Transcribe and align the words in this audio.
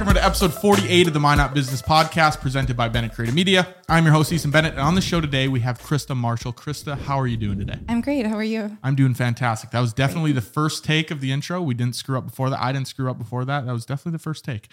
Welcome 0.00 0.14
to 0.14 0.24
episode 0.24 0.54
48 0.54 1.08
of 1.08 1.12
the 1.12 1.20
Minot 1.20 1.52
Business 1.52 1.82
Podcast 1.82 2.40
presented 2.40 2.74
by 2.74 2.88
Bennett 2.88 3.12
Creative 3.12 3.34
Media. 3.34 3.74
I'm 3.86 4.02
your 4.04 4.14
host, 4.14 4.32
Easton 4.32 4.50
Bennett, 4.50 4.72
and 4.72 4.80
on 4.80 4.94
the 4.94 5.02
show 5.02 5.20
today 5.20 5.46
we 5.46 5.60
have 5.60 5.78
Krista 5.78 6.16
Marshall. 6.16 6.54
Krista, 6.54 6.98
how 6.98 7.20
are 7.20 7.26
you 7.26 7.36
doing 7.36 7.58
today? 7.58 7.78
I'm 7.86 8.00
great. 8.00 8.24
How 8.24 8.36
are 8.36 8.42
you? 8.42 8.78
I'm 8.82 8.94
doing 8.94 9.12
fantastic. 9.12 9.72
That 9.72 9.80
was 9.80 9.92
definitely 9.92 10.32
the 10.32 10.40
first 10.40 10.86
take 10.86 11.10
of 11.10 11.20
the 11.20 11.32
intro. 11.32 11.60
We 11.60 11.74
didn't 11.74 11.96
screw 11.96 12.16
up 12.16 12.24
before 12.24 12.48
that. 12.48 12.62
I 12.62 12.72
didn't 12.72 12.88
screw 12.88 13.10
up 13.10 13.18
before 13.18 13.44
that. 13.44 13.66
That 13.66 13.74
was 13.74 13.84
definitely 13.84 14.12
the 14.12 14.22
first 14.22 14.42
take. 14.42 14.68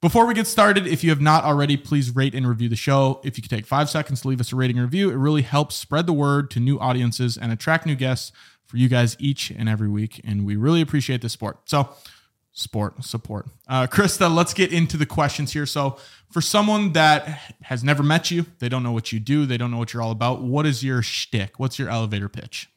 Before 0.00 0.26
we 0.26 0.34
get 0.34 0.48
started, 0.48 0.88
if 0.88 1.04
you 1.04 1.10
have 1.10 1.20
not 1.20 1.44
already, 1.44 1.76
please 1.76 2.12
rate 2.12 2.34
and 2.34 2.48
review 2.48 2.68
the 2.68 2.74
show. 2.74 3.20
If 3.22 3.38
you 3.38 3.42
could 3.42 3.50
take 3.50 3.66
five 3.66 3.88
seconds 3.88 4.22
to 4.22 4.28
leave 4.28 4.40
us 4.40 4.52
a 4.52 4.56
rating 4.56 4.78
and 4.78 4.84
review, 4.84 5.08
it 5.08 5.16
really 5.16 5.42
helps 5.42 5.76
spread 5.76 6.06
the 6.06 6.12
word 6.12 6.50
to 6.50 6.58
new 6.58 6.80
audiences 6.80 7.36
and 7.36 7.52
attract 7.52 7.86
new 7.86 7.94
guests 7.94 8.32
for 8.66 8.76
you 8.76 8.88
guys 8.88 9.16
each 9.20 9.52
and 9.52 9.68
every 9.68 9.88
week. 9.88 10.20
And 10.24 10.44
we 10.44 10.56
really 10.56 10.80
appreciate 10.80 11.22
the 11.22 11.28
support. 11.28 11.60
So, 11.70 11.90
sport 12.54 13.04
support. 13.04 13.46
Uh, 13.68 13.86
Krista, 13.86 14.34
let's 14.34 14.54
get 14.54 14.72
into 14.72 14.96
the 14.96 15.04
questions 15.04 15.52
here. 15.52 15.66
So, 15.66 15.98
for 16.30 16.40
someone 16.40 16.92
that 16.94 17.26
has 17.62 17.84
never 17.84 18.02
met 18.02 18.30
you, 18.30 18.46
they 18.58 18.68
don't 18.68 18.82
know 18.82 18.92
what 18.92 19.12
you 19.12 19.20
do, 19.20 19.44
they 19.44 19.58
don't 19.58 19.70
know 19.70 19.76
what 19.76 19.92
you're 19.92 20.02
all 20.02 20.10
about. 20.10 20.40
What 20.40 20.64
is 20.64 20.82
your 20.82 21.02
shtick? 21.02 21.58
What's 21.58 21.78
your 21.78 21.90
elevator 21.90 22.28
pitch? 22.28 22.68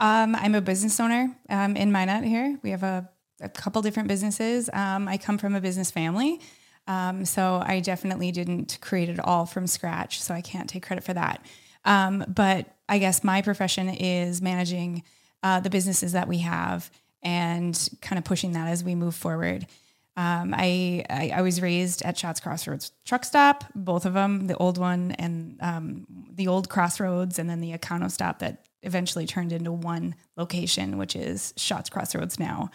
Um, 0.00 0.34
I'm 0.34 0.54
a 0.54 0.60
business 0.60 0.98
owner 0.98 1.36
um, 1.50 1.76
in 1.76 1.92
Minot 1.92 2.24
here. 2.24 2.58
We 2.62 2.70
have 2.70 2.82
a, 2.82 3.08
a 3.40 3.48
couple 3.48 3.82
different 3.82 4.08
businesses. 4.08 4.70
Um, 4.72 5.08
I 5.08 5.18
come 5.18 5.38
from 5.38 5.54
a 5.54 5.60
business 5.60 5.90
family. 5.90 6.40
Um, 6.88 7.24
so 7.24 7.62
I 7.64 7.80
definitely 7.80 8.30
didn't 8.30 8.78
create 8.80 9.08
it 9.08 9.18
all 9.18 9.46
from 9.46 9.66
scratch. 9.66 10.22
So 10.22 10.34
I 10.34 10.40
can't 10.40 10.68
take 10.68 10.86
credit 10.86 11.04
for 11.04 11.14
that. 11.14 11.44
Um, 11.84 12.24
but 12.28 12.76
I 12.88 12.98
guess 12.98 13.24
my 13.24 13.42
profession 13.42 13.88
is 13.88 14.42
managing 14.42 15.02
uh, 15.42 15.60
the 15.60 15.70
businesses 15.70 16.12
that 16.12 16.28
we 16.28 16.38
have 16.38 16.90
and 17.26 17.88
kind 18.00 18.18
of 18.18 18.24
pushing 18.24 18.52
that 18.52 18.68
as 18.68 18.84
we 18.84 18.94
move 18.94 19.14
forward. 19.14 19.66
Um, 20.16 20.54
I, 20.56 21.04
I, 21.10 21.32
I 21.34 21.42
was 21.42 21.60
raised 21.60 22.02
at 22.02 22.16
Schatz 22.16 22.38
Crossroads 22.40 22.92
Truck 23.04 23.24
Stop, 23.24 23.64
both 23.74 24.06
of 24.06 24.14
them, 24.14 24.46
the 24.46 24.56
old 24.56 24.78
one 24.78 25.10
and 25.18 25.58
um, 25.60 26.06
the 26.32 26.46
old 26.46 26.70
Crossroads, 26.70 27.38
and 27.38 27.50
then 27.50 27.60
the 27.60 27.72
Econo 27.72 28.08
Stop 28.10 28.38
that 28.38 28.64
eventually 28.82 29.26
turned 29.26 29.52
into 29.52 29.72
one 29.72 30.14
location, 30.36 30.98
which 30.98 31.16
is 31.16 31.52
Schatz 31.56 31.90
Crossroads 31.90 32.38
now. 32.38 32.70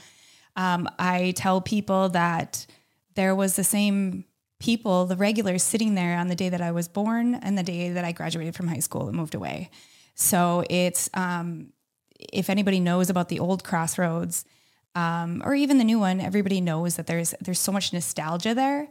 Um, 0.57 0.89
I 0.99 1.33
tell 1.37 1.61
people 1.61 2.09
that 2.09 2.67
there 3.15 3.33
was 3.33 3.55
the 3.55 3.63
same 3.63 4.25
people, 4.59 5.05
the 5.05 5.15
regulars 5.15 5.63
sitting 5.63 5.95
there 5.95 6.17
on 6.17 6.27
the 6.27 6.35
day 6.35 6.49
that 6.49 6.61
I 6.61 6.71
was 6.71 6.89
born 6.89 7.35
and 7.35 7.57
the 7.57 7.63
day 7.63 7.89
that 7.91 8.03
I 8.03 8.11
graduated 8.11 8.53
from 8.53 8.67
high 8.67 8.79
school 8.79 9.07
and 9.07 9.15
moved 9.15 9.33
away. 9.33 9.71
So 10.13 10.65
it's, 10.69 11.09
um, 11.13 11.71
if 12.31 12.49
anybody 12.49 12.79
knows 12.79 13.09
about 13.09 13.29
the 13.29 13.39
old 13.39 13.63
crossroads 13.63 14.45
um, 14.95 15.41
or 15.45 15.55
even 15.55 15.77
the 15.77 15.83
new 15.83 15.99
one, 15.99 16.19
everybody 16.19 16.61
knows 16.61 16.95
that 16.95 17.07
there's 17.07 17.33
there's 17.41 17.59
so 17.59 17.71
much 17.71 17.93
nostalgia 17.93 18.53
there. 18.53 18.87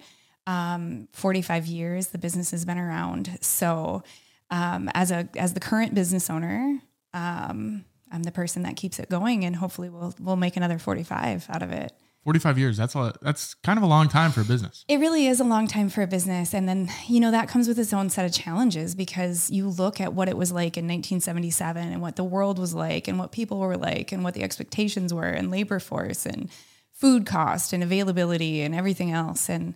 Um, 0.47 1.09
45 1.13 1.67
years 1.67 2.09
the 2.09 2.19
business 2.19 2.51
has 2.51 2.65
been 2.65 2.79
around. 2.79 3.39
So 3.41 4.03
um, 4.51 4.91
as 4.95 5.11
a 5.11 5.29
as 5.37 5.55
the 5.55 5.61
current 5.61 5.95
business 5.95 6.31
owner, 6.31 6.81
um, 7.13 7.85
I'm 8.11 8.23
the 8.23 8.33
person 8.33 8.63
that 8.63 8.77
keeps 8.77 8.99
it 8.99 9.09
going, 9.09 9.45
and 9.45 9.55
hopefully 9.57 9.89
we'll 9.89 10.15
we'll 10.19 10.37
make 10.37 10.57
another 10.57 10.79
45 10.79 11.47
out 11.51 11.63
of 11.63 11.71
it. 11.71 11.93
45 12.25 12.59
years. 12.59 12.77
That's 12.77 12.95
a 12.95 13.15
that's 13.23 13.55
kind 13.55 13.79
of 13.79 13.83
a 13.83 13.87
long 13.87 14.09
time 14.09 14.31
for 14.31 14.43
a 14.43 14.45
business. 14.45 14.85
It 14.89 14.99
really 14.99 15.27
is 15.27 15.41
a 15.41 15.45
long 15.45 15.67
time 15.67 15.89
for 15.89 16.03
a 16.03 16.07
business. 16.07 16.53
And 16.53 16.69
then, 16.69 16.91
you 17.09 17.19
know, 17.19 17.31
that 17.31 17.49
comes 17.49 17.67
with 17.67 17.79
its 17.79 17.93
own 17.93 18.11
set 18.11 18.27
of 18.27 18.33
challenges 18.33 18.95
because 18.95 19.51
you 19.51 19.69
look 19.69 20.01
at 20.01 20.13
what 20.13 20.29
it 20.29 20.37
was 20.37 20.53
like 20.53 20.77
in 20.77 20.85
1977 20.85 21.93
and 21.93 22.03
what 22.03 22.17
the 22.17 22.25
world 22.25 22.59
was 22.59 22.75
like 22.75 23.09
and 23.09 23.19
what 23.19 23.33
people 23.33 23.59
were 23.59 23.77
like 23.77 24.13
and 24.13 24.23
what 24.23 24.35
the 24.35 24.43
expectations 24.43 25.15
were 25.15 25.29
and 25.29 25.51
labor 25.51 25.79
force 25.79 26.27
and 26.27 26.51
food 26.93 27.25
cost 27.25 27.73
and 27.73 27.83
availability 27.83 28.61
and 28.61 28.75
everything 28.75 29.11
else. 29.11 29.49
And 29.49 29.75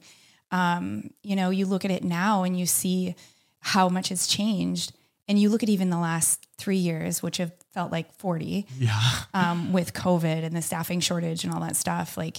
um, 0.50 1.10
you 1.22 1.36
know, 1.36 1.50
you 1.50 1.64
look 1.64 1.84
at 1.84 1.90
it 1.90 2.04
now 2.04 2.42
and 2.42 2.58
you 2.58 2.66
see 2.66 3.14
how 3.60 3.88
much 3.88 4.10
has 4.10 4.26
changed. 4.26 4.92
And 5.26 5.38
you 5.38 5.48
look 5.48 5.62
at 5.62 5.70
even 5.70 5.88
the 5.88 5.98
last 5.98 6.46
three 6.58 6.76
years, 6.76 7.22
which 7.22 7.38
have 7.38 7.52
felt 7.74 7.92
like 7.92 8.12
40 8.18 8.66
Yeah. 8.78 9.00
um, 9.34 9.72
with 9.72 9.92
COVID 9.92 10.44
and 10.44 10.56
the 10.56 10.62
staffing 10.62 11.00
shortage 11.00 11.44
and 11.44 11.52
all 11.52 11.60
that 11.60 11.76
stuff. 11.76 12.16
Like 12.16 12.38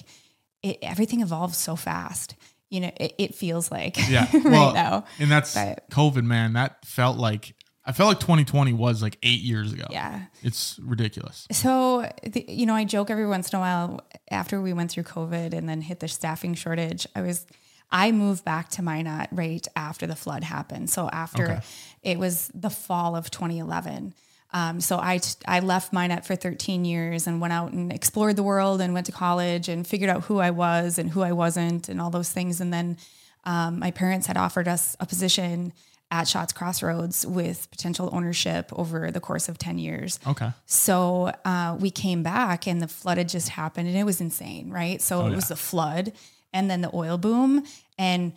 it, 0.64 0.80
everything 0.82 1.22
evolves 1.22 1.58
so 1.58 1.76
fast. 1.76 2.36
You 2.72 2.80
know, 2.80 2.92
it, 2.98 3.14
it 3.20 3.36
feels 3.36 3.70
like 3.72 3.98
Yeah. 4.10 4.28
right 4.34 4.44
well, 4.46 4.74
now. 4.74 5.06
And 5.20 5.30
that's 5.30 5.54
But- 5.54 5.90
COVID, 5.92 6.24
man. 6.24 6.54
That 6.54 6.84
felt 6.86 7.18
like 7.18 7.54
I 7.88 7.92
felt 7.92 8.08
like 8.10 8.20
2020 8.20 8.74
was 8.74 9.04
like 9.04 9.20
eight 9.22 9.42
years 9.42 9.72
ago. 9.72 9.86
Yeah. 9.92 10.24
It's 10.42 10.80
ridiculous. 10.82 11.48
So, 11.52 12.10
the, 12.24 12.44
you 12.48 12.66
know, 12.66 12.74
I 12.74 12.84
joke 12.84 13.12
every 13.12 13.28
once 13.28 13.54
in 13.54 13.58
a 13.58 13.60
while 13.60 14.02
after 14.32 14.60
we 14.60 14.74
went 14.74 14.90
through 14.90 15.04
COVID 15.04 15.54
and 15.54 15.70
then 15.70 15.82
hit 15.82 16.00
the 16.00 16.08
staffing 16.08 16.56
shortage. 16.56 17.06
I 17.16 17.22
was, 17.22 17.46
I 17.92 18.12
moved 18.12 18.44
back 18.44 18.70
to 18.70 18.82
Minot 18.82 19.28
right 19.32 19.68
after 19.76 20.08
the 20.08 20.16
flood 20.16 20.44
happened. 20.44 20.90
So 20.90 21.08
after 21.10 21.44
Okay. 21.44 21.60
it 22.02 22.18
was 22.18 22.50
the 22.56 22.72
fall 22.72 23.16
of 23.16 23.30
2011. 23.30 24.16
Um, 24.52 24.80
so 24.80 25.00
I, 25.02 25.18
t- 25.18 25.36
I 25.48 25.60
left 25.60 25.92
Minot 25.92 26.26
for 26.26 26.36
13 26.36 26.86
years 26.86 27.28
and 27.28 27.42
went 27.42 27.54
out 27.54 27.74
and 27.74 27.92
explored 27.92 28.36
the 28.36 28.44
world 28.44 28.80
and 28.80 28.94
went 28.94 29.06
to 29.08 29.12
college 29.12 29.68
and 29.68 29.86
figured 29.86 30.10
out 30.10 30.24
who 30.26 30.40
I 30.40 30.52
was 30.52 30.98
and 30.98 31.10
who 31.10 31.22
I 31.22 31.34
wasn't 31.34 31.90
and 31.90 32.00
all 32.00 32.10
those 32.10 32.32
things. 32.32 32.62
And 32.62 32.74
then 32.74 32.98
um, 33.44 33.80
my 33.80 33.92
parents 33.92 34.28
had 34.28 34.38
offered 34.38 34.68
us 34.68 34.96
a 35.00 35.06
position 35.06 35.74
at 36.12 36.28
Schatz 36.28 36.54
Crossroads 36.54 37.26
with 37.26 37.70
potential 37.72 38.10
ownership 38.14 38.72
over 38.74 39.12
the 39.12 39.20
course 39.20 39.50
of 39.50 39.58
10 39.58 39.78
years. 39.80 40.20
Okay. 40.26 40.52
So 40.66 41.34
uh, 41.44 41.78
we 41.80 41.90
came 41.90 42.24
back 42.24 42.68
and 42.68 42.82
the 42.82 42.88
flood 42.88 43.18
had 43.18 43.28
just 43.28 43.50
happened 43.50 43.88
and 43.88 43.98
it 43.98 44.04
was 44.04 44.22
insane, 44.22 44.70
right? 44.70 45.02
So 45.02 45.26
it 45.28 45.36
was 45.36 45.48
the 45.48 45.56
flood 45.56 46.14
and 46.54 46.70
then 46.70 46.82
the 46.82 46.96
oil 46.96 47.18
boom. 47.18 47.66
And 47.98 48.34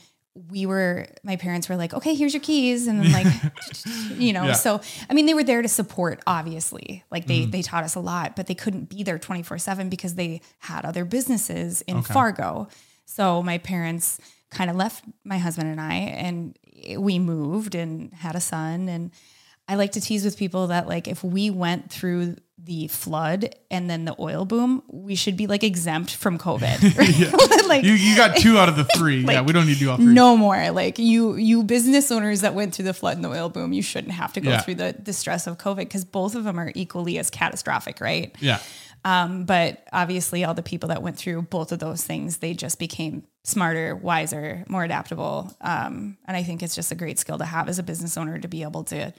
we 0.50 0.66
were, 0.66 1.06
my 1.22 1.36
parents 1.36 1.68
were 1.68 1.76
like, 1.76 1.94
okay, 1.94 2.14
here's 2.14 2.34
your 2.34 2.42
keys. 2.42 2.86
And 2.86 3.00
then 3.00 3.12
like, 3.12 3.26
you 4.18 4.32
know, 4.32 4.46
Yeah. 4.46 4.52
so, 4.52 4.80
I 5.08 5.14
mean, 5.14 5.26
they 5.26 5.34
were 5.34 5.44
there 5.44 5.62
to 5.62 5.68
support, 5.68 6.20
obviously, 6.26 7.04
like 7.10 7.26
they, 7.26 7.42
mm. 7.46 7.50
they 7.50 7.62
taught 7.62 7.84
us 7.84 7.94
a 7.94 8.00
lot, 8.00 8.36
but 8.36 8.46
they 8.46 8.54
couldn't 8.54 8.88
be 8.88 9.02
there 9.02 9.18
24 9.18 9.58
seven 9.58 9.88
because 9.88 10.14
they 10.14 10.40
had 10.60 10.84
other 10.84 11.04
businesses 11.04 11.82
in 11.82 12.02
Fargo. 12.02 12.68
So 13.04 13.42
my 13.42 13.58
parents 13.58 14.20
kind 14.50 14.70
of 14.70 14.76
left 14.76 15.04
my 15.24 15.38
husband 15.38 15.68
and 15.68 15.80
I 15.80 15.94
and 15.94 16.58
we 16.98 17.18
moved 17.18 17.74
and 17.74 18.12
had 18.14 18.34
a 18.34 18.40
son. 18.40 18.88
And 18.88 19.10
I 19.68 19.74
like 19.74 19.92
to 19.92 20.00
tease 20.00 20.24
with 20.24 20.36
people 20.38 20.68
that 20.68 20.88
like, 20.88 21.06
if 21.08 21.22
we 21.22 21.50
went 21.50 21.90
through 21.90 22.36
the 22.60 22.88
flood 22.88 23.54
and 23.70 23.88
then 23.88 24.04
the 24.04 24.14
oil 24.18 24.44
boom, 24.44 24.82
we 24.88 25.14
should 25.14 25.36
be 25.36 25.46
like 25.46 25.62
exempt 25.62 26.14
from 26.14 26.38
COVID. 26.38 27.66
like 27.68 27.84
You, 27.84 27.92
you 27.92 28.16
got 28.16 28.36
two 28.36 28.58
out 28.58 28.68
of 28.68 28.76
the 28.76 28.84
three. 28.96 29.20
yeah, 29.24 29.42
we 29.42 29.52
don't 29.52 29.66
need 29.66 29.74
to 29.74 29.78
do 29.80 29.90
all 29.90 29.96
three. 29.96 30.06
no 30.06 30.36
more. 30.36 30.70
Like 30.70 30.98
you, 30.98 31.36
you 31.36 31.62
business 31.62 32.10
owners 32.10 32.40
that 32.40 32.54
went 32.54 32.74
through 32.74 32.86
the 32.86 32.94
flood 32.94 33.16
and 33.16 33.24
the 33.24 33.28
oil 33.30 33.48
boom, 33.48 33.72
you 33.72 33.82
shouldn't 33.82 34.12
have 34.14 34.32
to 34.34 34.40
go 34.40 34.50
Yeah. 34.50 34.60
through 34.60 34.76
the, 34.76 34.96
the 34.98 35.12
stress 35.12 35.46
of 35.46 35.58
COVID 35.58 35.76
because 35.76 36.04
both 36.04 36.34
of 36.34 36.44
them 36.44 36.58
are 36.58 36.72
equally 36.74 37.18
as 37.18 37.30
catastrophic, 37.30 38.00
right? 38.00 38.34
Yeah. 38.40 38.58
Um, 39.04 39.44
but 39.44 39.86
obviously, 39.92 40.44
all 40.44 40.54
the 40.54 40.62
people 40.62 40.88
that 40.88 41.02
went 41.02 41.16
through 41.16 41.42
both 41.42 41.70
of 41.72 41.78
those 41.78 42.02
things, 42.02 42.38
they 42.38 42.52
just 42.52 42.78
became 42.80 43.22
smarter, 43.44 43.94
wiser, 43.94 44.64
more 44.68 44.82
adaptable. 44.82 45.56
Um, 45.60 46.18
and 46.26 46.36
I 46.36 46.42
think 46.42 46.62
it's 46.64 46.74
just 46.74 46.90
a 46.90 46.96
great 46.96 47.18
skill 47.18 47.38
to 47.38 47.44
have 47.44 47.68
as 47.68 47.78
a 47.78 47.82
business 47.84 48.16
owner 48.16 48.38
to 48.40 48.48
be 48.48 48.62
able 48.64 48.82
to 48.84 49.14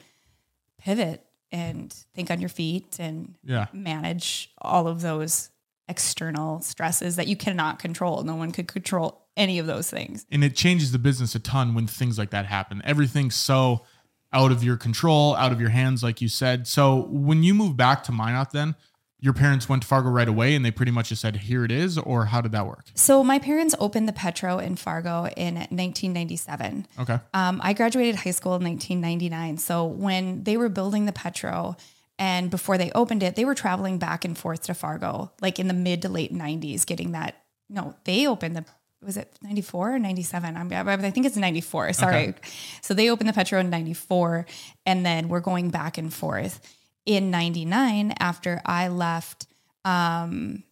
pivot 0.80 1.24
and 1.52 1.92
think 2.14 2.30
on 2.30 2.40
your 2.40 2.48
feet 2.48 2.98
and 2.98 3.34
Yeah. 3.44 3.66
manage 3.72 4.50
all 4.58 4.86
of 4.86 5.00
those 5.00 5.50
external 5.88 6.60
stresses 6.60 7.16
that 7.16 7.26
you 7.26 7.36
cannot 7.36 7.78
control. 7.78 8.22
No 8.22 8.36
one 8.36 8.52
could 8.52 8.68
control 8.68 9.26
any 9.36 9.58
of 9.58 9.66
those 9.66 9.90
things. 9.90 10.24
And 10.30 10.44
it 10.44 10.54
changes 10.54 10.92
the 10.92 10.98
business 10.98 11.34
a 11.34 11.40
ton 11.40 11.74
when 11.74 11.86
things 11.86 12.18
like 12.18 12.30
that 12.30 12.46
happen. 12.46 12.80
Everything's 12.84 13.34
so 13.34 13.84
out 14.32 14.52
of 14.52 14.62
your 14.62 14.76
control, 14.76 15.34
out 15.34 15.50
of 15.50 15.60
your 15.60 15.70
hands, 15.70 16.02
like 16.04 16.20
you 16.20 16.28
said. 16.28 16.68
So 16.68 17.06
when 17.10 17.42
you 17.42 17.52
move 17.54 17.76
back 17.76 18.04
to 18.04 18.12
Minot, 18.12 18.52
then 18.52 18.76
your 19.20 19.34
parents 19.34 19.68
went 19.68 19.82
to 19.82 19.88
Fargo 19.88 20.08
right 20.08 20.28
away 20.28 20.54
and 20.54 20.64
they 20.64 20.70
pretty 20.70 20.92
much 20.92 21.10
just 21.10 21.20
said, 21.20 21.36
here 21.36 21.64
it 21.64 21.70
is, 21.70 21.98
or 21.98 22.26
how 22.26 22.40
did 22.40 22.52
that 22.52 22.66
work? 22.66 22.86
So 22.94 23.22
my 23.22 23.38
parents 23.38 23.74
opened 23.78 24.08
the 24.08 24.12
Petro 24.12 24.58
in 24.58 24.76
Fargo 24.76 25.26
in 25.36 25.56
1997. 25.56 26.86
Okay. 26.98 27.18
Um, 27.34 27.60
I 27.62 27.72
graduated 27.74 28.16
high 28.16 28.30
school 28.30 28.54
in 28.56 28.64
1999. 28.64 29.58
So 29.58 29.84
when 29.84 30.44
they 30.44 30.56
were 30.56 30.68
building 30.68 31.04
the 31.04 31.12
Petro 31.12 31.76
and 32.18 32.50
before 32.50 32.78
they 32.78 32.90
opened 32.92 33.22
it, 33.22 33.36
they 33.36 33.44
were 33.44 33.54
traveling 33.54 33.98
back 33.98 34.24
and 34.24 34.36
forth 34.36 34.62
to 34.64 34.74
Fargo, 34.74 35.32
like 35.40 35.58
in 35.58 35.68
the 35.68 35.74
mid 35.74 36.02
to 36.02 36.08
late 36.08 36.32
90s, 36.32 36.86
getting 36.86 37.12
that. 37.12 37.36
No, 37.68 37.94
they 38.04 38.26
opened 38.26 38.56
the, 38.56 38.64
was 39.04 39.16
it 39.16 39.38
94 39.42 39.94
or 39.94 39.98
97? 39.98 40.56
I'm, 40.56 40.72
I 40.72 40.92
I 40.92 41.10
think 41.10 41.26
it's 41.26 41.36
94. 41.36 41.92
Sorry. 41.92 42.34
So 42.82 42.94
they 42.94 43.10
opened 43.10 43.28
the 43.28 43.32
Petro 43.32 43.60
in 43.60 43.70
94 43.70 44.46
and 44.86 45.04
then 45.04 45.28
we're 45.28 45.40
going 45.40 45.70
back 45.70 45.98
and 45.98 46.12
forth. 46.12 46.60
In 47.06 47.30
99, 47.30 48.14
after 48.18 48.60
I 48.64 48.88
left 48.88 49.46
um, 49.84 50.64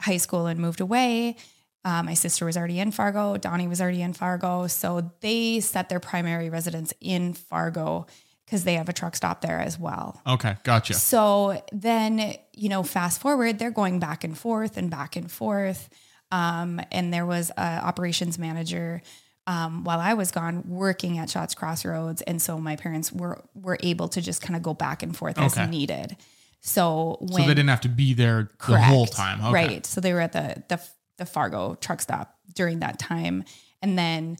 high 0.00 0.18
school 0.18 0.46
and 0.46 0.60
moved 0.60 0.80
away, 0.80 1.36
uh, 1.84 2.02
my 2.02 2.14
sister 2.14 2.44
was 2.44 2.56
already 2.56 2.78
in 2.78 2.90
Fargo. 2.90 3.36
Donnie 3.36 3.68
was 3.68 3.80
already 3.80 4.02
in 4.02 4.12
Fargo. 4.12 4.66
So 4.66 5.12
they 5.20 5.60
set 5.60 5.88
their 5.88 6.00
primary 6.00 6.50
residence 6.50 6.92
in 7.00 7.32
Fargo 7.32 8.06
because 8.44 8.64
they 8.64 8.74
have 8.74 8.88
a 8.88 8.92
truck 8.92 9.16
stop 9.16 9.40
there 9.40 9.60
as 9.60 9.78
well. 9.78 10.20
Okay. 10.26 10.56
Gotcha. 10.64 10.94
So 10.94 11.62
then, 11.72 12.34
you 12.52 12.68
know, 12.68 12.82
fast 12.82 13.20
forward, 13.20 13.58
they're 13.58 13.70
going 13.70 14.00
back 14.00 14.24
and 14.24 14.36
forth 14.36 14.76
and 14.76 14.90
back 14.90 15.16
and 15.16 15.30
forth. 15.30 15.88
Um, 16.32 16.80
and 16.92 17.14
there 17.14 17.26
was 17.26 17.50
a 17.56 17.60
operations 17.60 18.38
manager 18.38 19.02
um, 19.50 19.82
while 19.82 19.98
I 19.98 20.14
was 20.14 20.30
gone 20.30 20.62
working 20.68 21.18
at 21.18 21.28
Schatz 21.28 21.54
Crossroads, 21.56 22.22
and 22.22 22.40
so 22.40 22.58
my 22.58 22.76
parents 22.76 23.12
were 23.12 23.42
were 23.54 23.78
able 23.80 24.06
to 24.08 24.20
just 24.20 24.42
kind 24.42 24.56
of 24.56 24.62
go 24.62 24.74
back 24.74 25.02
and 25.02 25.16
forth 25.16 25.38
as 25.38 25.58
Okay. 25.58 25.66
needed. 25.66 26.16
So 26.60 27.16
when 27.20 27.30
So 27.30 27.36
they 27.48 27.54
didn't 27.54 27.68
have 27.68 27.80
to 27.80 27.88
be 27.88 28.14
there 28.14 28.48
the 28.68 28.78
whole 28.80 29.06
time. 29.06 29.40
Okay. 29.40 29.52
Right. 29.52 29.86
So 29.86 30.00
they 30.00 30.12
were 30.12 30.20
at 30.20 30.32
the 30.32 30.62
the 30.68 30.80
the 31.16 31.26
Fargo 31.26 31.74
truck 31.80 32.00
stop 32.00 32.38
during 32.54 32.78
that 32.80 32.98
time, 32.98 33.44
and 33.82 33.98
then 33.98 34.36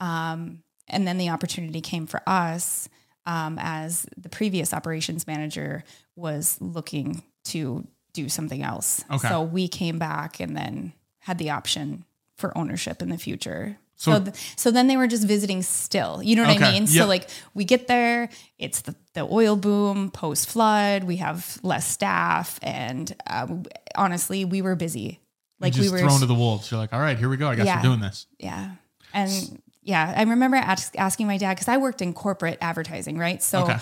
um, 0.00 0.62
and 0.88 1.06
then 1.06 1.18
the 1.18 1.28
opportunity 1.28 1.80
came 1.80 2.06
for 2.06 2.22
us 2.26 2.88
um, 3.26 3.58
as 3.60 4.06
the 4.16 4.28
previous 4.28 4.72
operations 4.72 5.26
manager 5.26 5.84
was 6.16 6.58
looking 6.60 7.22
to 7.44 7.86
do 8.14 8.28
something 8.28 8.62
else. 8.62 9.04
Okay. 9.10 9.28
So 9.28 9.42
we 9.42 9.68
came 9.68 9.98
back 9.98 10.40
and 10.40 10.56
then 10.56 10.92
had 11.18 11.36
the 11.38 11.50
option 11.50 12.04
for 12.36 12.56
ownership 12.56 13.02
in 13.02 13.10
the 13.10 13.18
future. 13.18 13.78
So- 13.96 14.12
So, 14.14 14.20
th- 14.24 14.36
so 14.56 14.70
then 14.70 14.86
they 14.88 14.96
were 14.96 15.06
just 15.06 15.24
visiting 15.26 15.62
still. 15.62 16.20
You 16.22 16.36
know 16.36 16.42
what 16.44 16.56
Okay. 16.56 16.64
I 16.66 16.72
mean? 16.72 16.82
Yep. 16.82 16.90
So 16.90 17.06
like 17.06 17.28
we 17.54 17.64
get 17.64 17.86
there, 17.86 18.28
it's 18.58 18.82
the, 18.82 18.94
the 19.14 19.22
oil 19.22 19.56
boom 19.56 20.10
post 20.10 20.48
flood. 20.50 21.04
We 21.04 21.16
have 21.18 21.58
less 21.62 21.86
staff, 21.86 22.58
and 22.62 23.14
uh, 23.26 23.46
honestly, 23.94 24.44
we 24.44 24.62
were 24.62 24.74
busy. 24.76 25.20
Like 25.60 25.74
we 25.76 25.88
were, 25.88 25.98
thrown 26.00 26.20
to 26.20 26.26
the 26.26 26.34
wolves. 26.34 26.70
You're 26.70 26.80
like, 26.80 26.92
all 26.92 27.00
right, 27.00 27.16
here 27.16 27.28
we 27.28 27.36
go. 27.36 27.48
I 27.48 27.54
guess 27.54 27.66
Yeah. 27.66 27.76
we're 27.76 27.82
doing 27.88 28.00
this. 28.00 28.26
yeah, 28.38 28.72
and 29.14 29.62
yeah, 29.84 30.12
I 30.16 30.22
remember 30.22 30.56
ask, 30.56 30.94
asking 30.98 31.26
my 31.28 31.36
dad 31.38 31.54
because 31.54 31.68
I 31.68 31.76
worked 31.76 32.02
in 32.02 32.12
corporate 32.14 32.58
advertising, 32.60 33.18
right? 33.18 33.42
So. 33.42 33.62
Okay. 33.64 33.76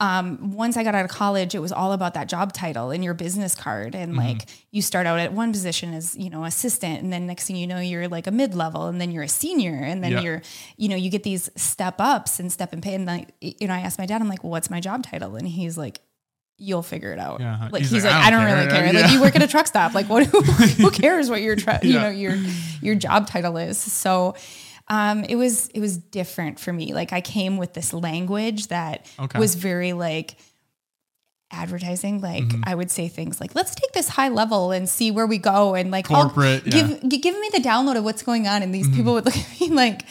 Um, 0.00 0.52
once 0.52 0.76
I 0.76 0.84
got 0.84 0.94
out 0.94 1.04
of 1.04 1.10
college, 1.10 1.56
it 1.56 1.58
was 1.58 1.72
all 1.72 1.90
about 1.92 2.14
that 2.14 2.28
job 2.28 2.52
title 2.52 2.92
in 2.92 3.02
your 3.02 3.14
business 3.14 3.56
card. 3.56 3.96
And 3.96 4.12
Mm-hmm. 4.12 4.28
like 4.28 4.48
you 4.70 4.80
start 4.80 5.08
out 5.08 5.18
at 5.18 5.32
one 5.32 5.50
position 5.50 5.92
as, 5.92 6.16
you 6.16 6.30
know, 6.30 6.44
assistant. 6.44 7.02
And 7.02 7.12
then 7.12 7.26
next 7.26 7.48
thing 7.48 7.56
you 7.56 7.66
know, 7.66 7.80
you're 7.80 8.06
like 8.06 8.28
a 8.28 8.30
mid 8.30 8.54
level 8.54 8.86
and 8.86 9.00
then 9.00 9.10
you're 9.10 9.24
a 9.24 9.28
senior. 9.28 9.74
And 9.74 10.04
then 10.04 10.12
Yeah. 10.12 10.20
you're, 10.20 10.42
you 10.76 10.88
know, 10.88 10.94
you 10.94 11.10
get 11.10 11.24
these 11.24 11.50
step 11.56 11.96
ups 11.98 12.38
and 12.38 12.52
step 12.52 12.72
and 12.72 12.80
pay. 12.80 12.94
And 12.94 13.06
like, 13.06 13.30
you 13.40 13.66
know, 13.66 13.74
I 13.74 13.80
asked 13.80 13.98
my 13.98 14.06
dad, 14.06 14.20
I'm 14.22 14.28
like, 14.28 14.44
well, 14.44 14.52
what's 14.52 14.70
my 14.70 14.78
job 14.78 15.02
title? 15.02 15.34
And 15.34 15.48
he's 15.48 15.76
like, 15.76 15.98
you'll 16.58 16.84
figure 16.84 17.12
it 17.12 17.18
out. 17.18 17.40
Yeah. 17.40 17.68
Like 17.72 17.82
He's 17.82 17.90
he's, 17.90 18.04
like, 18.04 18.12
like, 18.12 18.22
"I 18.22 18.26
I 18.28 18.30
don't 18.30 18.44
don't, 18.46 18.52
really 18.56 18.68
care." 18.70 18.84
care. 18.84 18.86
Yeah. 18.94 19.00
Like 19.00 19.10
you 19.12 19.20
work 19.20 19.34
at 19.34 19.42
a 19.42 19.48
truck 19.48 19.66
stop. 19.66 19.94
Like 19.94 20.08
what, 20.08 20.26
who, 20.28 20.40
who 20.42 20.90
cares 20.92 21.28
what 21.28 21.42
your, 21.42 21.56
tra- 21.56 21.80
you 21.82 21.94
know, 21.94 22.08
your, 22.08 22.36
your 22.80 22.94
job 22.94 23.26
title 23.26 23.56
is. 23.56 23.78
So, 23.78 24.36
um, 24.90 25.24
it 25.24 25.36
was, 25.36 25.68
it 25.68 25.80
was 25.80 25.98
different 25.98 26.58
for 26.58 26.72
me. 26.72 26.94
Like 26.94 27.12
I 27.12 27.20
came 27.20 27.56
with 27.58 27.74
this 27.74 27.92
language 27.92 28.68
that 28.68 29.06
Okay. 29.18 29.38
was 29.38 29.54
very 29.54 29.92
like, 29.92 30.36
advertising 31.50 32.20
like 32.20 32.44
Mm-hmm. 32.44 32.62
i 32.66 32.74
would 32.74 32.90
say 32.90 33.08
things 33.08 33.40
like 33.40 33.54
let's 33.54 33.74
take 33.74 33.90
this 33.92 34.06
high 34.06 34.28
level 34.28 34.70
and 34.70 34.86
see 34.86 35.10
where 35.10 35.26
we 35.26 35.38
go 35.38 35.74
and 35.74 35.90
like 35.90 36.06
Corporate, 36.06 36.66
yeah. 36.66 36.82
Mm-hmm. 36.82 37.08
give 37.08 37.10
gi- 37.10 37.18
give 37.18 37.38
me 37.40 37.48
the 37.54 37.60
download 37.60 37.96
of 37.96 38.04
what's 38.04 38.22
going 38.22 38.46
on 38.46 38.62
and 38.62 38.74
these 38.74 38.86
people 38.90 39.14
would 39.14 39.24
look 39.24 39.34
at 39.34 39.58
me 39.60 39.68
like 39.70 40.02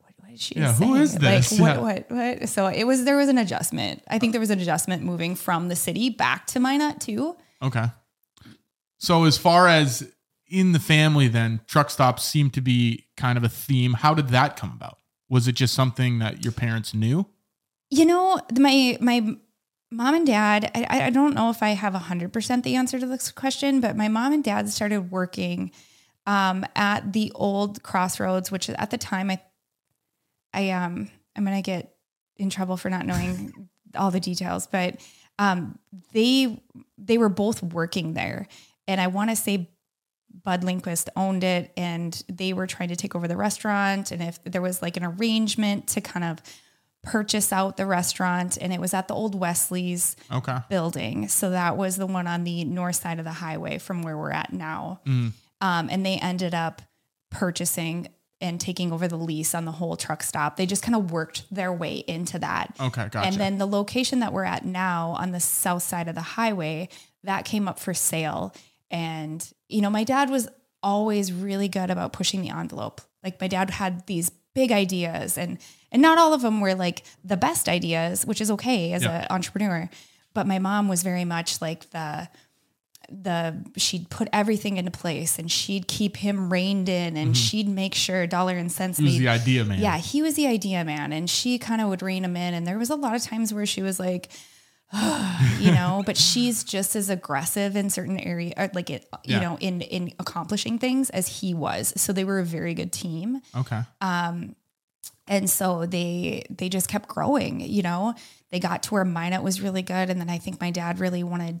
what, 0.00 0.12
what 0.18 0.32
is 0.32 0.42
she 0.42 0.56
Yeah, 0.56 0.72
saying? 0.72 0.90
who 0.90 0.96
is 0.96 1.14
this? 1.14 1.52
like 1.52 1.60
Yeah. 1.60 1.78
what 1.78 2.10
what 2.10 2.40
what 2.40 2.48
so 2.48 2.66
it 2.66 2.82
was 2.82 3.04
there 3.04 3.16
was 3.16 3.28
an 3.28 3.38
adjustment 3.38 4.02
i 4.08 4.18
think 4.18 4.32
there 4.32 4.40
was 4.40 4.50
an 4.50 4.58
adjustment 4.58 5.04
moving 5.04 5.36
from 5.36 5.68
the 5.68 5.76
city 5.76 6.10
back 6.10 6.48
to 6.48 6.58
minot 6.58 7.00
too 7.00 7.36
Okay. 7.62 7.84
So 8.98 9.22
as 9.22 9.38
far 9.38 9.68
as 9.68 10.12
in 10.48 10.72
the 10.72 10.80
family, 10.80 11.28
then 11.28 11.60
truck 11.68 11.90
stops 11.90 12.24
seem 12.24 12.50
to 12.50 12.60
be 12.60 13.01
kind 13.22 13.38
of 13.38 13.44
a 13.44 13.48
theme. 13.48 13.92
How 13.92 14.14
did 14.14 14.30
that 14.30 14.56
come 14.56 14.72
about? 14.72 14.98
Was 15.30 15.46
it 15.46 15.52
just 15.52 15.74
something 15.74 16.18
that 16.18 16.42
your 16.42 16.52
parents 16.52 16.92
knew? 16.92 17.26
You 17.88 18.04
know, 18.04 18.40
my 18.58 18.98
my 19.00 19.36
mom 19.92 20.14
and 20.16 20.26
dad. 20.26 20.70
I, 20.74 21.06
I 21.06 21.10
don't 21.10 21.34
know 21.34 21.48
if 21.48 21.62
I 21.62 21.70
have 21.70 21.94
hundred 21.94 22.32
percent 22.32 22.64
the 22.64 22.74
answer 22.74 22.98
to 22.98 23.06
this 23.06 23.30
question, 23.30 23.80
but 23.80 23.96
my 23.96 24.08
mom 24.08 24.32
and 24.32 24.42
dad 24.42 24.68
started 24.70 25.12
working 25.12 25.70
um, 26.26 26.66
at 26.74 27.12
the 27.12 27.30
old 27.36 27.84
Crossroads, 27.84 28.50
which 28.50 28.68
at 28.68 28.90
the 28.90 28.98
time 28.98 29.30
I, 29.30 29.40
I 30.52 30.70
um, 30.70 31.08
I'm 31.36 31.44
gonna 31.44 31.62
get 31.62 31.94
in 32.38 32.50
trouble 32.50 32.76
for 32.76 32.90
not 32.90 33.06
knowing 33.06 33.68
all 33.94 34.10
the 34.10 34.20
details, 34.20 34.66
but 34.66 34.96
um, 35.38 35.78
they 36.12 36.60
they 36.98 37.18
were 37.18 37.28
both 37.28 37.62
working 37.62 38.14
there, 38.14 38.48
and 38.88 39.00
I 39.00 39.06
want 39.06 39.30
to 39.30 39.36
say 39.36 39.70
Bud 40.44 40.64
Lindquist 40.64 41.08
owned 41.16 41.44
it 41.44 41.72
and 41.76 42.22
they 42.28 42.52
were 42.52 42.66
trying 42.66 42.88
to 42.88 42.96
take 42.96 43.14
over 43.14 43.28
the 43.28 43.36
restaurant. 43.36 44.10
And 44.10 44.22
if 44.22 44.42
there 44.44 44.62
was 44.62 44.82
like 44.82 44.96
an 44.96 45.04
arrangement 45.04 45.88
to 45.88 46.00
kind 46.00 46.24
of 46.24 46.38
purchase 47.04 47.52
out 47.52 47.76
the 47.76 47.84
restaurant, 47.86 48.56
and 48.60 48.72
it 48.72 48.80
was 48.80 48.94
at 48.94 49.08
the 49.08 49.14
old 49.14 49.34
Wesley's 49.34 50.14
Okay. 50.30 50.58
building. 50.68 51.26
So 51.28 51.50
that 51.50 51.76
was 51.76 51.96
the 51.96 52.06
one 52.06 52.28
on 52.28 52.44
the 52.44 52.64
north 52.64 52.94
side 52.96 53.18
of 53.18 53.24
the 53.24 53.32
highway 53.32 53.78
from 53.78 54.02
where 54.02 54.16
we're 54.16 54.30
at 54.30 54.52
now. 54.52 55.00
Um, 55.04 55.32
and 55.90 56.06
they 56.06 56.16
ended 56.18 56.54
up 56.54 56.80
purchasing 57.30 58.08
and 58.40 58.60
taking 58.60 58.92
over 58.92 59.06
the 59.08 59.16
lease 59.16 59.54
on 59.54 59.64
the 59.64 59.72
whole 59.72 59.96
truck 59.96 60.22
stop. 60.22 60.56
They 60.56 60.66
just 60.66 60.82
kind 60.82 60.94
of 60.96 61.10
worked 61.12 61.44
their 61.52 61.72
way 61.72 62.04
into 62.06 62.38
that. 62.40 62.74
Okay. 62.80 63.08
Gotcha. 63.08 63.20
And 63.26 63.36
then 63.36 63.58
the 63.58 63.66
location 63.66 64.20
that 64.20 64.32
we're 64.32 64.44
at 64.44 64.64
now 64.64 65.10
on 65.18 65.30
the 65.30 65.40
south 65.40 65.82
side 65.84 66.08
of 66.08 66.14
the 66.14 66.20
highway, 66.22 66.88
that 67.24 67.44
came 67.44 67.68
up 67.68 67.78
for 67.78 67.94
sale. 67.94 68.54
And, 68.90 69.48
you 69.72 69.80
know, 69.80 69.90
my 69.90 70.04
dad 70.04 70.30
was 70.30 70.48
always 70.82 71.32
really 71.32 71.68
good 71.68 71.90
about 71.90 72.12
pushing 72.12 72.42
the 72.42 72.50
envelope. 72.50 73.00
Like 73.22 73.40
my 73.40 73.48
dad 73.48 73.70
had 73.70 74.06
these 74.06 74.30
big 74.54 74.72
ideas 74.72 75.38
and 75.38 75.58
and 75.90 76.02
not 76.02 76.18
all 76.18 76.34
of 76.34 76.42
them 76.42 76.60
were 76.60 76.74
like 76.74 77.04
the 77.24 77.36
best 77.36 77.68
ideas, 77.68 78.26
which 78.26 78.40
is 78.40 78.50
okay 78.50 78.92
as 78.92 79.02
Yeah. 79.02 79.22
an 79.22 79.26
entrepreneur. 79.30 79.88
But 80.34 80.46
my 80.46 80.58
mom 80.58 80.88
was 80.88 81.02
very 81.02 81.24
much 81.24 81.60
like 81.60 81.90
the 81.90 82.28
the 83.10 83.54
she'd 83.76 84.08
put 84.08 84.28
everything 84.32 84.78
into 84.78 84.90
place 84.90 85.38
and 85.38 85.50
she'd 85.50 85.86
keep 85.86 86.16
him 86.16 86.50
reined 86.50 86.88
in 86.88 87.16
and 87.16 87.28
mm-hmm. 87.28 87.32
she'd 87.34 87.68
make 87.68 87.94
sure 87.94 88.26
dollar 88.26 88.56
and 88.56 88.72
cents 88.72 88.98
he 88.98 89.04
was 89.04 89.12
made 89.14 89.20
the 89.20 89.28
idea 89.28 89.64
man. 89.64 89.78
yeah, 89.78 89.98
he 89.98 90.22
was 90.22 90.34
the 90.34 90.46
idea 90.46 90.84
man, 90.84 91.12
and 91.12 91.28
she 91.28 91.58
kind 91.58 91.80
of 91.80 91.88
would 91.88 92.00
rein 92.02 92.24
him 92.24 92.36
in. 92.36 92.54
And 92.54 92.66
there 92.66 92.78
was 92.78 92.90
a 92.90 92.96
lot 92.96 93.14
of 93.14 93.22
times 93.22 93.52
where 93.52 93.66
she 93.66 93.82
was 93.82 94.00
like, 94.00 94.30
you 95.58 95.70
know, 95.72 96.02
but 96.04 96.16
she's 96.16 96.64
just 96.64 96.94
as 96.96 97.08
aggressive 97.10 97.76
in 97.76 97.88
certain 97.90 98.18
area, 98.20 98.70
like 98.74 98.90
it, 98.90 99.08
you 99.24 99.36
Yeah. 99.36 99.40
know, 99.40 99.58
in 99.60 99.80
in 99.80 100.12
accomplishing 100.18 100.78
things 100.78 101.08
as 101.10 101.26
he 101.40 101.54
was. 101.54 101.92
So 101.96 102.12
they 102.12 102.24
were 102.24 102.38
a 102.40 102.44
very 102.44 102.74
good 102.74 102.92
team, 102.92 103.40
Okay. 103.56 103.80
Um, 104.00 104.54
and 105.26 105.48
so 105.48 105.86
they 105.86 106.44
they 106.50 106.68
just 106.68 106.88
kept 106.88 107.08
growing. 107.08 107.60
You 107.60 107.82
know, 107.82 108.14
they 108.50 108.58
got 108.60 108.82
to 108.84 108.94
where 108.94 109.04
Minot 109.04 109.42
was 109.42 109.60
really 109.60 109.82
good, 109.82 110.10
and 110.10 110.20
then 110.20 110.28
I 110.28 110.38
think 110.38 110.60
my 110.60 110.70
dad 110.70 110.98
really 111.00 111.22
wanted 111.24 111.60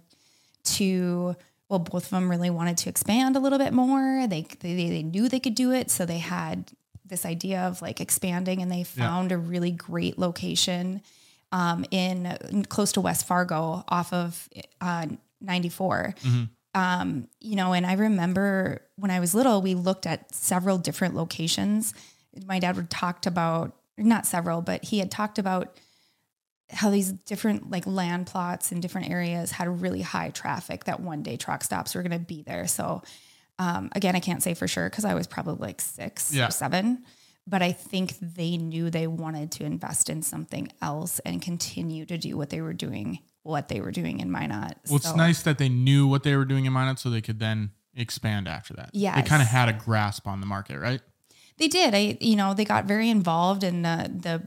to. 0.64 1.36
Well, 1.68 1.78
both 1.78 2.04
of 2.04 2.10
them 2.10 2.30
really 2.30 2.50
wanted 2.50 2.76
to 2.78 2.90
expand 2.90 3.34
a 3.34 3.40
little 3.40 3.58
bit 3.58 3.72
more. 3.72 4.26
They 4.26 4.42
they, 4.60 4.74
they 4.74 5.02
knew 5.02 5.28
they 5.28 5.40
could 5.40 5.54
do 5.54 5.72
it, 5.72 5.90
so 5.90 6.04
they 6.04 6.18
had 6.18 6.70
this 7.06 7.24
idea 7.24 7.62
of 7.62 7.80
like 7.80 7.98
expanding, 8.00 8.60
and 8.60 8.70
they 8.70 8.84
found 8.84 9.32
a 9.32 9.38
really 9.38 9.70
great 9.70 10.18
location 10.18 11.00
um, 11.52 11.84
in 11.92 12.64
close 12.68 12.92
to 12.92 13.00
West 13.00 13.26
Fargo, 13.26 13.84
off 13.88 14.12
of 14.12 14.48
uh, 14.80 15.06
94. 15.40 16.14
Um, 16.74 17.28
you 17.40 17.54
know, 17.54 17.74
and 17.74 17.84
I 17.84 17.92
remember 17.94 18.80
when 18.96 19.10
I 19.10 19.20
was 19.20 19.34
little, 19.34 19.60
we 19.60 19.74
looked 19.74 20.06
at 20.06 20.34
several 20.34 20.78
different 20.78 21.14
locations. 21.14 21.92
My 22.46 22.58
dad 22.58 22.76
would 22.76 22.88
talked 22.88 23.26
about 23.26 23.76
not 23.98 24.24
several, 24.26 24.62
but 24.62 24.82
he 24.84 24.98
had 24.98 25.10
talked 25.10 25.38
about 25.38 25.76
how 26.70 26.88
these 26.88 27.12
different 27.12 27.70
like 27.70 27.86
land 27.86 28.26
plots 28.26 28.72
in 28.72 28.80
different 28.80 29.10
areas 29.10 29.50
had 29.52 29.82
really 29.82 30.00
high 30.00 30.30
traffic 30.30 30.84
that 30.84 31.00
one 31.00 31.22
day 31.22 31.36
truck 31.36 31.62
stops 31.62 31.94
were 31.94 32.02
going 32.02 32.12
to 32.18 32.18
be 32.18 32.40
there. 32.42 32.66
So 32.66 33.02
um, 33.58 33.90
again, 33.94 34.16
I 34.16 34.20
can't 34.20 34.42
say 34.42 34.54
for 34.54 34.66
sure 34.66 34.88
because 34.88 35.04
I 35.04 35.12
was 35.12 35.26
probably 35.26 35.66
like 35.66 35.82
six 35.82 36.32
Yeah. 36.32 36.48
or 36.48 36.50
seven, 36.50 37.04
but 37.46 37.62
I 37.62 37.72
think 37.72 38.14
they 38.20 38.56
knew 38.56 38.90
they 38.90 39.06
wanted 39.06 39.50
to 39.52 39.64
invest 39.64 40.08
in 40.08 40.22
something 40.22 40.70
else 40.80 41.18
and 41.20 41.42
continue 41.42 42.06
to 42.06 42.16
do 42.18 42.36
what 42.36 42.50
they 42.50 42.60
were 42.60 42.72
doing, 42.72 43.18
what 43.42 43.68
they 43.68 43.80
were 43.80 43.90
doing 43.90 44.20
in 44.20 44.30
Minot. 44.30 44.78
Well, 44.88 44.96
it's 44.96 45.14
nice 45.14 45.42
that 45.42 45.58
they 45.58 45.68
knew 45.68 46.06
what 46.06 46.22
they 46.22 46.36
were 46.36 46.44
doing 46.44 46.64
in 46.66 46.72
Minot 46.72 46.98
so 46.98 47.10
they 47.10 47.20
could 47.20 47.40
then 47.40 47.70
expand 47.94 48.46
after 48.48 48.74
that. 48.74 48.90
Yeah. 48.92 49.16
They 49.20 49.26
kind 49.26 49.42
of 49.42 49.48
had 49.48 49.68
a 49.68 49.72
grasp 49.72 50.26
on 50.28 50.40
the 50.40 50.46
market, 50.46 50.78
right? 50.78 51.00
They 51.58 51.68
did. 51.68 51.94
I, 51.94 52.16
you 52.20 52.36
know, 52.36 52.54
they 52.54 52.64
got 52.64 52.86
very 52.86 53.10
involved 53.10 53.62
in 53.64 53.82
the, 53.82 54.10
the 54.12 54.42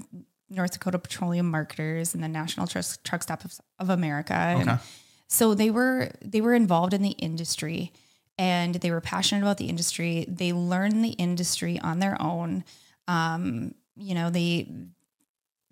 North 0.50 0.72
Dakota 0.72 0.98
Petroleum 1.00 1.50
Marketers 1.52 2.14
and 2.14 2.24
the 2.24 2.28
National 2.28 2.66
Trust, 2.66 3.04
Truck 3.04 3.24
Stop 3.24 3.44
of, 3.46 3.54
of 3.80 3.90
America. 3.90 4.34
And 4.34 4.70
Okay. 4.70 4.82
so 5.28 5.54
they 5.54 5.70
were 5.70 6.12
they 6.24 6.42
were 6.42 6.54
involved 6.54 6.94
in 6.94 7.02
the 7.02 7.12
industry 7.12 7.92
and 8.38 8.76
they 8.76 8.90
were 8.92 9.02
passionate 9.02 9.42
about 9.42 9.58
the 9.58 9.68
industry. 9.70 10.26
They 10.28 10.52
learned 10.54 11.04
the 11.04 11.10
industry 11.10 11.80
on 11.80 12.00
their 12.00 12.20
own. 12.22 12.64
Um, 13.08 13.74
you 13.96 14.16
know, 14.16 14.30
they 14.30 14.72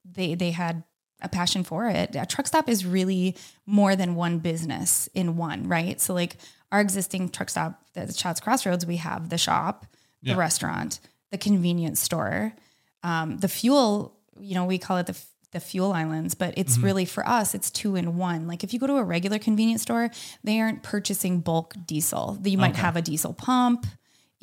they 0.06 0.36
they 0.36 0.52
had 0.52 0.84
a 1.22 1.30
passion 1.30 1.64
for 1.64 1.88
it. 1.88 2.16
A 2.16 2.26
truck 2.26 2.48
stop 2.48 2.68
is 2.68 2.86
really 2.86 3.36
more 3.66 3.96
than 3.96 4.16
one 4.16 4.40
business 4.40 5.08
in 5.14 5.38
one, 5.38 5.68
right? 5.68 6.00
So 6.02 6.14
like 6.14 6.36
our 6.72 6.82
existing 6.82 7.30
truck 7.30 7.50
stop 7.50 7.82
at 7.96 8.14
Schatz 8.16 8.40
Crossroads, 8.40 8.86
we 8.86 8.98
have 8.98 9.30
the 9.30 9.38
shop, 9.38 9.86
the 10.22 10.36
restaurant, 10.36 11.00
the 11.32 11.38
convenience 11.38 12.02
store, 12.02 12.54
um, 13.04 13.38
the 13.38 13.48
fuel. 13.48 14.18
You 14.40 14.56
know, 14.56 14.66
we 14.66 14.78
call 14.80 14.98
it 14.98 15.06
the 15.08 15.18
the 15.52 15.60
fuel 15.60 15.94
islands, 15.94 16.34
but 16.34 16.56
it's 16.58 16.76
Mm-hmm. 16.78 16.86
really 16.86 17.06
for 17.06 17.28
us, 17.28 17.54
it's 17.54 17.70
two 17.70 17.96
in 17.96 18.18
one. 18.18 18.48
Like 18.48 18.64
if 18.64 18.74
you 18.74 18.80
go 18.80 18.88
to 18.88 18.96
a 18.98 19.04
regular 19.04 19.38
convenience 19.38 19.84
store, 19.84 20.10
they 20.44 20.60
aren't 20.60 20.82
purchasing 20.82 21.42
bulk 21.42 21.76
diesel. 21.86 22.40
You 22.44 22.58
might 22.58 22.72
Okay. 22.72 22.82
have 22.82 22.96
a 22.96 23.02
diesel 23.04 23.34
pump. 23.34 23.86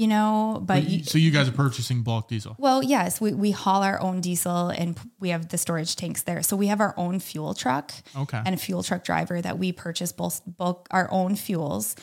You 0.01 0.07
know, 0.09 0.63
but 0.65 0.85
you, 0.85 1.05
so 1.05 1.19
you 1.19 1.31
guys 1.31 1.47
are 1.47 1.53
purchasing 1.53 2.03
bulk 2.03 2.29
diesel. 2.29 2.57
well, 2.59 2.83
yes, 2.83 3.21
we, 3.21 3.35
we 3.35 3.51
haul 3.51 3.83
our 3.83 4.01
own 4.01 4.21
diesel 4.23 4.69
and 4.71 4.99
we 5.19 5.29
have 5.29 5.49
the 5.51 5.59
storage 5.59 5.95
tanks 5.95 6.23
there. 6.23 6.43
So 6.43 6.57
we 6.57 6.69
have 6.69 6.81
our 6.81 6.95
own 6.97 7.21
fuel 7.21 7.53
truck 7.53 7.93
Okay. 8.17 8.41
and 8.47 8.55
a 8.55 8.59
fuel 8.59 8.83
truck 8.83 9.05
driver 9.05 9.43
that 9.43 9.59
we 9.59 9.73
purchase 9.73 10.11
both 10.13 10.41
bulk 10.47 10.89
our 10.91 11.07
own 11.13 11.37
fuels 11.37 11.97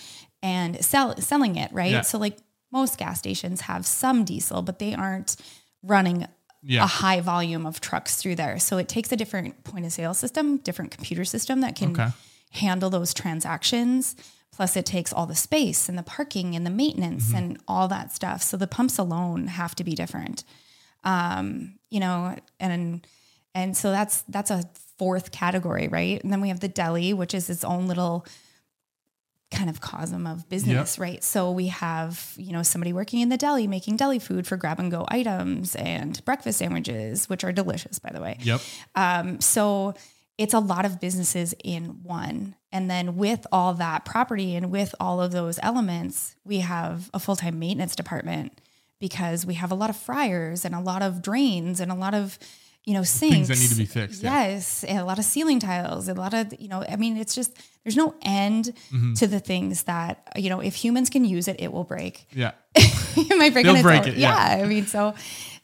and 0.43 0.83
sell 0.85 1.17
selling 1.19 1.55
it, 1.55 1.71
right? 1.73 1.91
Yeah. 1.91 2.01
So 2.01 2.19
like 2.19 2.37
most 2.71 2.99
gas 2.99 3.17
stations 3.17 3.61
have 3.61 3.83
some 3.87 4.23
diesel, 4.25 4.61
but 4.61 4.77
they 4.77 4.93
aren't 4.93 5.35
running 5.81 6.27
Yeah. 6.61 6.83
a 6.83 6.87
high 6.87 7.21
volume 7.21 7.65
of 7.65 7.81
trucks 7.81 8.17
through 8.17 8.35
there. 8.35 8.59
So 8.59 8.77
it 8.77 8.87
takes 8.87 9.11
a 9.11 9.15
different 9.15 9.63
point 9.63 9.85
of 9.87 9.91
sale 9.91 10.13
system, 10.13 10.57
different 10.57 10.91
computer 10.91 11.25
system 11.25 11.61
that 11.61 11.75
can 11.75 11.91
Okay. 11.99 12.09
handle 12.51 12.91
those 12.91 13.11
transactions. 13.15 14.15
Plus, 14.57 14.75
it 14.75 14.87
takes 14.87 15.13
all 15.13 15.27
the 15.27 15.35
space 15.35 15.87
and 15.87 15.99
the 15.99 16.03
parking 16.03 16.55
and 16.55 16.65
the 16.65 16.71
maintenance 16.71 17.31
and 17.31 17.59
all 17.67 17.87
that 17.87 18.11
stuff. 18.11 18.41
So 18.41 18.57
the 18.57 18.65
pumps 18.65 18.97
alone 18.97 19.45
have 19.45 19.75
to 19.75 19.83
be 19.83 19.93
different, 19.93 20.43
um, 21.03 21.77
you 21.91 21.99
know, 21.99 22.35
and 22.59 23.05
and 23.53 23.77
so 23.77 23.91
that's 23.91 24.23
that's 24.23 24.49
a 24.49 24.63
fourth 24.97 25.31
category, 25.31 25.87
right? 25.89 26.23
And 26.23 26.33
then 26.33 26.41
we 26.41 26.47
have 26.47 26.59
the 26.59 26.67
deli, 26.67 27.13
which 27.13 27.35
is 27.35 27.51
its 27.51 27.63
own 27.63 27.85
little 27.85 28.25
kind 29.51 29.69
of 29.69 29.79
cosm 29.79 30.25
of 30.25 30.49
business, 30.49 30.97
right? 30.97 31.23
So 31.23 31.51
we 31.51 31.67
have, 31.67 32.33
you 32.35 32.51
know, 32.51 32.63
somebody 32.63 32.93
working 32.93 33.19
in 33.19 33.29
the 33.29 33.37
deli 33.37 33.67
making 33.67 33.97
deli 33.97 34.17
food 34.17 34.47
for 34.47 34.57
grab 34.57 34.79
and 34.79 34.89
go 34.89 35.05
items 35.09 35.75
and 35.75 36.19
breakfast 36.25 36.57
sandwiches, 36.57 37.29
which 37.29 37.43
are 37.43 37.51
delicious, 37.51 37.99
by 37.99 38.09
the 38.09 38.21
way. 38.21 38.37
Yep. 38.41 38.61
Um, 38.95 39.39
so 39.39 39.93
it's 40.37 40.53
a 40.53 40.59
lot 40.59 40.85
of 40.85 40.99
businesses 40.99 41.53
in 41.63 42.03
one. 42.03 42.55
And 42.71 42.89
then 42.91 43.15
with 43.17 43.47
all 43.51 43.73
that 43.75 44.05
property 44.05 44.55
and 44.55 44.69
with 44.71 44.93
all 44.99 45.21
of 45.21 45.31
those 45.31 45.59
elements, 45.63 46.35
we 46.45 46.59
have 46.59 47.09
a 47.13 47.19
full 47.19 47.35
time 47.35 47.57
maintenance 47.59 47.95
department 47.95 48.59
because 48.99 49.45
we 49.45 49.55
have 49.55 49.71
a 49.71 49.75
lot 49.75 49.89
of 49.89 49.95
fryers 49.95 50.65
and 50.65 50.75
a 50.75 50.79
lot 50.79 51.01
of 51.01 51.21
drains 51.21 51.79
and 51.79 51.91
a 51.91 51.95
lot 51.95 52.13
of, 52.13 52.37
you 52.83 52.93
know, 52.93 53.03
sinks. 53.03 53.47
that 53.47 53.59
need 53.59 53.69
to 53.69 53.75
be 53.75 53.85
fixed, 53.85 54.23
yeah. 54.23 54.47
Yes. 54.47 54.83
And 54.83 54.99
a 54.99 55.05
lot 55.05 55.19
of 55.19 55.25
ceiling 55.25 55.59
tiles, 55.59 56.07
a 56.07 56.13
lot 56.13 56.33
of, 56.33 56.53
you 56.59 56.67
know, 56.67 56.83
I 56.87 56.95
mean, 56.97 57.17
it's 57.17 57.35
just, 57.35 57.55
there's 57.83 57.95
no 57.97 58.13
end 58.21 58.73
Mm-hmm. 58.91 59.13
to 59.15 59.27
the 59.27 59.39
things 59.39 59.83
that, 59.83 60.31
you 60.35 60.49
know, 60.49 60.59
if 60.61 60.75
humans 60.75 61.09
can 61.09 61.25
use 61.25 61.47
it, 61.47 61.57
it 61.59 61.71
will 61.71 61.83
break 61.83 62.27
Yeah. 62.33 62.51
it 62.75 63.37
might 63.37 63.53
break 63.53 63.65
They'll 63.65 63.81
break 63.81 64.07
it, 64.07 64.17
yeah. 64.17 64.59
I 64.61 64.65
mean, 64.65 64.85
so 64.85 65.13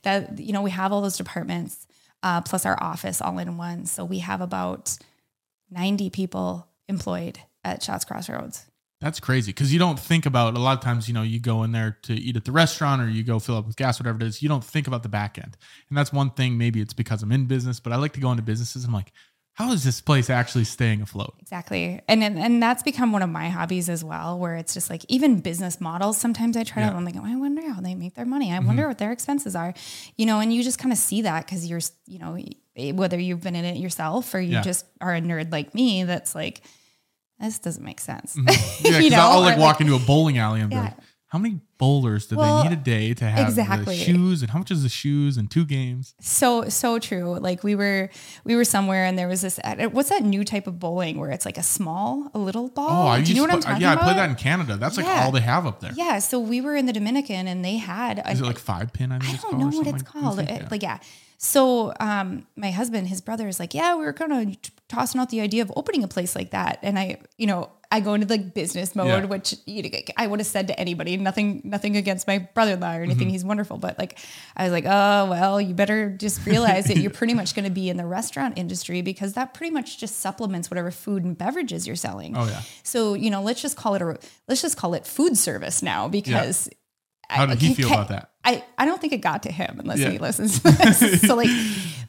that 0.03 0.39
you 0.39 0.51
know, 0.53 0.61
we 0.61 0.71
have 0.71 0.91
all 0.91 1.01
those 1.01 1.17
departments 1.17 1.87
uh, 2.23 2.41
plus 2.41 2.65
our 2.65 2.81
office 2.81 3.21
all 3.21 3.37
in 3.37 3.57
one. 3.57 3.85
So 3.85 4.03
we 4.03 4.19
have 4.19 4.41
about 4.41 4.97
ninety 5.69 6.09
people 6.09 6.67
employed 6.87 7.39
at 7.63 7.83
Schatz 7.83 8.05
Crossroads. 8.05 8.65
That's 9.01 9.19
crazy 9.19 9.51
because 9.51 9.73
you 9.73 9.79
don't 9.79 9.99
think 9.99 10.25
about 10.25 10.55
a 10.55 10.59
lot 10.59 10.77
of 10.77 10.83
times, 10.83 11.09
you 11.09 11.13
know, 11.13 11.23
you 11.23 11.37
go 11.37 11.63
in 11.63 11.73
there 11.73 11.97
to 12.03 12.13
eat 12.13 12.37
at 12.37 12.45
the 12.45 12.53
restaurant 12.53 13.01
or 13.01 13.09
you 13.09 13.21
go 13.21 13.37
fill 13.37 13.57
up 13.57 13.67
with 13.67 13.75
gas, 13.75 13.99
whatever 13.99 14.15
it 14.15 14.23
is. 14.23 14.41
You 14.41 14.47
don't 14.47 14.63
think 14.63 14.87
about 14.87 15.03
the 15.03 15.09
back 15.09 15.37
end. 15.37 15.57
And 15.89 15.97
that's 15.97 16.13
one 16.13 16.29
thing. 16.29 16.57
Maybe 16.57 16.79
it's 16.79 16.93
because 16.93 17.21
I'm 17.21 17.33
in 17.33 17.45
business, 17.45 17.81
but 17.81 17.91
I 17.91 17.97
like 17.97 18.13
to 18.13 18.21
go 18.21 18.31
into 18.31 18.43
businesses. 18.43 18.85
I'm 18.85 18.93
like, 18.93 19.11
how 19.55 19.71
is 19.71 19.83
this 19.83 20.01
place 20.01 20.31
actually 20.31 20.63
staying 20.63 21.01
afloat? 21.03 21.35
Exactly, 21.39 22.01
and, 22.07 22.23
and 22.23 22.39
and 22.39 22.61
that's 22.61 22.81
become 22.81 23.11
one 23.11 23.21
of 23.21 23.29
my 23.29 23.49
hobbies 23.49 23.87
as 23.87 24.03
well. 24.03 24.39
Where 24.39 24.55
it's 24.55 24.73
just 24.73 24.89
like 24.89 25.05
even 25.09 25.41
business 25.41 25.79
models. 25.79 26.17
Sometimes 26.17 26.57
I 26.57 26.63
try 26.63 26.81
Yeah. 26.81 26.89
to. 26.89 26.95
I'm 26.95 27.05
like, 27.05 27.15
oh, 27.15 27.23
I 27.23 27.35
wonder 27.35 27.61
how 27.69 27.79
they 27.79 27.93
make 27.93 28.15
their 28.15 28.25
money. 28.25 28.51
I 28.51 28.57
mm-hmm. 28.57 28.67
wonder 28.67 28.87
what 28.87 28.97
their 28.97 29.11
expenses 29.11 29.55
are. 29.55 29.75
You 30.17 30.25
know, 30.25 30.39
and 30.39 30.51
you 30.51 30.63
just 30.63 30.79
kind 30.79 30.91
of 30.91 30.97
see 30.97 31.21
that 31.21 31.45
because 31.45 31.67
you're, 31.67 31.81
you 32.07 32.17
know, 32.17 32.37
whether 32.95 33.19
you've 33.19 33.41
been 33.41 33.55
in 33.55 33.65
it 33.65 33.77
yourself 33.77 34.33
or 34.33 34.41
you 34.41 34.53
Yeah. 34.53 34.61
just 34.63 34.85
are 34.99 35.13
a 35.13 35.21
nerd 35.21 35.51
like 35.51 35.75
me. 35.75 36.03
That's 36.03 36.33
like, 36.33 36.61
this 37.39 37.59
doesn't 37.59 37.83
make 37.83 37.99
sense. 37.99 38.35
Mm-hmm. 38.35 38.47
Yeah, 38.85 38.97
You 38.97 39.09
because 39.09 39.19
I'll 39.19 39.41
like 39.41 39.59
walk 39.59 39.81
into 39.81 39.95
a 39.95 39.99
bowling 39.99 40.39
alley 40.39 40.61
and 40.61 40.69
be 40.71 40.75
Yeah. 40.77 40.81
like, 40.83 40.97
how 41.27 41.37
many 41.39 41.59
bowlers 41.83 42.27
do 42.27 42.35
Well, 42.37 42.63
they 42.63 42.69
need 42.69 42.77
a 42.77 42.83
day 42.95 43.13
to 43.21 43.25
have 43.25 43.47
exactly. 43.49 43.97
the 43.97 44.03
shoes 44.03 44.41
and 44.41 44.49
how 44.51 44.59
much 44.59 44.71
is 44.71 44.81
the 44.83 44.89
shoes 45.01 45.37
and 45.37 45.45
two 45.55 45.65
games? 45.65 46.15
So 46.21 46.69
so 46.69 46.99
true. 47.09 47.37
Like 47.47 47.59
we 47.63 47.75
were 47.75 48.09
we 48.47 48.55
were 48.55 48.63
somewhere 48.75 49.03
and 49.07 49.17
there 49.19 49.27
was 49.33 49.41
this 49.41 49.59
uh, 49.63 49.75
what's 49.95 50.09
that 50.09 50.23
new 50.23 50.43
type 50.53 50.65
of 50.71 50.75
bowling 50.79 51.19
where 51.19 51.31
it's 51.35 51.45
like 51.49 51.57
a 51.57 51.63
small 51.77 52.29
a 52.33 52.39
little 52.47 52.69
ball. 52.69 53.07
Oh, 53.07 53.07
I 53.15 53.21
Do 53.21 53.31
you 53.31 53.35
know 53.37 53.43
what 53.43 53.47
to 53.51 53.53
I'm 53.55 53.61
play, 53.61 53.69
talking 53.71 53.81
yeah, 53.81 53.93
about? 53.93 54.01
I 54.03 54.05
played 54.07 54.17
that 54.21 54.29
in 54.29 54.35
Canada. 54.35 54.77
That's 54.77 54.97
like 54.97 55.07
all 55.07 55.31
they 55.31 55.41
have 55.41 55.65
up 55.65 55.79
there. 55.81 55.91
Yeah, 55.95 56.19
so 56.19 56.39
we 56.39 56.61
were 56.61 56.75
in 56.75 56.85
the 56.85 56.93
Dominican 56.93 57.47
and 57.51 57.63
they 57.67 57.77
had 57.77 58.19
a, 58.19 58.31
it 58.31 58.39
like 58.41 58.59
five 58.59 58.87
pin? 58.93 59.11
I 59.11 59.17
I 59.17 59.37
don't 59.41 59.59
know 59.59 59.67
what 59.77 59.87
it's 59.87 60.03
like- 60.03 60.05
called. 60.05 60.39
It- 60.39 60.49
Yeah. 60.49 60.67
Like 60.71 60.83
yeah. 60.89 60.99
So 61.37 61.93
um 61.99 62.47
my 62.55 62.71
husband, 62.71 63.07
his 63.09 63.19
brother 63.21 63.47
is 63.47 63.59
like, 63.59 63.73
"Yeah, 63.73 63.95
we 63.97 64.05
were 64.05 64.13
kind 64.13 64.31
of 64.33 64.55
tossing 64.87 65.19
out 65.21 65.29
the 65.29 65.41
idea 65.41 65.61
of 65.61 65.71
opening 65.75 66.03
a 66.03 66.07
place 66.07 66.33
like 66.39 66.51
that." 66.51 66.79
And 66.81 66.97
I, 66.97 67.07
you 67.37 67.47
know, 67.47 67.69
I 67.93 67.99
go 67.99 68.13
into 68.15 68.27
like 68.27 68.53
business 68.53 68.95
mode, 68.95 69.07
Yeah. 69.07 69.25
which 69.25 69.55
you 69.65 69.83
know, 69.83 69.89
I 70.17 70.25
would 70.27 70.39
have 70.39 70.47
said 70.47 70.67
to 70.67 70.79
anybody, 70.79 71.15
nothing 71.17 71.61
nothing 71.63 71.95
against 71.95 72.25
my 72.27 72.39
brother-in-law 72.39 72.89
or 72.89 72.93
Mm-hmm. 73.01 73.03
anything. 73.11 73.29
He's 73.29 73.45
wonderful, 73.45 73.77
but 73.77 73.97
like 73.99 74.17
I 74.57 74.63
was 74.63 74.71
like, 74.71 74.85
"Oh, 74.85 75.27
well, 75.29 75.61
you 75.61 75.73
better 75.73 76.09
just 76.09 76.45
realize 76.45 76.85
that 76.85 76.97
you're 76.97 77.11
pretty 77.11 77.33
much 77.33 77.53
going 77.55 77.65
to 77.65 77.71
be 77.71 77.89
in 77.89 77.97
the 77.97 78.05
restaurant 78.05 78.57
industry 78.57 79.01
because 79.01 79.33
that 79.33 79.53
pretty 79.53 79.71
much 79.71 79.97
just 79.99 80.19
supplements 80.19 80.69
whatever 80.71 80.91
food 80.91 81.23
and 81.23 81.37
beverages 81.37 81.85
you're 81.87 81.95
selling." 81.95 82.35
Oh, 82.35 82.45
yeah. 82.45 82.61
So, 82.83 83.13
you 83.13 83.29
know, 83.29 83.41
let's 83.43 83.61
just 83.61 83.77
call 83.77 83.95
it 83.95 84.01
a 84.01 84.17
let's 84.47 84.61
just 84.61 84.75
call 84.77 84.95
it 84.95 85.05
food 85.07 85.37
service 85.37 85.83
now 85.83 86.07
because 86.07 86.69
How 87.29 87.45
did 87.45 87.59
he 87.61 87.71
I- 87.71 87.73
feel 87.75 87.87
about 87.87 88.09
that? 88.09 88.31
I, 88.45 88.63
I 88.77 88.85
don't 88.85 88.99
think 88.99 89.13
it 89.13 89.21
got 89.21 89.43
to 89.43 89.51
him 89.51 89.77
unless 89.79 89.99
Yeah. 89.99 90.09
he 90.09 90.17
listens 90.17 90.59
to 90.59 90.71
this. 90.71 91.21
so 91.27 91.35
like, 91.35 91.49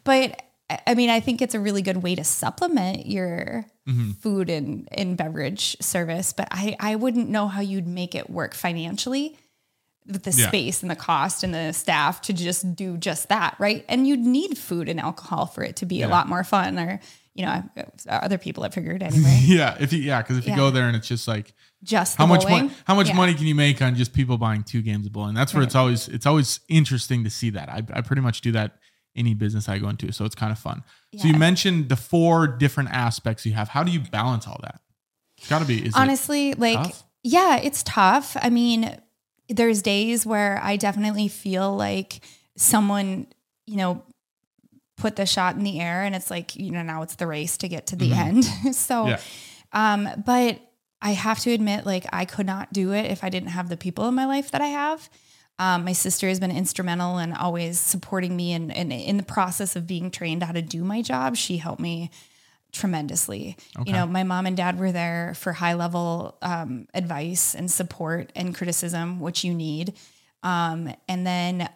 but 0.03 0.41
I- 0.71 0.95
mean, 0.95 1.11
I 1.11 1.21
think 1.21 1.43
it's 1.43 1.55
a 1.55 1.61
really 1.61 1.83
good 1.83 2.03
way 2.03 2.15
to 2.15 2.25
supplement 2.25 3.07
your 3.07 3.67
Mm-hmm. 3.87 4.13
food 4.13 4.49
and, 4.49 4.89
and 4.93 5.15
beverage 5.15 5.77
service, 5.83 6.33
but 6.33 6.49
I, 6.51 6.75
I 6.81 6.97
wouldn't 6.97 7.29
know 7.29 7.49
how 7.49 7.61
you'd 7.61 7.87
make 7.87 8.15
it 8.15 8.31
work 8.31 8.55
financially 8.55 9.37
with 10.07 10.23
the 10.23 10.31
Yeah. 10.31 10.49
space 10.49 10.81
and 10.81 10.91
the 10.91 10.97
cost 10.97 11.45
and 11.45 11.53
the 11.53 11.73
staff 11.73 12.23
to 12.23 12.33
just 12.33 12.77
do 12.77 12.97
just 12.97 13.29
that. 13.29 13.57
Right. 13.59 13.85
And 13.91 14.09
you'd 14.09 14.21
need 14.21 14.57
food 14.57 14.89
and 14.89 14.99
alcohol 14.99 15.45
for 15.45 15.63
it 15.63 15.77
to 15.77 15.85
be 15.87 15.97
Yeah. 15.97 16.07
a 16.07 16.09
lot 16.09 16.29
more 16.31 16.45
fun 16.45 16.79
or, 16.79 16.99
you 17.35 17.45
know, 17.45 17.63
other 18.09 18.39
people 18.39 18.63
have 18.63 18.73
figured 18.73 19.03
anyway, 19.03 19.39
yeah, 19.45 19.77
if 19.79 19.93
you 19.93 19.99
yeah, 19.99 20.23
because 20.23 20.39
if 20.39 20.47
you 20.47 20.53
Yeah. 20.53 20.57
go 20.57 20.71
there 20.71 20.87
and 20.89 20.97
it's 20.97 21.09
just 21.09 21.29
like 21.29 21.53
just 21.83 22.17
how 22.17 22.25
much 22.25 22.45
money 22.49 22.71
how 22.87 22.95
much 22.95 23.09
Yeah. 23.09 23.17
money 23.17 23.35
can 23.35 23.47
you 23.47 23.55
make 23.55 23.83
on 23.83 23.97
just 23.97 24.15
people 24.15 24.39
buying 24.39 24.63
two 24.63 24.81
games 24.81 25.05
of 25.05 25.13
bowling? 25.13 25.35
That's 25.35 25.53
where 25.53 25.63
it's 25.63 25.75
always 25.75 26.09
it's 26.09 26.25
always 26.25 26.61
interesting 26.71 27.23
to 27.25 27.29
see 27.29 27.51
that. 27.51 27.69
I, 27.69 27.83
I 27.93 28.01
pretty 28.01 28.23
much 28.23 28.41
do 28.41 28.53
that 28.53 28.79
any 29.17 29.35
business 29.35 29.69
I 29.69 29.79
go 29.79 29.89
into, 29.89 30.11
so 30.13 30.25
it's 30.25 30.35
kind 30.35 30.51
of 30.53 30.59
fun. 30.59 30.83
So 31.17 31.29
you 31.29 31.35
mentioned 31.35 31.89
the 31.89 31.97
four 31.97 32.47
different 32.47 32.91
aspects 32.91 33.47
you 33.47 33.53
have. 33.53 33.69
How 33.69 33.85
do 33.85 33.93
you 33.93 34.01
balance 34.01 34.47
all 34.49 34.59
that? 34.63 34.81
It's 35.39 35.49
got 35.49 35.61
to 35.61 35.65
be. 35.67 35.91
Honestly 35.95 36.55
like 36.55 36.77
tough? 36.79 37.05
yeah 37.23 37.57
it's 37.57 37.83
tough 37.83 38.37
i 38.41 38.51
mean 38.51 38.97
there's 39.49 39.83
days 39.83 40.25
where 40.27 40.61
i 40.63 40.77
definitely 40.77 41.29
feel 41.29 41.75
like 41.75 42.21
someone 42.57 43.27
you 43.67 43.77
know 43.77 44.03
put 44.97 45.17
the 45.17 45.27
shot 45.27 45.57
in 45.57 45.65
the 45.65 45.81
air 45.81 46.03
and 46.03 46.15
it's 46.15 46.31
like 46.31 46.55
you 46.57 46.71
know 46.71 46.83
now 46.83 47.03
it's 47.03 47.17
the 47.17 47.27
race 47.27 47.57
to 47.59 47.69
get 47.69 47.87
to 47.89 47.97
the 47.97 48.13
end 48.13 48.45
so 48.73 49.05
Mm-hmm. 49.05 49.09
Yeah. 49.09 49.19
um 49.73 50.23
but 50.25 50.61
i 51.03 51.11
have 51.13 51.41
to 51.41 51.51
admit 51.51 51.85
like 51.85 52.07
i 52.13 52.25
could 52.25 52.47
not 52.47 52.73
do 52.73 52.93
it 52.93 53.11
if 53.11 53.25
i 53.25 53.29
didn't 53.29 53.49
have 53.51 53.69
the 53.69 53.77
people 53.77 54.07
in 54.09 54.15
my 54.15 54.27
life 54.27 54.51
that 54.53 54.61
i 54.61 54.67
have 54.67 55.09
um, 55.59 55.85
my 55.85 55.93
sister 55.93 56.29
has 56.29 56.41
been 56.41 56.51
instrumental 56.51 57.19
in 57.19 57.33
always 57.33 57.79
supporting 57.79 58.35
me 58.37 58.53
and, 58.53 58.75
and 58.75 58.93
in 58.93 59.17
the 59.17 59.23
process 59.23 59.77
of 59.77 59.87
being 59.87 60.11
trained 60.11 60.43
how 60.43 60.53
to 60.53 60.63
do 60.63 60.83
my 60.85 61.03
job 61.03 61.37
she 61.37 61.57
helped 61.59 61.81
me 61.81 62.11
tremendously. 62.75 63.57
Okay. 63.79 63.91
You 63.91 63.97
know, 63.97 64.07
my 64.07 64.25
mom 64.25 64.47
and 64.47 64.57
dad 64.57 64.79
were 64.79 64.93
there 64.93 65.33
for 65.37 65.53
high 65.53 65.75
level 65.75 66.37
um, 66.43 66.87
advice 66.93 67.55
and 67.55 67.71
support 67.71 68.31
and 68.35 68.55
criticism, 68.55 69.21
which 69.21 69.45
you 69.45 69.55
need. 69.55 69.95
Um, 70.43 70.93
and 71.09 71.27
then, 71.27 71.69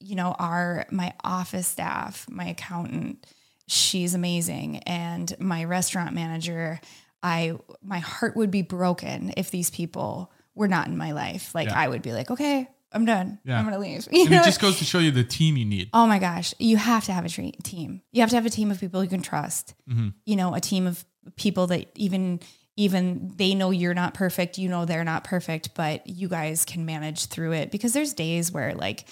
you 0.00 0.16
know, 0.16 0.34
our 0.38 0.86
my 0.90 1.14
office 1.24 1.66
staff, 1.66 2.26
my 2.28 2.46
accountant, 2.46 3.26
she's 3.66 4.14
amazing, 4.14 4.78
and 4.78 5.34
my 5.38 5.64
restaurant 5.64 6.14
manager. 6.14 6.80
I 7.22 7.54
my 7.82 8.00
heart 8.00 8.36
would 8.36 8.50
be 8.50 8.62
broken 8.62 9.32
if 9.36 9.50
these 9.50 9.70
people 9.70 10.32
were 10.54 10.68
not 10.68 10.88
in 10.88 10.96
my 10.96 11.12
life. 11.12 11.54
Like 11.54 11.68
Yeah. 11.68 11.78
I 11.78 11.88
would 11.88 12.02
be 12.02 12.12
like, 12.12 12.30
okay, 12.30 12.68
I'm 12.92 13.04
done. 13.04 13.38
Yeah. 13.44 13.58
I'm 13.58 13.64
gonna 13.64 13.78
leave. 13.78 14.08
You 14.10 14.22
and 14.22 14.30
know? 14.30 14.40
it 14.40 14.44
just 14.46 14.60
goes 14.60 14.78
to 14.78 14.84
show 14.84 14.98
you 14.98 15.10
the 15.10 15.24
team 15.24 15.56
you 15.56 15.64
need. 15.64 15.90
Oh 15.92 16.06
my 16.06 16.18
gosh, 16.18 16.54
you 16.58 16.76
have 16.76 17.04
to 17.04 17.12
have 17.12 17.24
a 17.24 17.28
tre- 17.28 17.52
team. 17.62 18.02
You 18.12 18.20
have 18.20 18.30
to 18.30 18.36
have 18.36 18.46
a 18.46 18.50
team 18.50 18.70
of 18.70 18.80
people 18.80 19.02
you 19.02 19.10
can 19.10 19.22
trust. 19.22 19.74
Mm-hmm. 19.88 20.08
You 20.24 20.36
know, 20.36 20.54
a 20.54 20.60
team 20.60 20.86
of 20.86 21.04
people 21.36 21.66
that 21.68 21.88
even 21.94 22.40
even 22.76 23.32
they 23.36 23.54
know 23.54 23.70
you're 23.70 23.94
not 23.94 24.14
perfect, 24.14 24.58
you 24.58 24.68
know 24.68 24.84
they're 24.84 25.04
not 25.04 25.24
perfect, 25.24 25.74
but 25.74 26.06
you 26.06 26.28
guys 26.28 26.64
can 26.64 26.86
manage 26.86 27.26
through 27.26 27.52
it 27.52 27.70
because 27.70 27.92
there's 27.92 28.14
days 28.14 28.50
where 28.50 28.74
like 28.74 29.06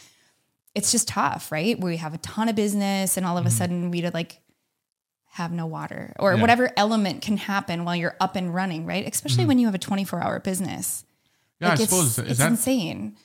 it's 0.74 0.90
just 0.92 1.08
tough, 1.08 1.52
right? 1.52 1.78
Where 1.78 1.90
we 1.90 1.96
have 1.98 2.14
a 2.14 2.18
ton 2.18 2.48
of 2.48 2.56
business 2.56 3.16
and 3.16 3.26
all 3.26 3.36
of 3.36 3.44
a 3.44 3.48
mm-hmm. 3.48 3.58
sudden 3.58 3.90
we'd 3.90 4.12
like 4.14 4.40
have 5.32 5.52
no 5.52 5.66
water 5.66 6.14
or 6.18 6.34
Yeah. 6.34 6.40
whatever 6.40 6.70
element 6.76 7.22
can 7.22 7.36
happen 7.36 7.84
while 7.84 7.94
you're 7.94 8.16
up 8.20 8.36
and 8.36 8.54
running, 8.54 8.86
right? 8.86 9.06
Especially 9.06 9.42
mm-hmm. 9.42 9.48
when 9.48 9.58
you 9.58 9.66
have 9.66 9.74
a 9.74 9.78
24 9.78 10.22
hour 10.22 10.40
business. 10.40 11.04
Yeah, 11.60 11.70
Like, 11.70 11.80
I 11.80 11.82
it's, 11.82 11.90
suppose 11.90 12.18
it's 12.18 12.38
that 12.38 12.50
insane. 12.50 13.16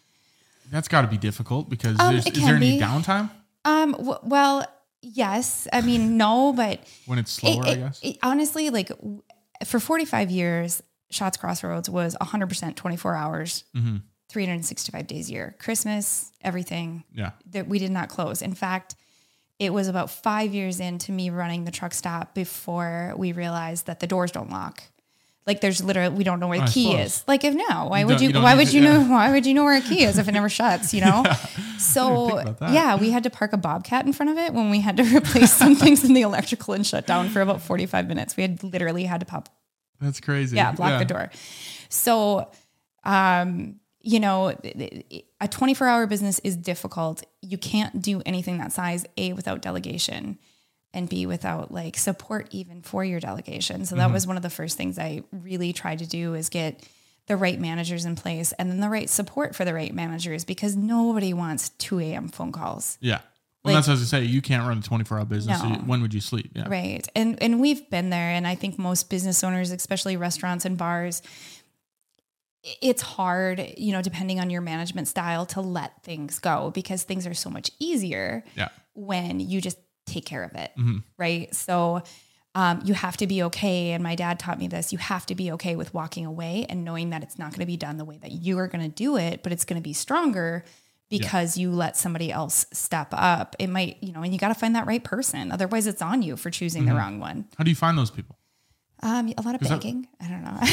That's 0.73 0.87
got 0.89 1.03
to 1.03 1.07
be 1.07 1.17
difficult 1.17 1.69
because 1.69 1.97
Um, 1.99 2.15
is 2.15 2.23
there 2.25 2.33
can 2.33 2.55
any 2.55 2.77
be. 2.77 2.83
downtime 2.83 3.29
Um, 3.63 3.91
w- 3.93 4.17
well, 4.23 4.65
yes. 5.01 5.67
I 5.71 5.81
mean, 5.81 6.17
no, 6.17 6.51
but 6.51 6.81
when 7.05 7.19
it's 7.19 7.31
slower? 7.31 7.61
it- 7.65 7.69
I 7.69 7.75
guess. 7.75 7.99
it- 8.01 8.17
honestly, 8.23 8.69
like 8.71 8.87
w- 8.89 9.21
for 9.65 9.79
45 9.79 10.31
years, 10.31 10.81
Schatz 11.11 11.37
Crossroads 11.37 11.89
was 11.89 12.15
100% 12.19 12.75
24 12.75 13.15
hours, 13.15 13.63
365 14.29 15.05
days 15.07 15.29
a 15.29 15.33
year. 15.33 15.55
Christmas, 15.59 16.31
everything 16.41 17.03
Yeah. 17.13 17.31
that 17.51 17.67
we 17.67 17.77
did 17.79 17.91
not 17.91 18.09
close. 18.09 18.41
In 18.41 18.55
fact, 18.55 18.95
it 19.59 19.71
was 19.71 19.87
about 19.87 20.09
five 20.09 20.53
years 20.53 20.79
into 20.79 21.11
me 21.11 21.29
running 21.29 21.65
the 21.65 21.71
truck 21.71 21.93
stop 21.93 22.33
before 22.33 23.13
we 23.15 23.31
realized 23.31 23.85
that 23.85 23.99
the 23.99 24.07
doors 24.07 24.31
don't 24.31 24.49
lock. 24.49 24.83
Like 25.45 25.59
there's 25.59 25.83
literally 25.83 26.15
we 26.15 26.23
don't 26.23 26.39
know 26.39 26.47
where 26.47 26.59
the 26.59 26.63
I 26.65 26.67
key 26.69 26.91
suppose. 26.91 27.05
is. 27.05 27.23
Like 27.27 27.43
if 27.43 27.53
no, 27.53 27.87
why 27.87 28.05
would 28.05 28.21
you? 28.21 28.29
you 28.29 28.41
why 28.41 28.55
would 28.55 28.71
you 28.71 28.79
know? 28.81 29.01
Why 29.03 29.31
would 29.31 29.45
you 29.45 29.53
know 29.53 29.65
where 29.65 29.77
a 29.77 29.81
key 29.81 30.03
is 30.03 30.17
if 30.17 30.27
it 30.29 30.31
never 30.31 30.47
shuts? 30.59 30.93
You 30.93 31.01
know. 31.01 31.23
So 31.77 32.39
about 32.39 32.59
that. 32.59 32.71
yeah, 32.73 32.95
we 32.95 33.09
had 33.11 33.23
to 33.23 33.29
park 33.29 33.51
a 33.51 33.57
bobcat 33.57 34.05
in 34.05 34.13
front 34.13 34.31
of 34.31 34.37
it 34.37 34.53
when 34.53 34.69
we 34.69 34.79
had 34.79 34.95
to 34.97 35.03
replace 35.15 35.51
some 35.53 35.75
things 35.75 36.03
in 36.05 36.13
the 36.13 36.21
electrical 36.21 36.73
and 36.73 36.87
shut 36.87 37.05
down 37.05 37.29
for 37.29 37.41
about 37.41 37.61
45 37.61 38.07
minutes. 38.07 38.37
We 38.37 38.43
had 38.43 38.63
literally 38.63 39.03
had 39.03 39.19
to 39.19 39.25
pop 39.25 39.49
That's 39.99 40.19
crazy. 40.21 40.55
yeah, 40.55 40.71
block 40.71 40.99
the 40.99 41.05
door. 41.05 41.29
So, 41.89 42.49
um, 43.03 43.79
you 43.99 44.19
know, 44.19 44.49
a 45.41 45.47
24 45.49 45.87
hour 45.87 46.07
business 46.07 46.39
is 46.39 46.55
difficult. 46.55 47.23
You 47.41 47.57
can't 47.57 48.01
do 48.01 48.21
anything 48.25 48.57
that 48.59 48.71
size, 48.71 49.05
A, 49.17 49.33
without 49.33 49.61
delegation, 49.61 50.39
and 50.93 51.09
be 51.09 51.25
without 51.25 51.71
like 51.71 51.97
support 51.97 52.47
even 52.51 52.81
for 52.81 53.03
your 53.03 53.19
delegation. 53.19 53.85
So, 53.85 53.95
that 53.95 54.03
mm-hmm. 54.05 54.13
was 54.13 54.27
one 54.27 54.37
of 54.37 54.43
the 54.43 54.49
first 54.49 54.77
things 54.77 54.99
I 54.99 55.23
really 55.31 55.73
tried 55.73 55.99
to 55.99 56.07
do 56.07 56.33
is 56.33 56.49
get 56.49 56.87
the 57.27 57.37
right 57.37 57.59
managers 57.59 58.05
in 58.05 58.15
place 58.15 58.51
and 58.53 58.69
then 58.69 58.79
the 58.79 58.89
right 58.89 59.09
support 59.09 59.55
for 59.55 59.65
the 59.65 59.73
right 59.73 59.93
managers 59.93 60.43
because 60.43 60.75
nobody 60.75 61.33
wants 61.33 61.69
2 61.69 61.99
a.m. 61.99 62.27
phone 62.27 62.51
calls. 62.51 62.97
Yeah. 62.99 63.21
Well, 63.63 63.73
Like- 63.73 63.77
that's 63.77 63.87
what 63.87 63.91
I 63.93 63.99
was 63.99 64.11
gonna 64.11 64.23
say. 64.23 64.29
You 64.29 64.41
can't 64.41 64.67
run 64.67 64.79
a 64.79 64.81
24 64.81 65.19
hour 65.19 65.25
business. 65.25 65.63
No. 65.63 65.69
you- 65.69 65.75
when 65.75 66.01
would 66.01 66.13
you 66.13 66.19
sleep? 66.19 66.51
Yeah. 66.53 66.67
Right. 66.67 67.07
And 67.15 67.41
and 67.41 67.61
we've 67.61 67.89
been 67.89 68.09
there 68.09 68.31
and 68.31 68.45
I 68.45 68.55
think 68.55 68.77
most 68.77 69.09
business 69.09 69.43
owners, 69.43 69.71
especially 69.71 70.17
restaurants 70.17 70.65
and 70.65 70.77
bars, 70.77 71.21
it's 72.81 73.01
hard, 73.01 73.73
you 73.77 73.91
know, 73.91 74.01
depending 74.01 74.39
on 74.39 74.49
your 74.49 74.61
management 74.61 75.07
style 75.07 75.45
to 75.47 75.61
let 75.61 76.01
things 76.03 76.39
go 76.39 76.71
because 76.71 77.03
things 77.03 77.27
are 77.27 77.33
so 77.33 77.49
much 77.49 77.71
easier 77.79 78.43
Yeah. 78.55 78.69
when 78.93 79.39
you 79.39 79.59
just 79.61 79.77
take 80.05 80.25
care 80.25 80.43
of 80.43 80.53
it. 80.55 80.71
Mhm. 80.77 81.03
Right? 81.17 81.53
So 81.55 82.03
um, 82.55 82.81
you 82.85 82.93
have 82.93 83.17
to 83.17 83.25
be 83.25 83.41
okay. 83.43 83.91
And 83.91 84.03
my 84.03 84.13
dad 84.15 84.37
taught 84.37 84.59
me 84.59 84.67
this. 84.67 84.91
You 84.91 84.99
have 84.99 85.25
to 85.25 85.33
be 85.35 85.51
okay 85.53 85.75
with 85.75 85.91
walking 85.93 86.25
away 86.25 86.67
and 86.69 86.85
knowing 86.85 87.09
that 87.09 87.23
it's 87.23 87.39
not 87.39 87.49
going 87.49 87.61
to 87.61 87.65
be 87.65 87.77
done 87.77 87.97
the 87.97 88.05
way 88.05 88.17
that 88.21 88.31
you 88.31 88.59
are 88.59 88.67
going 88.67 88.83
to 88.83 88.89
do 88.95 89.17
it, 89.17 89.41
but 89.41 89.51
it's 89.51 89.65
going 89.65 89.81
to 89.81 89.83
be 89.83 89.93
stronger 89.93 90.63
because 91.09 91.57
you 91.57 91.71
let 91.71 91.95
somebody 91.97 92.31
else 92.31 92.65
step 92.73 93.07
up. 93.11 93.55
It 93.59 93.67
might, 93.67 93.97
you 94.01 94.11
know, 94.13 94.21
and 94.21 94.31
you 94.33 94.39
got 94.39 94.47
to 94.49 94.55
find 94.55 94.75
that 94.75 94.85
right 94.87 95.03
person. 95.03 95.51
Otherwise, 95.51 95.87
it's 95.87 96.01
on 96.01 96.21
you 96.21 96.35
for 96.35 96.49
choosing 96.51 96.85
the 96.85 96.93
wrong 96.93 97.19
one. 97.19 97.45
How 97.57 97.63
do 97.63 97.69
you 97.71 97.75
find 97.75 97.97
those 97.97 98.09
people? 98.11 98.37
Um, 99.01 99.33
a 99.37 99.41
lot 99.41 99.55
of 99.55 99.61
begging. 99.61 100.07
I 100.21 100.27
don't 100.27 100.43
know. 100.43 100.59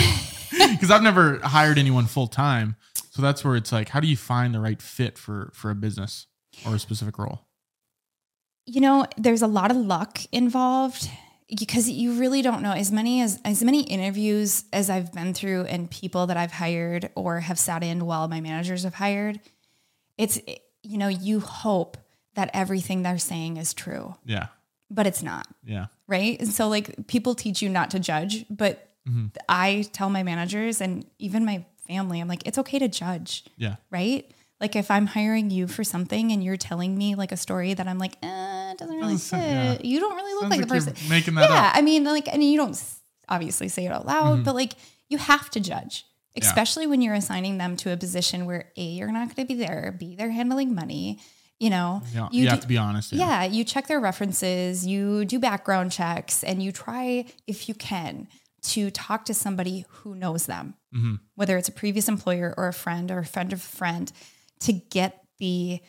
Because 0.73 0.91
I've 0.91 1.03
never 1.03 1.39
hired 1.39 1.79
anyone 1.79 2.07
full 2.07 2.27
time. 2.27 2.77
So 3.11 3.23
that's 3.23 3.45
where 3.45 3.57
it's 3.57 3.71
like, 3.73 3.89
how 3.89 4.01
do 4.01 4.07
you 4.09 4.17
find 4.17 4.55
the 4.55 4.61
right 4.61 4.81
fit 4.81 5.17
for 5.19 5.51
for 5.55 5.71
a 5.71 5.75
business 5.75 6.27
or 6.67 6.75
a 6.75 6.79
specific 6.79 7.19
role? 7.19 7.47
You 8.71 8.81
know, 8.81 9.07
there's 9.17 9.43
a 9.43 9.47
lot 9.49 9.71
of 9.71 9.77
luck 9.77 10.21
involved 10.31 11.09
because 11.49 11.91
you 11.91 12.13
really 12.13 12.41
don't 12.43 12.63
know 12.63 12.73
as 12.73 12.93
many 12.93 13.21
as 13.21 13.41
as 13.45 13.63
many 13.65 13.83
interviews 13.83 14.65
as 14.73 14.89
I've 14.89 15.13
been 15.13 15.35
through 15.35 15.65
and 15.65 15.91
people 15.91 16.29
that 16.29 16.37
I've 16.37 16.53
hired 16.53 17.11
or 17.17 17.41
have 17.41 17.59
sat 17.59 17.83
in 17.83 18.07
while 18.07 18.29
my 18.29 18.41
managers 18.41 18.85
have 18.85 18.95
hired. 18.95 19.41
It's 20.17 20.39
you 20.83 20.99
know, 20.99 21.09
you 21.09 21.41
hope 21.41 21.97
that 22.35 22.51
everything 22.55 23.03
they're 23.03 23.19
saying 23.19 23.57
is 23.57 23.75
true, 23.75 24.15
Yeah. 24.25 24.47
but 24.89 25.07
it's 25.07 25.23
not. 25.23 25.47
Yeah. 25.65 25.87
right? 26.07 26.39
And 26.41 26.49
so 26.49 26.69
like 26.69 27.07
people 27.09 27.35
teach 27.35 27.61
you 27.63 27.69
not 27.69 27.91
to 27.91 27.99
judge, 27.99 28.47
but 28.49 28.89
mm-hmm. 29.09 29.27
I 29.49 29.85
tell 29.93 30.09
my 30.11 30.23
managers 30.23 30.81
and 30.81 31.05
even 31.19 31.45
my 31.45 31.65
family, 31.89 32.21
I'm 32.21 32.29
like, 32.29 32.47
it's 32.47 32.59
okay 32.59 32.79
to 32.79 32.89
judge, 32.89 33.45
Yeah. 33.57 33.77
right? 33.91 34.31
Like 34.61 34.77
if 34.77 34.91
I'm 34.91 35.07
hiring 35.07 35.51
you 35.51 35.67
for 35.67 35.85
something 35.85 36.33
and 36.33 36.45
you're 36.45 36.57
telling 36.59 36.97
me 36.97 37.15
like 37.15 37.33
a 37.33 37.37
story 37.37 37.73
that 37.75 37.87
I'm 37.89 37.99
like, 37.99 38.17
eh, 38.23 38.73
it 38.73 38.79
doesn't 38.79 38.97
really 38.97 39.15
Doesn't 39.15 39.39
fit. 39.41 39.49
yeah. 39.49 39.79
You 39.83 40.01
don't 40.01 40.15
really 40.15 40.33
look 40.35 40.43
Sounds 40.43 40.51
like 40.59 40.69
the 40.69 40.75
like 40.75 40.85
person. 40.97 41.09
making 41.09 41.35
that 41.37 41.49
yeah, 41.51 41.69
up. 41.69 41.77
I 41.77 41.83
mean, 41.83 42.05
like, 42.05 42.29
and 42.29 42.45
you 42.45 42.57
don't 42.59 42.79
obviously 43.29 43.69
say 43.69 43.87
it 43.87 43.93
out 43.93 44.07
loud, 44.07 44.35
Mm-hmm. 44.35 44.43
but 44.45 44.55
like 44.55 44.75
you 45.09 45.19
have 45.19 45.49
to 45.51 45.61
judge, 45.61 46.05
especially 46.37 46.87
when 46.87 47.01
you're 47.03 47.15
assigning 47.15 47.59
them 47.59 47.77
to 47.79 47.93
a 47.93 47.97
position 47.97 48.45
where 48.47 48.71
a 48.77 48.83
you're 48.83 49.11
not 49.11 49.35
going 49.35 49.47
to 49.49 49.55
be 49.55 49.55
there, 49.55 49.97
b 49.99 50.15
they're 50.17 50.31
handling 50.31 50.75
money. 50.75 51.19
You 51.59 51.69
know, 51.71 52.03
Yeah. 52.15 52.29
You, 52.33 52.49
have 52.49 52.59
do- 52.59 52.63
to 52.63 52.69
be 52.69 52.79
honest. 52.79 53.13
yeah, 53.13 53.45
you 53.45 53.65
check 53.65 53.87
their 53.87 54.01
references, 54.01 54.87
you 54.87 55.25
do 55.27 55.39
background 55.39 55.93
checks, 55.93 56.43
and 56.43 56.63
you 56.63 56.73
try, 56.73 57.27
if 57.47 57.69
you 57.69 57.75
can, 57.75 58.29
to 58.63 58.91
talk 58.91 59.25
to 59.27 59.35
somebody 59.35 59.85
who 59.89 60.15
knows 60.15 60.47
them, 60.47 60.75
Mm-hmm. 60.95 61.15
whether 61.37 61.57
it's 61.57 61.69
a 61.69 61.73
previous 61.73 62.09
employer 62.09 62.53
or 62.57 62.67
a 62.69 62.73
friend 62.73 63.11
or 63.11 63.19
a 63.21 63.27
friend 63.27 63.53
of 63.53 63.59
a 63.61 63.63
friend, 63.63 64.11
to 64.61 64.73
get 64.73 65.25
the 65.39 65.81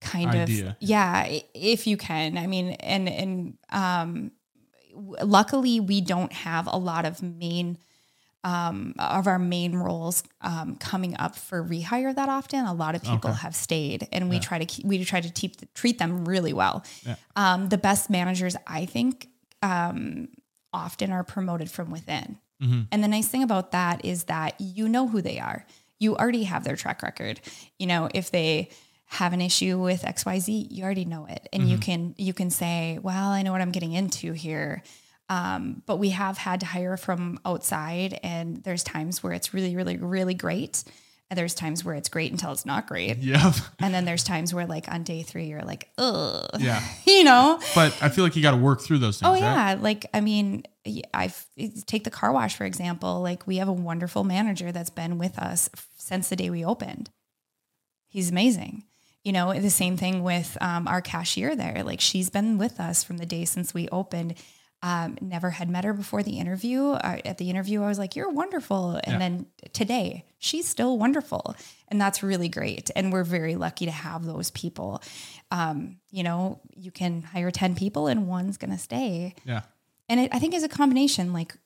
kind 0.00 0.30
Idea. 0.30 0.68
of 0.70 0.76
yeah, 0.80 1.26
if 1.54 1.86
you 1.86 1.96
can. 1.96 2.38
I 2.38 2.46
mean, 2.46 2.70
and 2.70 3.08
and 3.08 3.58
um, 3.70 4.32
luckily 4.94 5.80
we 5.80 6.00
don't 6.00 6.32
have 6.32 6.66
a 6.66 6.76
lot 6.76 7.04
of 7.04 7.22
main 7.22 7.78
um, 8.44 8.94
of 8.98 9.26
our 9.26 9.38
main 9.38 9.74
roles 9.76 10.22
um, 10.40 10.76
coming 10.76 11.16
up 11.18 11.36
for 11.36 11.62
rehire 11.62 12.14
that 12.14 12.28
often. 12.28 12.64
A 12.64 12.72
lot 12.72 12.94
of 12.94 13.02
people 13.02 13.30
Okay. 13.30 13.40
have 13.40 13.54
stayed, 13.54 14.08
and 14.12 14.30
we 14.30 14.38
try 14.38 14.58
to 14.58 14.64
keep, 14.64 14.86
we 14.86 15.04
try 15.04 15.20
to 15.20 15.28
keep, 15.28 15.74
treat 15.74 15.98
them 15.98 16.24
really 16.24 16.52
well. 16.52 16.84
Yeah. 17.04 17.16
Um, 17.34 17.68
the 17.68 17.78
best 17.78 18.08
managers, 18.08 18.56
I 18.66 18.86
think, 18.86 19.28
um, 19.60 20.28
often 20.72 21.10
are 21.10 21.24
promoted 21.24 21.70
from 21.70 21.90
within. 21.90 22.38
Mm-hmm. 22.62 22.82
And 22.92 23.04
the 23.04 23.08
nice 23.08 23.26
thing 23.28 23.42
about 23.42 23.72
that 23.72 24.04
is 24.04 24.24
that 24.24 24.54
you 24.60 24.88
know 24.88 25.08
who 25.08 25.20
they 25.20 25.38
are. 25.40 25.66
You 25.98 26.16
already 26.16 26.44
have 26.44 26.64
their 26.64 26.76
track 26.76 27.02
record. 27.02 27.40
You 27.78 27.86
know, 27.86 28.08
if 28.14 28.30
they 28.30 28.70
have 29.06 29.32
an 29.32 29.40
issue 29.40 29.78
with 29.78 30.02
XYZ, 30.02 30.68
you 30.70 30.84
already 30.84 31.04
know 31.06 31.26
it. 31.26 31.48
And 31.52 31.62
Mm-hmm. 31.62 31.70
you 31.72 31.78
can 31.78 32.14
you 32.18 32.32
can 32.34 32.50
say, 32.50 32.98
well, 33.02 33.30
I 33.30 33.42
know 33.42 33.52
what 33.52 33.60
I'm 33.62 33.72
getting 33.72 33.92
into 33.92 34.32
here. 34.32 34.82
Um, 35.30 35.82
but 35.86 35.96
we 35.98 36.10
have 36.10 36.38
had 36.38 36.60
to 36.60 36.66
hire 36.66 36.96
from 36.96 37.38
outside 37.44 38.18
and 38.22 38.62
there's 38.64 38.82
times 38.82 39.22
where 39.22 39.34
it's 39.34 39.52
really, 39.52 39.76
really, 39.76 39.96
really 39.98 40.32
great. 40.34 40.84
And 41.30 41.36
there's 41.36 41.54
times 41.54 41.84
where 41.84 41.94
it's 41.94 42.08
great 42.08 42.32
until 42.32 42.52
it's 42.52 42.64
not 42.64 42.86
great. 42.86 43.18
Yeah. 43.22 43.52
And 43.78 43.92
then 43.92 44.06
there's 44.06 44.24
times 44.24 44.54
where 44.54 44.66
like 44.66 44.88
on 44.90 45.02
day 45.02 45.22
three, 45.22 45.44
you're 45.46 45.60
like, 45.62 45.90
ugh, 45.98 46.48
Yeah. 46.58 46.82
you 47.06 47.24
know? 47.24 47.60
But 47.74 47.94
I 48.02 48.08
feel 48.08 48.24
like 48.24 48.36
you 48.36 48.42
got 48.42 48.52
to 48.52 48.56
work 48.56 48.80
through 48.80 48.98
those 48.98 49.20
things. 49.20 49.28
Oh 49.28 49.32
right? 49.32 49.40
yeah, 49.40 49.76
like 49.78 50.06
I 50.14 50.22
mean, 50.22 50.64
I've 51.14 51.46
take 51.86 52.04
the 52.04 52.10
car 52.10 52.32
wash 52.32 52.56
for 52.56 52.64
example. 52.64 53.20
Like 53.20 53.46
we 53.46 53.56
have 53.58 53.68
a 53.68 53.72
wonderful 53.72 54.24
manager 54.24 54.72
that's 54.72 54.90
been 54.90 55.18
with 55.18 55.38
us 55.38 55.68
since 55.96 56.28
the 56.28 56.36
day 56.36 56.50
we 56.50 56.64
opened. 56.64 57.10
He's 58.08 58.30
amazing. 58.30 58.84
You 59.24 59.32
know, 59.32 59.52
the 59.52 59.70
same 59.70 59.96
thing 59.96 60.22
with 60.22 60.56
um, 60.60 60.88
our 60.88 61.00
cashier 61.02 61.54
there. 61.54 61.82
Like 61.84 62.00
she's 62.00 62.30
been 62.30 62.56
with 62.56 62.80
us 62.80 63.04
from 63.04 63.18
the 63.18 63.26
day 63.26 63.44
since 63.44 63.74
we 63.74 63.88
opened. 63.90 64.34
Um, 64.80 65.18
never 65.20 65.50
had 65.50 65.68
met 65.68 65.82
her 65.82 65.92
before 65.92 66.22
the 66.22 66.38
interview. 66.38 66.90
Uh, 66.90 67.18
at 67.24 67.36
the 67.38 67.50
interview, 67.50 67.82
I 67.82 67.88
was 67.88 67.98
like, 67.98 68.14
"You're 68.14 68.30
wonderful," 68.30 68.92
and 69.02 69.14
Yeah. 69.14 69.18
then 69.18 69.46
today, 69.72 70.24
she's 70.38 70.68
still 70.68 70.96
wonderful, 70.96 71.56
and 71.88 72.00
that's 72.00 72.22
really 72.22 72.48
great. 72.48 72.88
And 72.94 73.12
we're 73.12 73.24
very 73.24 73.56
lucky 73.56 73.86
to 73.86 73.90
have 73.90 74.24
those 74.24 74.52
people. 74.52 75.02
Um, 75.50 75.96
you 76.12 76.22
know, 76.22 76.60
you 76.76 76.92
can 76.92 77.22
hire 77.22 77.50
ten 77.50 77.74
people, 77.74 78.06
and 78.06 78.28
one's 78.28 78.56
gonna 78.56 78.78
stay 78.78 79.34
Yeah. 79.44 79.62
And 80.08 80.20
it, 80.20 80.34
I 80.34 80.38
think 80.38 80.54
it's 80.54 80.64
a 80.64 80.68
combination. 80.68 81.32
Like, 81.32 81.56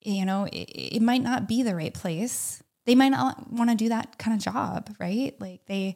you 0.00 0.24
know, 0.24 0.44
it, 0.44 0.68
it 0.96 1.02
might 1.02 1.22
not 1.22 1.48
be 1.48 1.62
the 1.62 1.74
right 1.74 1.92
place. 1.92 2.62
They 2.86 2.94
might 2.94 3.10
not 3.10 3.52
want 3.52 3.70
to 3.70 3.76
do 3.76 3.88
that 3.90 4.18
kind 4.18 4.36
of 4.36 4.42
job, 4.42 4.94
right? 4.98 5.34
Like 5.40 5.66
they, 5.66 5.94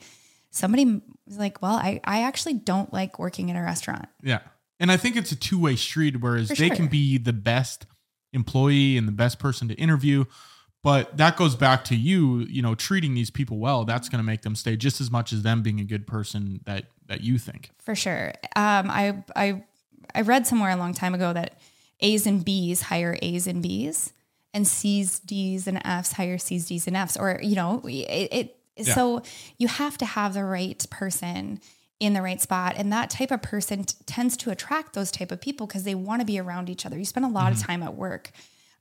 somebody 0.50 1.00
was 1.26 1.38
like, 1.38 1.60
well, 1.60 1.74
I, 1.74 2.00
I 2.04 2.22
actually 2.22 2.54
don't 2.54 2.92
like 2.92 3.18
working 3.18 3.48
in 3.48 3.56
a 3.56 3.62
restaurant. 3.62 4.08
Yeah. 4.22 4.40
And 4.78 4.92
I 4.92 4.96
think 4.96 5.16
it's 5.16 5.32
a 5.32 5.36
two 5.36 5.58
way 5.58 5.74
street, 5.76 6.20
whereas 6.20 6.48
For 6.48 6.54
they 6.54 6.68
sure. 6.68 6.76
can 6.76 6.86
be 6.88 7.18
the 7.18 7.32
best 7.32 7.86
employee 8.32 8.96
and 8.96 9.08
the 9.08 9.12
best 9.12 9.38
person 9.38 9.68
to 9.68 9.74
interview. 9.74 10.26
But 10.82 11.16
that 11.16 11.36
goes 11.36 11.56
back 11.56 11.82
to 11.86 11.96
you, 11.96 12.40
you 12.48 12.62
know, 12.62 12.76
treating 12.76 13.14
these 13.14 13.30
people 13.30 13.58
well. 13.58 13.84
That's 13.84 14.08
going 14.08 14.20
to 14.20 14.24
make 14.24 14.42
them 14.42 14.54
stay 14.54 14.76
just 14.76 15.00
as 15.00 15.10
much 15.10 15.32
as 15.32 15.42
them 15.42 15.62
being 15.62 15.80
a 15.80 15.84
good 15.84 16.06
person 16.06 16.60
that 16.64 16.84
that 17.06 17.22
you 17.22 17.38
think. 17.38 17.70
For 17.80 17.94
sure. 17.94 18.32
Um, 18.54 18.90
I, 18.90 19.24
I, 19.34 19.64
I 20.14 20.20
read 20.22 20.46
somewhere 20.46 20.70
a 20.70 20.76
long 20.76 20.94
time 20.94 21.14
ago 21.14 21.32
that 21.32 21.58
A's 22.00 22.26
and 22.26 22.44
B's 22.44 22.82
higher 22.82 23.16
A's 23.22 23.46
and 23.46 23.62
B's 23.62 24.12
and 24.54 24.66
C's, 24.66 25.18
D's 25.20 25.66
and 25.66 25.80
F's 25.84 26.12
higher 26.12 26.38
C's, 26.38 26.66
D's 26.66 26.86
and 26.86 26.96
F's, 26.96 27.16
or, 27.16 27.40
you 27.42 27.56
know, 27.56 27.80
it, 27.86 28.28
it 28.32 28.56
Yeah. 28.76 28.94
so 28.94 29.22
you 29.58 29.68
have 29.68 29.96
to 29.98 30.06
have 30.06 30.34
the 30.34 30.44
right 30.44 30.84
person 30.90 31.60
in 32.00 32.12
the 32.12 32.20
right 32.22 32.40
spot. 32.40 32.74
And 32.76 32.92
that 32.92 33.08
type 33.10 33.30
of 33.30 33.40
person 33.42 33.84
t- 33.84 33.96
tends 34.06 34.36
to 34.38 34.50
attract 34.50 34.92
those 34.92 35.10
type 35.10 35.32
of 35.32 35.40
people 35.40 35.66
because 35.66 35.84
they 35.84 35.94
want 35.94 36.20
to 36.20 36.26
be 36.26 36.38
around 36.38 36.68
each 36.68 36.84
other. 36.86 36.98
You 36.98 37.04
spend 37.06 37.24
a 37.26 37.28
lot 37.28 37.52
Mm-hmm. 37.52 37.60
of 37.60 37.66
time 37.66 37.82
at 37.82 37.94
work. 37.94 38.30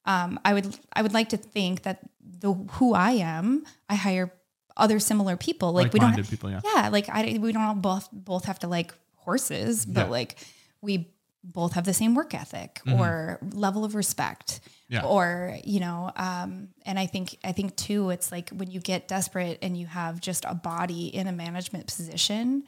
Um, 0.06 0.40
I 0.46 0.54
would, 0.54 0.78
I 0.94 1.02
would 1.02 1.14
like 1.14 1.30
to 1.30 1.38
think 1.38 1.84
that 1.84 2.00
the, 2.22 2.54
who 2.54 2.94
I 2.94 3.12
am, 3.12 3.66
I 3.90 3.96
hire 3.96 4.32
other 4.78 5.00
similar 5.00 5.38
people. 5.38 5.72
Like 5.72 5.94
we 5.94 6.00
don't, 6.00 6.30
people, 6.30 6.52
yeah. 6.52 6.60
yeah, 6.76 6.90
like 6.90 7.08
I 7.10 7.38
we 7.42 7.54
don't 7.54 7.64
all 7.64 7.76
both 7.76 8.10
both 8.12 8.46
have 8.46 8.60
to 8.60 8.68
like 8.68 8.94
horses, 9.16 9.86
but 9.86 10.06
Yeah. 10.06 10.12
like 10.12 10.36
we 10.82 11.10
both 11.54 11.74
have 11.74 11.86
the 11.86 11.94
same 11.94 12.16
work 12.16 12.34
ethic 12.34 12.82
Mm-hmm. 12.86 13.00
or 13.00 13.40
level 13.54 13.86
of 13.86 13.96
respect. 13.96 14.60
Yeah. 14.88 15.04
or 15.04 15.58
you 15.64 15.80
know 15.80 16.12
um, 16.16 16.68
and 16.86 17.00
i 17.00 17.08
think 17.08 17.40
i 17.44 17.52
think 17.54 17.76
too 17.76 18.12
it's 18.12 18.32
like 18.32 18.50
when 18.52 18.70
you 18.70 18.80
get 18.80 19.08
desperate 19.08 19.58
and 19.64 19.76
you 19.76 19.88
have 19.88 20.22
just 20.22 20.46
a 20.48 20.54
body 20.54 21.08
in 21.08 21.26
a 21.26 21.32
management 21.32 21.88
position 21.88 22.66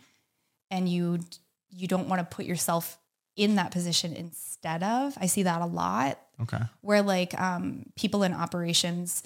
and 0.72 0.90
you 0.90 1.20
you 1.70 1.88
don't 1.88 2.10
want 2.10 2.20
to 2.28 2.36
put 2.36 2.46
yourself 2.46 2.98
in 3.36 3.56
that 3.58 3.70
position 3.70 4.14
instead 4.14 4.82
of 4.82 5.16
i 5.22 5.28
see 5.28 5.44
that 5.44 5.62
a 5.62 5.68
lot 5.68 6.18
Okay. 6.42 6.58
where 6.82 7.04
like 7.04 7.40
um, 7.40 7.86
people 7.96 8.24
in 8.24 8.34
operations 8.34 9.22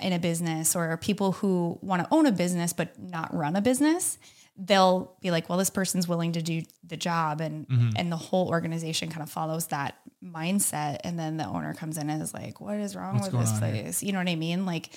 in 0.00 0.12
a 0.12 0.18
business 0.20 0.76
or 0.76 0.96
people 0.96 1.32
who 1.32 1.76
want 1.82 2.02
to 2.02 2.08
own 2.14 2.24
a 2.26 2.32
business 2.32 2.72
but 2.72 2.96
not 3.00 3.34
run 3.34 3.56
a 3.56 3.60
business 3.60 4.16
they'll 4.58 5.16
be 5.20 5.30
like 5.30 5.48
well 5.48 5.56
this 5.56 5.70
person's 5.70 6.08
willing 6.08 6.32
to 6.32 6.42
do 6.42 6.62
the 6.84 6.96
job. 6.96 7.40
And 7.40 7.68
mm-hmm. 7.68 7.90
and 7.96 8.10
the 8.10 8.16
whole 8.16 8.48
organization 8.48 9.08
kind 9.08 9.22
of 9.22 9.30
follows 9.30 9.68
that 9.68 9.96
mindset. 10.22 10.98
And 11.04 11.18
then 11.18 11.36
the 11.36 11.46
owner 11.46 11.74
comes 11.74 11.96
in 11.96 12.10
and 12.10 12.20
is 12.20 12.34
like 12.34 12.60
what 12.60 12.76
is 12.78 12.96
wrong 12.96 13.14
with 13.20 13.32
this 13.32 13.52
on 13.52 13.62
here? 13.62 13.82
place? 13.82 14.02
You 14.02 14.12
know 14.12 14.18
what 14.18 14.28
i 14.28 14.34
mean? 14.34 14.66
Like 14.66 14.90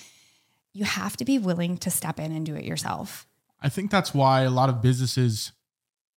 you 0.72 0.84
have 0.84 1.16
to 1.18 1.24
be 1.24 1.38
willing 1.38 1.78
to 1.78 1.90
step 1.90 2.18
in 2.18 2.32
and 2.32 2.44
do 2.44 2.54
it 2.54 2.64
yourself. 2.64 3.26
I 3.60 3.68
think 3.68 3.90
that's 3.90 4.12
why 4.12 4.42
a 4.42 4.50
lot 4.50 4.68
of 4.68 4.82
businesses 4.82 5.52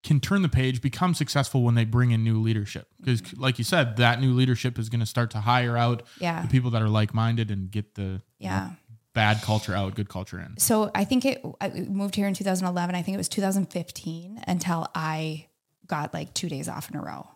can 0.02 0.20
turn 0.20 0.42
the 0.42 0.48
page, 0.48 0.80
become 0.80 1.14
successful 1.14 1.62
when 1.62 1.74
they 1.74 1.84
bring 1.84 2.10
in 2.10 2.22
new 2.22 2.40
leadership. 2.40 2.88
Because, 2.98 3.22
mm-hmm. 3.22 3.42
like 3.42 3.58
you 3.58 3.64
said, 3.64 3.96
that 3.96 4.20
new 4.20 4.32
leadership 4.32 4.78
is 4.78 4.90
going 4.90 5.00
to 5.00 5.06
start 5.06 5.30
to 5.30 5.40
hire 5.40 5.76
out 5.76 6.02
yeah. 6.20 6.42
the 6.42 6.48
people 6.48 6.70
that 6.70 6.82
are 6.82 6.88
like 6.88 7.14
minded 7.14 7.50
and 7.50 7.70
get 7.70 7.94
the 7.94 8.02
you 8.38 8.48
know, 8.48 8.54
yeah 8.56 8.70
bad 9.14 9.40
culture 9.42 9.74
out, 9.74 9.94
good 9.94 10.08
culture 10.08 10.38
in. 10.40 10.56
so 10.58 10.90
I 10.94 11.04
think 11.04 11.24
it 11.24 11.42
I 11.60 11.68
moved 11.70 12.14
here 12.16 12.26
in 12.26 12.34
2011. 12.34 12.94
I 12.94 13.02
think 13.02 13.14
it 13.14 13.18
was 13.18 13.28
2015 13.28 14.42
until 14.46 14.86
I 14.94 15.46
got 15.86 16.12
like 16.12 16.34
two 16.34 16.48
days 16.48 16.68
off 16.68 16.90
in 16.90 16.96
a 16.96 17.02
row. 17.02 17.28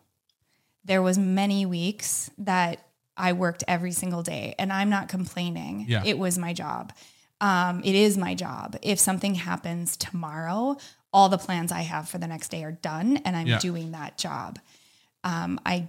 There 0.85 1.03
was 1.03 1.19
many 1.19 1.67
weeks 1.67 2.31
that 2.39 2.87
I 3.17 3.33
worked 3.33 3.65
every 3.69 3.93
single 3.93 4.23
day, 4.23 4.55
and 4.59 4.73
I'm 4.73 4.91
not 4.91 5.09
complaining. 5.09 5.87
Yeah. 5.89 6.03
It 6.05 6.19
was 6.19 6.39
my 6.39 6.53
job. 6.53 6.93
Um, 7.41 7.83
it 7.85 7.95
is 7.95 8.17
my 8.17 8.35
job. 8.35 8.77
If 8.83 8.99
something 8.99 9.35
happens 9.35 9.97
tomorrow, 9.97 10.77
all 11.13 11.29
the 11.29 11.39
plans 11.39 11.73
I 11.73 11.81
have 11.83 12.09
for 12.09 12.19
the 12.19 12.27
next 12.27 12.49
day 12.51 12.65
are 12.65 12.73
done, 12.73 13.19
and 13.19 13.37
I'm 13.37 13.47
Yeah. 13.47 13.59
doing 13.59 13.93
that 13.93 14.19
job. 14.19 14.59
Um, 15.25 15.61
I, 15.67 15.89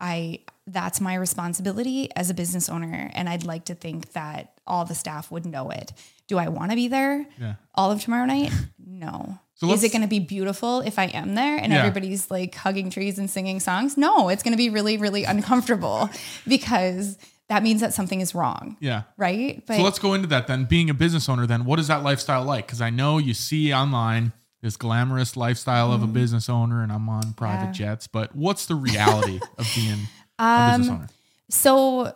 I, 0.00 0.40
that's 0.66 1.00
my 1.00 1.14
responsibility 1.14 2.10
as 2.14 2.30
a 2.30 2.34
business 2.34 2.68
owner, 2.68 3.10
and 3.14 3.28
I'd 3.28 3.44
like 3.44 3.64
to 3.66 3.74
think 3.74 4.12
that 4.12 4.52
all 4.66 4.84
the 4.84 4.94
staff 4.94 5.30
would 5.30 5.44
know 5.46 5.70
it. 5.70 5.92
Do 6.26 6.38
I 6.38 6.48
want 6.48 6.70
to 6.70 6.76
be 6.76 6.88
there 6.88 7.26
Yeah. 7.40 7.54
all 7.74 7.90
of 7.90 8.00
tomorrow 8.02 8.26
night? 8.26 8.52
No. 8.86 9.38
So 9.54 9.72
is 9.72 9.82
it 9.82 9.90
going 9.90 10.02
to 10.02 10.08
be 10.08 10.20
beautiful 10.20 10.80
if 10.82 10.98
I 11.00 11.06
am 11.06 11.34
there 11.34 11.56
and 11.56 11.72
Yeah. 11.72 11.78
everybody's 11.80 12.30
like 12.30 12.54
hugging 12.54 12.90
trees 12.90 13.18
and 13.18 13.28
singing 13.28 13.58
songs? 13.60 13.96
No, 13.96 14.28
it's 14.28 14.42
going 14.44 14.52
to 14.52 14.56
be 14.58 14.70
really, 14.70 14.98
really 14.98 15.24
uncomfortable 15.24 16.10
because 16.46 17.18
that 17.48 17.62
means 17.62 17.80
that 17.80 17.94
something 17.94 18.20
is 18.20 18.34
wrong, 18.34 18.76
Yeah. 18.78 19.02
right? 19.16 19.64
But 19.66 19.76
So 19.78 19.82
let's 19.82 19.98
go 19.98 20.14
into 20.14 20.28
that 20.28 20.46
then. 20.46 20.66
Being 20.66 20.90
a 20.90 20.94
business 20.94 21.28
owner, 21.28 21.46
then, 21.46 21.64
what 21.64 21.78
is 21.80 21.88
that 21.88 22.02
lifestyle 22.04 22.44
like? 22.44 22.66
Because 22.66 22.80
I 22.82 22.90
know 22.90 23.18
you 23.18 23.32
see 23.34 23.72
online 23.72 24.32
this 24.60 24.76
glamorous 24.76 25.36
lifestyle 25.36 25.92
of 25.92 26.02
a 26.02 26.06
business 26.06 26.48
owner, 26.48 26.82
and 26.82 26.90
I'm 26.92 27.08
on 27.08 27.32
private 27.34 27.66
Mm. 27.74 27.78
Yeah. 27.80 27.86
jets. 27.90 28.06
But 28.08 28.34
what's 28.34 28.66
the 28.66 28.74
reality 28.74 29.40
of 29.56 29.70
being 29.76 29.98
a 30.38 30.42
um, 30.42 30.80
business 30.80 30.94
owner? 30.96 31.08
so 31.50 32.14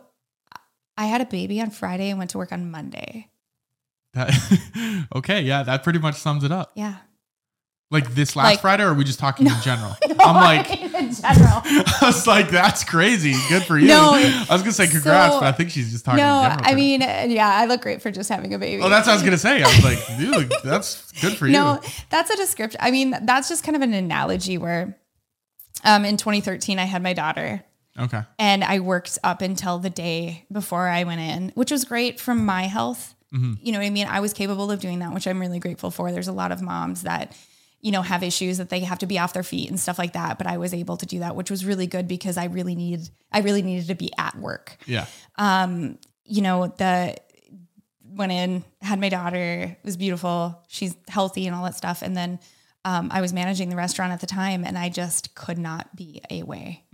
I 0.96 1.07
had 1.07 1.20
a 1.20 1.26
baby 1.26 1.61
on 1.61 1.70
Friday 1.70 2.11
and 2.11 2.18
went 2.18 2.31
to 2.31 2.38
work 2.38 2.52
on 2.52 2.70
Monday. 2.70 3.28
That, 4.14 5.07
okay, 5.14 5.42
yeah, 5.42 5.62
that 5.62 5.83
pretty 5.85 5.98
much 6.00 6.16
sums 6.16 6.44
it 6.44 6.52
up. 6.52 6.72
Yeah. 6.74 6.96
Like 7.90 8.14
this 8.14 8.35
last 8.37 8.44
Like- 8.46 8.61
Friday, 8.61 8.83
or 8.85 8.88
are 8.90 8.94
we 8.94 9.05
just 9.05 9.18
talking 9.18 9.46
in 9.55 9.61
general? 9.62 9.96
I'm 10.20 10.35
like, 10.35 10.91
in 11.03 11.15
general. 11.15 11.61
I 11.65 11.99
was 12.03 12.27
like, 12.27 12.49
that's 12.51 12.85
crazy. 12.85 13.35
Good 13.49 13.65
for 13.65 13.79
you. 13.79 13.88
No, 13.88 14.12
I 14.15 14.47
was 14.51 14.62
gonna 14.62 14.73
say 14.73 14.87
congrats, 14.87 15.35
so- 15.35 15.41
but 15.41 15.47
I 15.47 15.53
think 15.53 15.71
she's 15.71 15.91
just 15.93 16.05
talking. 16.05 16.19
No, 16.19 16.33
I 16.33 16.75
mean, 16.75 17.01
yeah, 17.01 17.49
I 17.49 17.67
look 17.67 17.83
great 17.83 18.01
for 18.03 18.11
just 18.11 18.29
having 18.29 18.55
a 18.55 18.59
baby. 18.59 18.83
oh, 18.83 18.88
that's 18.88 19.07
what 19.07 19.12
I 19.12 19.17
was 19.17 19.23
gonna 19.23 19.38
say. 19.38 19.62
I 19.62 19.67
was 19.67 19.85
like, 19.85 20.19
dude, 20.19 20.53
that's 20.65 21.11
good 21.21 21.37
for 21.37 21.47
you. 21.47 21.53
No, 21.53 21.81
that's 22.11 22.31
a 22.31 22.37
description. 22.37 22.81
I 22.83 22.91
mean, 22.91 23.15
that's 23.23 23.49
just 23.49 23.65
kind 23.65 23.77
of 23.77 23.83
an 23.83 23.93
analogy 23.95 24.59
where 24.59 24.97
um, 25.85 26.05
in 26.05 26.17
2013, 26.17 26.79
I 26.79 26.85
had 26.85 27.03
my 27.03 27.12
daughter 27.12 27.62
Okay. 27.99 28.23
and 28.38 28.62
I 28.65 28.81
worked 28.81 29.19
up 29.25 29.43
until 29.43 29.79
the 29.79 29.91
day 29.91 30.45
before 30.51 30.88
I 30.88 31.05
went 31.05 31.21
in, 31.21 31.51
which 31.55 31.71
was 31.71 31.85
great 31.85 32.19
from 32.21 32.47
my 32.47 32.62
health. 32.65 33.15
You 33.62 33.73
know 33.73 33.79
what 33.79 33.87
I 33.87 33.91
mean? 33.91 34.07
I 34.07 34.21
was 34.21 34.35
capable 34.35 34.71
of 34.71 34.79
doing 34.81 34.99
that, 34.99 35.15
which 35.15 35.27
I'm 35.27 35.41
really 35.41 35.59
grateful 35.59 35.91
for. 35.91 36.12
There's 36.12 36.29
a 36.29 36.33
lot 36.33 36.53
of 36.53 36.61
moms 36.61 37.03
that, 37.05 37.35
you 37.83 37.90
know, 37.90 38.01
have 38.01 38.23
issues 38.23 38.59
that 38.59 38.71
they 38.71 38.81
have 38.81 39.01
to 39.01 39.07
be 39.07 39.18
off 39.18 39.33
their 39.35 39.42
feet 39.42 39.68
and 39.68 39.79
stuff 39.79 39.99
like 39.99 40.14
that. 40.14 40.38
But 40.38 40.47
I 40.47 40.57
was 40.57 40.73
able 40.73 40.97
to 40.97 41.05
do 41.05 41.18
that, 41.18 41.37
which 41.37 41.51
was 41.51 41.66
really 41.66 41.87
good 41.88 42.09
because 42.09 42.37
I 42.38 42.45
really 42.45 42.75
needed, 42.75 43.11
I 43.31 43.40
really 43.40 43.61
needed 43.61 43.88
to 43.88 43.95
be 43.95 44.11
at 44.16 44.37
work. 44.37 44.77
Yeah. 44.87 45.07
Um, 45.37 45.99
You 46.25 46.42
know, 46.42 46.68
the 46.68 47.16
went 48.05 48.31
in, 48.33 48.64
had 48.81 49.01
my 49.01 49.09
daughter, 49.09 49.77
it 49.77 49.85
was 49.85 49.97
beautiful. 49.97 50.62
She's 50.68 50.95
healthy 51.09 51.47
and 51.47 51.57
all 51.57 51.64
that 51.64 51.75
stuff. 51.75 52.03
And 52.03 52.16
then 52.16 52.38
um, 52.85 53.09
I 53.12 53.21
was 53.21 53.33
managing 53.33 53.68
the 53.68 53.77
restaurant 53.77 54.12
at 54.12 54.21
the 54.21 54.27
time 54.27 54.64
and 54.64 54.77
I 54.77 54.88
just 54.88 55.35
could 55.35 55.59
not 55.59 55.95
be 55.97 56.21
away. 56.31 56.85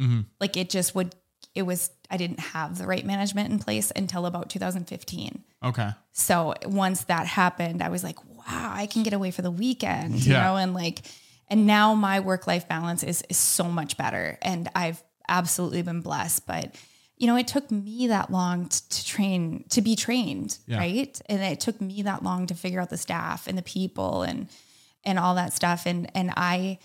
Like 0.40 0.56
it 0.56 0.70
just 0.70 0.94
would, 0.94 1.14
it 1.54 1.62
was, 1.62 1.90
I 2.10 2.16
didn't 2.16 2.40
have 2.40 2.78
the 2.78 2.86
right 2.86 3.04
management 3.04 3.50
in 3.50 3.58
place 3.58 3.90
until 3.96 4.26
about 4.26 4.48
2015. 4.48 5.44
Okay. 5.64 5.90
So 6.12 6.54
once 6.64 7.04
that 7.04 7.26
happened, 7.26 7.82
I 7.82 7.88
was 7.88 8.04
like, 8.04 8.18
wow, 8.48 8.72
I 8.74 8.86
can 8.86 9.02
get 9.02 9.12
away 9.12 9.30
for 9.30 9.42
the 9.42 9.50
weekend, 9.50 10.24
you 10.24 10.32
know, 10.32 10.56
and 10.56 10.72
like, 10.74 11.00
and 11.48 11.66
now 11.66 11.94
my 11.94 12.20
work 12.20 12.46
life 12.46 12.66
balance 12.68 13.02
is, 13.02 13.22
is 13.28 13.36
so 13.36 13.64
much 13.64 13.96
better. 13.96 14.38
And 14.42 14.70
I've 14.74 15.02
absolutely 15.28 15.82
been 15.82 16.00
blessed. 16.00 16.46
But, 16.46 16.74
you 17.16 17.26
know, 17.26 17.36
it 17.36 17.46
took 17.48 17.70
me 17.70 18.06
that 18.08 18.30
long 18.30 18.68
t- 18.68 18.78
to 18.88 19.04
train, 19.04 19.64
to 19.70 19.82
be 19.82 19.96
trained, 19.96 20.56
Yeah. 20.66 20.78
right? 20.78 21.20
And 21.26 21.42
it 21.42 21.60
took 21.60 21.80
me 21.80 22.02
that 22.02 22.22
long 22.22 22.46
to 22.46 22.54
figure 22.54 22.80
out 22.80 22.90
the 22.90 22.96
staff 22.96 23.46
and 23.46 23.58
the 23.58 23.62
people 23.62 24.22
and, 24.22 24.48
and 25.04 25.18
all 25.18 25.34
that 25.34 25.52
stuff. 25.52 25.84
And, 25.86 26.10
and 26.14 26.32
I, 26.36 26.78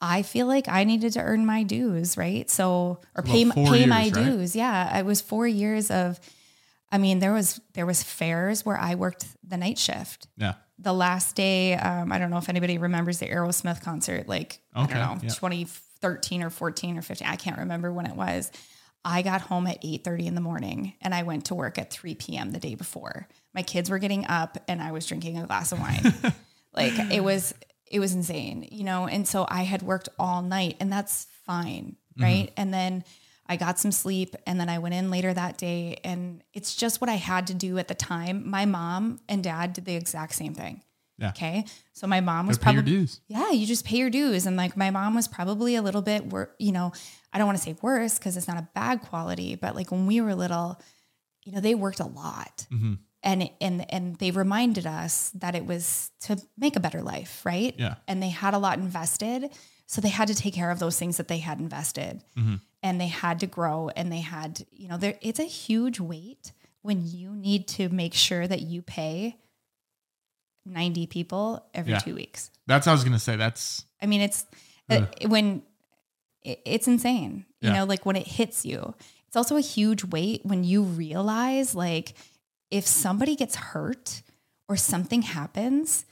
I 0.00 0.22
feel 0.22 0.46
like 0.46 0.68
I 0.68 0.84
needed 0.84 1.12
to 1.14 1.20
earn 1.20 1.44
my 1.46 1.62
dues, 1.62 2.16
right? 2.16 2.48
So, 2.48 3.00
or 3.16 3.22
pay, 3.22 3.44
pay 3.50 3.86
my 3.86 4.04
right? 4.04 4.14
dues. 4.14 4.54
Yeah. 4.54 4.98
It 4.98 5.04
was 5.04 5.20
four 5.20 5.46
years 5.48 5.90
of, 5.90 6.20
I 6.92 6.98
mean, 6.98 7.18
there 7.20 7.32
was 7.32 7.60
there 7.74 7.86
was 7.86 8.02
fairs 8.02 8.64
where 8.66 8.76
I 8.78 8.94
worked 8.96 9.26
the 9.46 9.56
night 9.56 9.78
shift. 9.78 10.26
Yeah. 10.36 10.54
The 10.78 10.92
last 10.92 11.36
day, 11.36 11.74
um, 11.74 12.10
I 12.10 12.18
don't 12.18 12.30
know 12.30 12.38
if 12.38 12.48
anybody 12.48 12.78
remembers 12.78 13.18
the 13.18 13.26
Aerosmith 13.26 13.82
concert, 13.82 14.26
like 14.28 14.60
Okay, 14.76 14.94
I 14.94 15.06
don't 15.06 15.22
know, 15.22 15.28
yeah. 15.28 15.34
2013 15.34 16.42
or 16.42 16.50
14 16.50 16.96
or 16.98 17.02
15. 17.02 17.28
I 17.28 17.36
can't 17.36 17.58
remember 17.58 17.92
when 17.92 18.06
it 18.06 18.16
was. 18.16 18.50
I 19.04 19.22
got 19.22 19.40
home 19.42 19.66
at 19.66 19.82
8:30 19.82 20.26
in 20.26 20.34
the 20.34 20.40
morning 20.40 20.94
and 21.00 21.14
I 21.14 21.22
went 21.22 21.46
to 21.46 21.54
work 21.54 21.78
at 21.78 21.90
3 21.90 22.14
p.m. 22.16 22.50
the 22.52 22.58
day 22.58 22.74
before. 22.74 23.28
My 23.54 23.62
kids 23.62 23.88
were 23.90 23.98
getting 23.98 24.26
up 24.26 24.58
and 24.68 24.82
I 24.82 24.92
was 24.92 25.06
drinking 25.06 25.38
a 25.38 25.46
glass 25.46 25.72
of 25.72 25.80
wine. 25.80 26.12
like 26.74 26.92
it 27.12 27.22
was 27.22 27.54
it 27.90 27.98
was 28.00 28.14
insane, 28.14 28.68
you 28.70 28.84
know. 28.84 29.06
And 29.06 29.26
so 29.26 29.46
I 29.48 29.62
had 29.62 29.82
worked 29.82 30.08
all 30.18 30.42
night 30.42 30.76
and 30.80 30.92
that's 30.92 31.26
fine, 31.46 31.96
Mm-hmm. 32.18 32.22
right? 32.24 32.52
And 32.56 32.74
then 32.74 33.04
I 33.50 33.56
got 33.56 33.80
some 33.80 33.90
sleep 33.90 34.36
and 34.46 34.60
then 34.60 34.68
I 34.68 34.78
went 34.78 34.94
in 34.94 35.10
later 35.10 35.34
that 35.34 35.58
day 35.58 35.98
and 36.04 36.40
it's 36.54 36.76
just 36.76 37.00
what 37.00 37.10
I 37.10 37.16
had 37.16 37.48
to 37.48 37.54
do 37.54 37.78
at 37.78 37.88
the 37.88 37.96
time. 37.96 38.48
My 38.48 38.64
mom 38.64 39.18
and 39.28 39.42
dad 39.42 39.72
did 39.72 39.86
the 39.86 39.96
exact 39.96 40.36
same 40.36 40.54
thing. 40.54 40.82
Yeah. 41.18 41.30
Okay. 41.30 41.64
So 41.92 42.06
my 42.06 42.20
mom 42.20 42.46
was 42.46 42.58
Gotta 42.58 42.80
pay 42.82 42.90
your 42.92 43.06
probably 43.06 43.08
yeah, 43.26 43.50
you 43.50 43.66
just 43.66 43.84
pay 43.84 43.96
your 43.96 44.08
dues. 44.08 44.46
And 44.46 44.56
like 44.56 44.76
my 44.76 44.92
mom 44.92 45.16
was 45.16 45.26
probably 45.26 45.74
a 45.74 45.82
little 45.82 46.00
bit, 46.00 46.26
wor- 46.26 46.54
you 46.60 46.70
know, 46.70 46.92
I 47.32 47.38
don't 47.38 47.48
want 47.48 47.58
to 47.58 47.64
say 47.64 47.74
worse 47.82 48.20
because 48.20 48.36
it's 48.36 48.46
not 48.46 48.56
a 48.56 48.68
bad 48.72 49.02
quality, 49.02 49.56
but 49.56 49.74
like 49.74 49.90
when 49.90 50.06
we 50.06 50.20
were 50.20 50.36
little, 50.36 50.80
you 51.42 51.50
know, 51.50 51.60
they 51.60 51.74
worked 51.74 51.98
a 51.98 52.06
lot. 52.06 52.68
Mm-hmm. 52.72 52.94
And, 53.24 53.50
and 53.60 53.92
and 53.92 54.16
they 54.16 54.30
reminded 54.30 54.86
us 54.86 55.30
that 55.34 55.56
it 55.56 55.66
was 55.66 56.12
to 56.20 56.40
make 56.56 56.76
a 56.76 56.80
better 56.80 57.02
life, 57.02 57.44
right? 57.44 57.74
Yeah. 57.76 57.96
And 58.06 58.22
they 58.22 58.30
had 58.30 58.54
a 58.54 58.58
lot 58.58 58.78
invested, 58.78 59.50
so 59.92 60.00
they 60.00 60.08
had 60.20 60.28
to 60.28 60.36
take 60.36 60.54
care 60.54 60.70
of 60.70 60.78
those 60.78 60.96
things 61.00 61.16
that 61.16 61.26
they 61.26 61.38
had 61.38 61.58
invested, 61.58 62.22
Mm-hmm. 62.38 62.56
and 62.84 63.00
they 63.00 63.08
had 63.08 63.40
to 63.40 63.46
grow, 63.48 63.88
and 63.96 64.12
they 64.12 64.20
had, 64.20 64.64
you 64.70 64.86
know, 64.88 64.96
there 64.96 65.16
it's 65.20 65.40
a 65.40 65.44
huge 65.64 65.98
weight 65.98 66.52
when 66.82 66.98
you 67.04 67.34
need 67.34 67.66
to 67.68 67.88
make 67.88 68.14
sure 68.14 68.46
that 68.46 68.60
you 68.62 68.82
pay 68.82 69.36
ninety 70.64 71.06
people 71.06 71.64
every 71.74 71.92
Yeah. 71.92 71.98
two 71.98 72.14
weeks. 72.14 72.50
That's 72.66 72.86
what 72.86 72.92
I 72.92 72.94
was 72.94 73.04
gonna 73.04 73.18
say. 73.18 73.36
That's 73.36 73.84
I 74.00 74.06
mean, 74.06 74.20
it's 74.20 74.46
uh, 74.88 75.06
when 75.26 75.62
it, 76.42 76.60
it's 76.64 76.86
insane, 76.86 77.44
you 77.60 77.68
Yeah. 77.70 77.76
know, 77.78 77.84
like 77.84 78.06
when 78.06 78.16
it 78.16 78.26
hits 78.26 78.64
you. 78.64 78.94
It's 79.26 79.36
also 79.36 79.56
a 79.56 79.60
huge 79.60 80.04
weight 80.04 80.40
when 80.44 80.64
you 80.64 80.82
realize, 80.82 81.74
like, 81.74 82.14
if 82.70 82.84
somebody 82.86 83.36
gets 83.36 83.54
hurt 83.54 84.22
or 84.68 84.76
something 84.76 85.22
happens, 85.22 86.04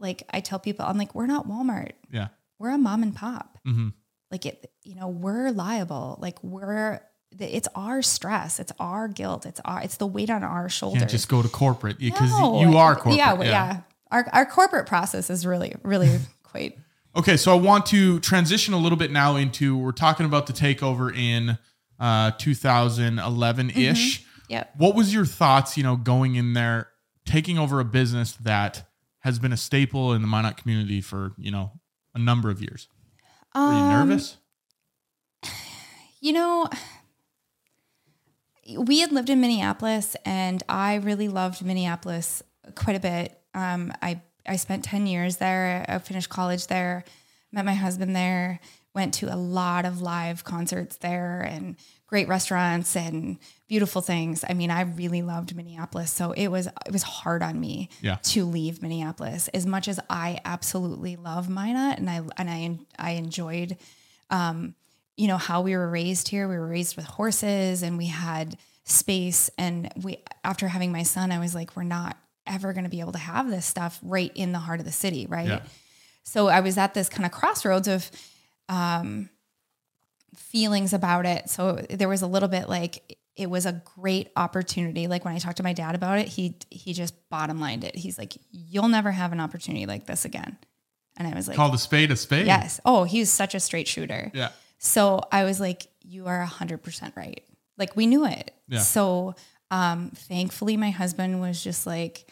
like 0.00 0.22
I 0.30 0.40
tell 0.40 0.58
people, 0.58 0.84
I'm 0.84 0.98
like, 0.98 1.14
we're 1.14 1.26
not 1.26 1.46
Walmart, 1.46 1.92
yeah. 2.10 2.28
We're 2.58 2.70
a 2.70 2.78
mom 2.78 3.02
and 3.02 3.14
pop. 3.14 3.58
Mm-hmm. 3.66 3.88
Like 4.30 4.46
it, 4.46 4.70
you 4.82 4.94
know, 4.94 5.08
we're 5.08 5.50
liable. 5.50 6.18
Like 6.20 6.42
we're, 6.42 7.00
it's 7.38 7.68
our 7.74 8.02
stress, 8.02 8.58
it's 8.58 8.72
our 8.78 9.08
guilt, 9.08 9.46
it's 9.46 9.60
our, 9.64 9.82
it's 9.82 9.96
the 9.98 10.06
weight 10.06 10.30
on 10.30 10.42
our 10.42 10.68
shoulders. 10.68 11.10
Just 11.10 11.28
go 11.28 11.42
to 11.42 11.48
corporate 11.48 11.98
because 11.98 12.30
No. 12.30 12.60
you 12.60 12.76
are 12.76 12.94
corporate. 12.94 13.16
Yeah, 13.16 13.32
well, 13.34 13.46
yeah. 13.48 13.80
Our 14.10 14.26
our 14.32 14.46
corporate 14.46 14.86
process 14.86 15.30
is 15.30 15.44
really, 15.44 15.74
really 15.82 16.18
quite. 16.44 16.78
Okay, 17.16 17.36
so 17.36 17.52
I 17.52 17.56
want 17.56 17.86
to 17.86 18.20
transition 18.20 18.72
a 18.74 18.78
little 18.78 18.98
bit 18.98 19.10
now 19.10 19.36
into 19.36 19.76
we're 19.76 19.90
talking 19.92 20.26
about 20.26 20.46
the 20.46 20.52
takeover 20.52 21.14
in 21.16 21.58
uh, 21.98 22.30
2011 22.38 23.70
ish. 23.70 24.24
Yep. 24.48 24.74
What 24.76 24.94
was 24.94 25.12
your 25.12 25.24
thoughts, 25.24 25.76
you 25.76 25.82
know, 25.82 25.96
going 25.96 26.36
in 26.36 26.52
there, 26.52 26.88
taking 27.24 27.58
over 27.58 27.80
a 27.80 27.84
business 27.84 28.32
that 28.34 28.88
has 29.20 29.38
been 29.38 29.52
a 29.52 29.56
staple 29.56 30.12
in 30.12 30.22
the 30.22 30.28
Minot 30.28 30.56
community 30.56 31.00
for, 31.00 31.32
you 31.36 31.50
know, 31.50 31.72
a 32.16 32.18
number 32.18 32.50
of 32.50 32.60
years? 32.60 32.88
Were 33.54 33.60
you 33.60 33.68
Um, 33.68 34.08
nervous? 34.08 34.36
You 36.20 36.32
know, 36.32 36.68
we 38.78 39.00
had 39.00 39.12
lived 39.12 39.30
in 39.30 39.40
Minneapolis, 39.40 40.16
and 40.24 40.62
I 40.68 40.96
really 40.96 41.28
loved 41.28 41.64
Minneapolis 41.64 42.42
quite 42.74 42.96
a 42.96 43.00
bit. 43.00 43.38
Um, 43.54 43.92
I 44.02 44.22
I 44.48 44.56
spent 44.56 44.82
ten 44.84 45.06
years 45.06 45.36
there. 45.36 45.84
I 45.88 45.98
finished 45.98 46.28
college 46.28 46.66
there, 46.66 47.04
met 47.52 47.64
my 47.64 47.74
husband 47.74 48.16
there, 48.16 48.60
went 48.94 49.14
to 49.14 49.32
a 49.32 49.36
lot 49.36 49.84
of 49.84 50.00
live 50.00 50.42
concerts 50.42 50.96
there, 50.96 51.42
and 51.42 51.76
great 52.06 52.28
restaurants 52.28 52.94
and 52.96 53.38
beautiful 53.68 54.00
things. 54.00 54.44
I 54.48 54.54
mean, 54.54 54.70
I 54.70 54.82
really 54.82 55.22
loved 55.22 55.56
Minneapolis, 55.56 56.10
so 56.12 56.32
it 56.32 56.48
was 56.48 56.66
it 56.86 56.92
was 56.92 57.02
hard 57.02 57.42
on 57.42 57.58
me 57.60 57.88
Yeah. 58.00 58.16
to 58.24 58.44
leave 58.44 58.80
Minneapolis. 58.82 59.48
As 59.48 59.66
much 59.66 59.88
as 59.88 59.98
I 60.08 60.40
absolutely 60.44 61.16
love 61.16 61.48
Minot, 61.48 61.98
and 61.98 62.08
I 62.08 62.20
and 62.36 62.48
I 62.50 62.78
I 62.98 63.10
enjoyed 63.12 63.76
you 65.18 65.26
know 65.28 65.38
how 65.38 65.62
we 65.62 65.74
were 65.74 65.88
raised 65.88 66.28
here 66.28 66.46
we 66.46 66.58
were 66.58 66.66
raised 66.66 66.94
with 66.96 67.06
horses 67.06 67.82
and 67.82 67.96
we 67.96 68.06
had 68.06 68.56
space 68.84 69.48
and 69.56 69.90
we 70.02 70.18
after 70.44 70.68
having 70.68 70.92
my 70.92 71.02
son 71.04 71.32
i 71.32 71.38
was 71.38 71.54
like 71.54 71.74
we're 71.74 71.82
not 71.82 72.18
ever 72.46 72.72
going 72.74 72.84
to 72.84 72.90
be 72.90 73.00
able 73.00 73.12
to 73.12 73.18
have 73.18 73.48
this 73.50 73.64
stuff 73.64 73.98
right 74.02 74.30
in 74.34 74.52
the 74.52 74.58
heart 74.58 74.78
of 74.78 74.84
the 74.84 74.92
city 74.92 75.26
right 75.26 75.48
Yeah. 75.48 75.62
so 76.22 76.48
i 76.48 76.60
was 76.60 76.76
at 76.76 76.92
this 76.92 77.08
kind 77.08 77.24
of 77.24 77.32
crossroads 77.32 77.88
of 77.88 78.10
um 78.68 79.30
feelings 80.36 80.92
about 80.92 81.26
it 81.26 81.48
so 81.50 81.74
there 81.90 82.08
was 82.08 82.22
a 82.22 82.26
little 82.26 82.48
bit 82.48 82.68
like 82.68 83.18
it 83.36 83.50
was 83.50 83.66
a 83.66 83.82
great 83.96 84.30
opportunity 84.36 85.06
like 85.06 85.24
when 85.24 85.34
i 85.34 85.38
talked 85.38 85.56
to 85.58 85.62
my 85.62 85.72
dad 85.72 85.94
about 85.94 86.18
it 86.18 86.28
he 86.28 86.54
he 86.70 86.92
just 86.92 87.14
bottom 87.28 87.60
lined 87.60 87.84
it 87.84 87.94
he's 87.96 88.18
like 88.18 88.34
you'll 88.50 88.88
never 88.88 89.10
have 89.10 89.32
an 89.32 89.40
opportunity 89.40 89.86
like 89.86 90.06
this 90.06 90.24
again 90.24 90.56
and 91.16 91.26
i 91.28 91.34
was 91.34 91.48
like 91.48 91.56
"Call 91.56 91.70
the 91.70 91.78
spade 91.78 92.10
a 92.10 92.16
spade? 92.16 92.46
yes 92.46 92.80
oh 92.84 93.04
he's 93.04 93.30
such 93.30 93.54
a 93.54 93.60
straight 93.60 93.88
shooter 93.88 94.30
Yeah. 94.34 94.50
so 94.78 95.22
I 95.32 95.44
was 95.44 95.58
like, 95.60 95.86
you 96.02 96.26
are 96.26 96.44
100% 96.46 97.16
right. 97.16 97.42
Like 97.78 97.96
we 97.96 98.06
knew 98.06 98.24
it. 98.26 98.52
Yeah. 98.68 98.78
So 98.78 99.34
um, 99.70 100.10
thankfully, 100.14 100.76
my 100.76 100.90
husband 100.90 101.40
was 101.40 101.62
just 101.64 101.86
like, 101.86 102.26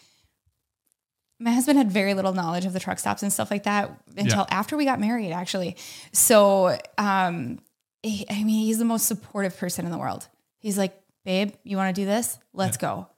my 1.41 1.51
husband 1.53 1.79
had 1.79 1.91
very 1.91 2.15
little 2.15 2.33
knowledge 2.33 2.65
of 2.65 2.73
the 2.73 2.81
truck 2.81 2.99
stops 2.99 3.23
and 3.23 3.33
stuff 3.33 3.51
like 3.51 3.65
that 3.65 3.91
until 4.17 4.47
Yeah. 4.49 4.57
after 4.59 4.77
we 4.77 4.85
got 4.85 5.01
married, 5.01 5.33
actually. 5.33 5.77
So, 6.13 6.79
um, 6.97 7.59
he- 8.05 8.27
I 8.31 8.45
mean, 8.45 8.65
he's 8.67 8.79
the 8.79 8.85
most 8.85 9.07
supportive 9.07 9.57
person 9.57 9.85
in 9.87 9.91
the 9.93 9.99
world. 9.99 10.27
He's 10.59 10.79
like, 10.79 11.01
babe, 11.25 11.53
you 11.65 11.77
want 11.77 11.95
to 11.95 12.01
do 12.01 12.07
this? 12.07 12.39
Let's 12.53 12.77
go 12.77 13.09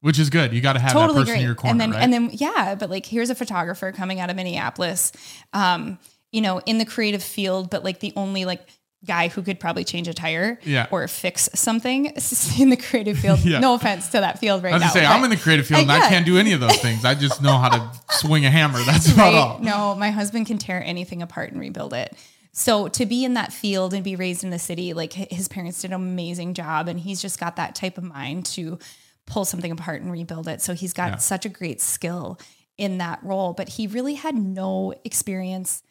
Which 0.00 0.18
is 0.18 0.30
good. 0.30 0.52
You 0.52 0.60
got 0.60 0.74
to 0.74 0.80
have 0.80 0.92
that 0.94 0.98
totally 0.98 1.20
person 1.20 1.32
great. 1.34 1.40
in 1.40 1.46
your 1.46 1.54
corner, 1.54 1.70
and 1.72 1.80
then 1.80 1.90
right? 1.92 2.02
and 2.02 2.12
then 2.12 2.30
yeah, 2.32 2.74
but 2.74 2.88
like 2.90 3.04
here's 3.06 3.30
a 3.30 3.34
photographer 3.34 3.92
coming 3.92 4.18
out 4.20 4.30
of 4.30 4.36
Minneapolis, 4.36 5.12
um, 5.52 5.98
you 6.32 6.40
know, 6.40 6.58
in 6.66 6.78
the 6.78 6.84
creative 6.86 7.22
field, 7.22 7.70
but 7.70 7.84
like 7.84 8.00
the 8.00 8.12
only 8.16 8.44
like 8.46 8.66
guy 9.06 9.28
who 9.28 9.40
could 9.42 9.58
probably 9.58 9.82
change 9.82 10.08
a 10.08 10.12
tire 10.14 10.58
Yeah. 10.62 10.86
or 10.90 11.08
fix 11.08 11.48
something 11.54 12.06
in 12.58 12.68
the 12.70 12.76
creative 12.76 13.18
field. 13.18 13.38
Yeah. 13.44 13.58
No 13.60 13.72
offense 13.74 14.08
to 14.10 14.20
that 14.20 14.38
field 14.38 14.62
right 14.62 14.72
I 14.72 14.76
was 14.76 14.82
now. 14.82 14.88
say 14.90 15.06
I'm 15.06 15.24
in 15.24 15.30
the 15.30 15.38
creative 15.38 15.66
field 15.66 15.80
and 15.82 15.90
Uh, 15.90 15.94
I 15.94 16.00
can't 16.10 16.26
do 16.26 16.36
any 16.38 16.52
of 16.52 16.60
those 16.60 16.76
things. 16.76 17.04
I 17.06 17.14
just 17.14 17.40
know 17.42 17.56
how 17.56 17.70
to 17.70 17.90
swing 18.18 18.44
a 18.44 18.50
hammer. 18.50 18.78
That's 18.84 19.10
about 19.10 19.32
right? 19.32 19.34
all. 19.34 19.58
No, 19.60 19.94
my 19.94 20.10
husband 20.10 20.46
can 20.46 20.58
tear 20.58 20.82
anything 20.84 21.22
apart 21.22 21.50
and 21.50 21.58
rebuild 21.60 21.94
it. 21.94 22.14
So 22.52 22.88
to 22.88 23.06
be 23.06 23.24
in 23.24 23.34
that 23.34 23.52
field 23.52 23.94
and 23.94 24.02
be 24.02 24.16
raised 24.16 24.42
in 24.44 24.50
the 24.50 24.58
city, 24.58 24.92
like 24.92 25.12
his 25.12 25.46
parents 25.48 25.82
did 25.82 25.90
an 25.92 25.94
amazing 25.94 26.54
job, 26.54 26.88
and 26.88 26.98
he's 26.98 27.22
just 27.22 27.38
got 27.38 27.56
that 27.56 27.74
type 27.74 27.96
of 27.98 28.04
mind 28.04 28.46
to 28.46 28.78
pull 29.26 29.44
something 29.44 29.70
apart 29.70 30.02
and 30.02 30.10
rebuild 30.10 30.48
it. 30.48 30.60
So 30.60 30.74
he's 30.74 30.92
got 30.92 31.10
Yeah. 31.12 31.16
such 31.16 31.44
a 31.46 31.48
great 31.48 31.80
skill 31.80 32.38
in 32.76 32.98
that 32.98 33.22
role, 33.22 33.52
but 33.52 33.68
he 33.68 33.86
really 33.86 34.14
had 34.14 34.34
no 34.34 34.94
experience 35.04 35.82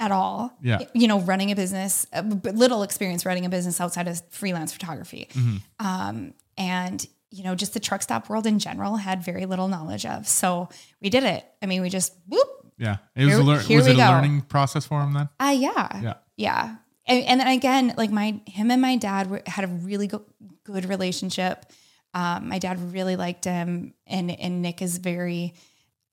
at 0.00 0.12
all. 0.12 0.52
Yeah. 0.62 0.78
you 0.94 1.08
know, 1.08 1.20
running 1.20 1.50
a 1.50 1.56
business, 1.56 2.06
uh, 2.12 2.22
little 2.22 2.82
experience 2.84 3.26
running 3.26 3.44
a 3.44 3.48
business 3.48 3.80
outside 3.80 4.06
of 4.06 4.22
freelance 4.30 4.72
photography, 4.72 5.28
Mm-hmm. 5.32 5.56
um, 5.86 6.34
and 6.56 7.04
you 7.30 7.44
know, 7.44 7.54
just 7.54 7.74
the 7.74 7.80
truck 7.80 8.00
stop 8.00 8.30
world 8.30 8.46
in 8.46 8.58
general 8.58 8.96
had 8.96 9.22
very 9.22 9.44
little 9.44 9.68
knowledge 9.68 10.06
of. 10.06 10.26
So 10.26 10.70
we 11.02 11.10
did 11.10 11.24
it. 11.24 11.44
I 11.60 11.66
mean, 11.66 11.82
we 11.82 11.90
just 11.90 12.14
whoop, 12.26 12.48
Yeah. 12.78 12.96
It 13.16 13.24
was 13.24 13.34
Here- 13.34 13.40
a 13.40 13.44
lear- 13.44 13.56
was 13.78 13.86
it 13.86 13.92
a 13.94 13.96
go. 13.96 14.02
learning 14.10 14.42
process 14.42 14.86
for 14.86 15.00
him 15.02 15.12
then? 15.12 15.28
uh, 15.40 15.54
yeah. 15.56 16.00
Yeah. 16.02 16.14
Yeah. 16.36 16.76
And, 17.06 17.24
and 17.24 17.40
then 17.40 17.48
again, 17.48 17.94
like 17.96 18.10
my, 18.10 18.40
him 18.46 18.70
and 18.70 18.80
my 18.82 18.96
dad 18.96 19.28
were, 19.30 19.42
had 19.46 19.64
a 19.64 19.68
really 19.68 20.06
go- 20.06 20.24
good 20.64 20.84
relationship. 20.84 21.66
Um, 22.14 22.48
my 22.48 22.58
dad 22.58 22.92
really 22.92 23.16
liked 23.16 23.44
him 23.44 23.94
and, 24.06 24.30
and 24.30 24.62
Nick 24.62 24.80
is 24.82 24.98
very, 24.98 25.54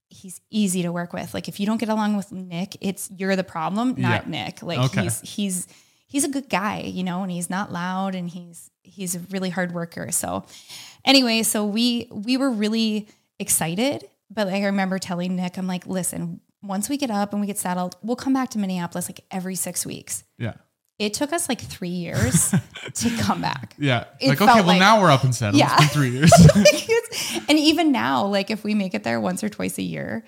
he's 0.10 0.39
easy 0.49 0.84
to 0.84 0.91
work 0.91 1.13
with. 1.13 1.34
Like 1.34 1.47
if 1.47 1.60
you 1.60 1.65
don't 1.65 1.78
get 1.78 1.89
along 1.89 2.15
with 2.17 2.32
Nick, 2.32 2.78
it's, 2.82 3.10
you're 3.12 3.36
the 3.36 3.43
problem, 3.43 3.95
not 3.97 4.23
Yeah. 4.28 4.30
Nick. 4.45 4.63
Like 4.63 4.80
Okay. 4.80 5.04
he's, 5.04 5.19
he's, 5.21 5.67
he's 6.08 6.23
a 6.23 6.30
good 6.30 6.49
guy, 6.49 6.82
you 6.82 7.04
know, 7.04 7.21
and 7.23 7.32
he's 7.32 7.49
not 7.49 7.71
loud 7.71 8.15
and 8.15 8.30
he's, 8.30 8.69
he's 8.84 9.15
a 9.15 9.19
really 9.32 9.49
hard 9.49 9.73
worker. 9.73 10.12
So 10.12 10.45
anyway, 11.04 11.43
so 11.43 11.65
we, 11.65 12.08
we 12.12 12.38
were 12.38 12.49
really 12.51 13.08
excited, 13.39 14.06
but 14.30 14.47
like 14.47 14.63
I 14.63 14.67
remember 14.67 14.97
telling 14.99 15.36
Nick, 15.36 15.58
I'm 15.58 15.67
like, 15.67 15.86
listen, 15.88 16.39
once 16.67 16.89
we 16.89 16.97
get 16.97 17.12
up 17.12 17.32
and 17.32 17.41
we 17.41 17.47
get 17.47 17.58
settled, 17.58 17.95
we'll 18.01 18.15
come 18.15 18.34
back 18.34 18.49
to 18.51 18.58
Minneapolis 18.60 19.08
like 19.10 19.21
every 19.32 19.56
six 19.56 19.86
weeks. 19.86 20.23
Yeah. 20.38 20.54
It 20.97 21.13
took 21.13 21.34
us 21.34 21.49
like 21.49 21.60
three 21.60 21.89
years 21.89 22.54
to 22.93 23.10
come 23.17 23.41
back. 23.41 23.75
Yeah. 23.78 24.06
It 24.21 24.30
like, 24.30 24.41
okay, 24.41 24.54
well, 24.56 24.63
like- 24.65 24.80
now 24.80 25.01
we're 25.01 25.12
up 25.12 25.23
and 25.23 25.36
settled. 25.36 25.60
Yeah. 25.60 25.73
It's 25.73 25.82
been 25.82 25.89
three 25.89 26.10
years. 26.10 26.32
Like, 26.56 27.49
and 27.49 27.58
even 27.60 27.91
now, 27.91 28.25
like 28.28 28.49
if 28.49 28.63
we 28.63 28.73
make 28.73 28.93
it 28.93 29.04
there 29.04 29.19
once 29.21 29.43
or 29.43 29.49
twice 29.49 29.78
a 29.78 29.82
year, 29.82 30.23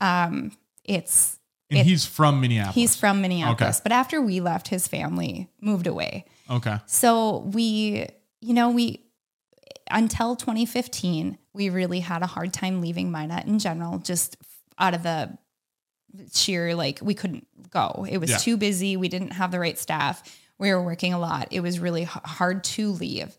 um, 0.00 0.52
it's 0.84 1.38
and 1.70 1.80
It- 1.80 1.86
he's 1.86 2.04
from 2.06 2.40
Minneapolis. 2.40 2.74
he's 2.74 2.96
from 2.96 3.20
Minneapolis. 3.22 3.76
Okay. 3.76 3.80
But 3.82 3.92
after 3.92 4.20
we 4.20 4.40
left, 4.40 4.68
his 4.68 4.86
family 4.88 5.48
moved 5.60 5.86
away. 5.86 6.24
okay. 6.50 6.78
So 6.86 7.38
we, 7.52 8.06
you 8.40 8.54
know, 8.54 8.70
we 8.70 9.00
until 9.90 10.36
2015, 10.36 11.38
we 11.52 11.68
really 11.70 12.00
had 12.00 12.22
a 12.22 12.26
hard 12.26 12.52
time 12.52 12.80
leaving 12.80 13.10
Minot 13.10 13.46
in 13.46 13.58
general, 13.58 13.98
just 13.98 14.36
out 14.78 14.94
of 14.94 15.02
the 15.02 15.36
sheer 16.32 16.74
like 16.74 16.98
we 17.02 17.14
couldn't 17.14 17.46
go. 17.70 18.06
It 18.08 18.18
was 18.18 18.30
Yeah. 18.30 18.36
too 18.38 18.56
busy. 18.56 18.96
We 18.96 19.08
didn't 19.08 19.32
have 19.32 19.50
the 19.50 19.60
right 19.60 19.78
staff. 19.78 20.22
We 20.58 20.70
were 20.72 20.82
working 20.82 21.12
a 21.12 21.18
lot. 21.18 21.48
It 21.50 21.60
was 21.60 21.78
really 21.80 22.02
h- 22.02 22.08
hard 22.24 22.62
to 22.64 22.92
leave. 22.92 23.36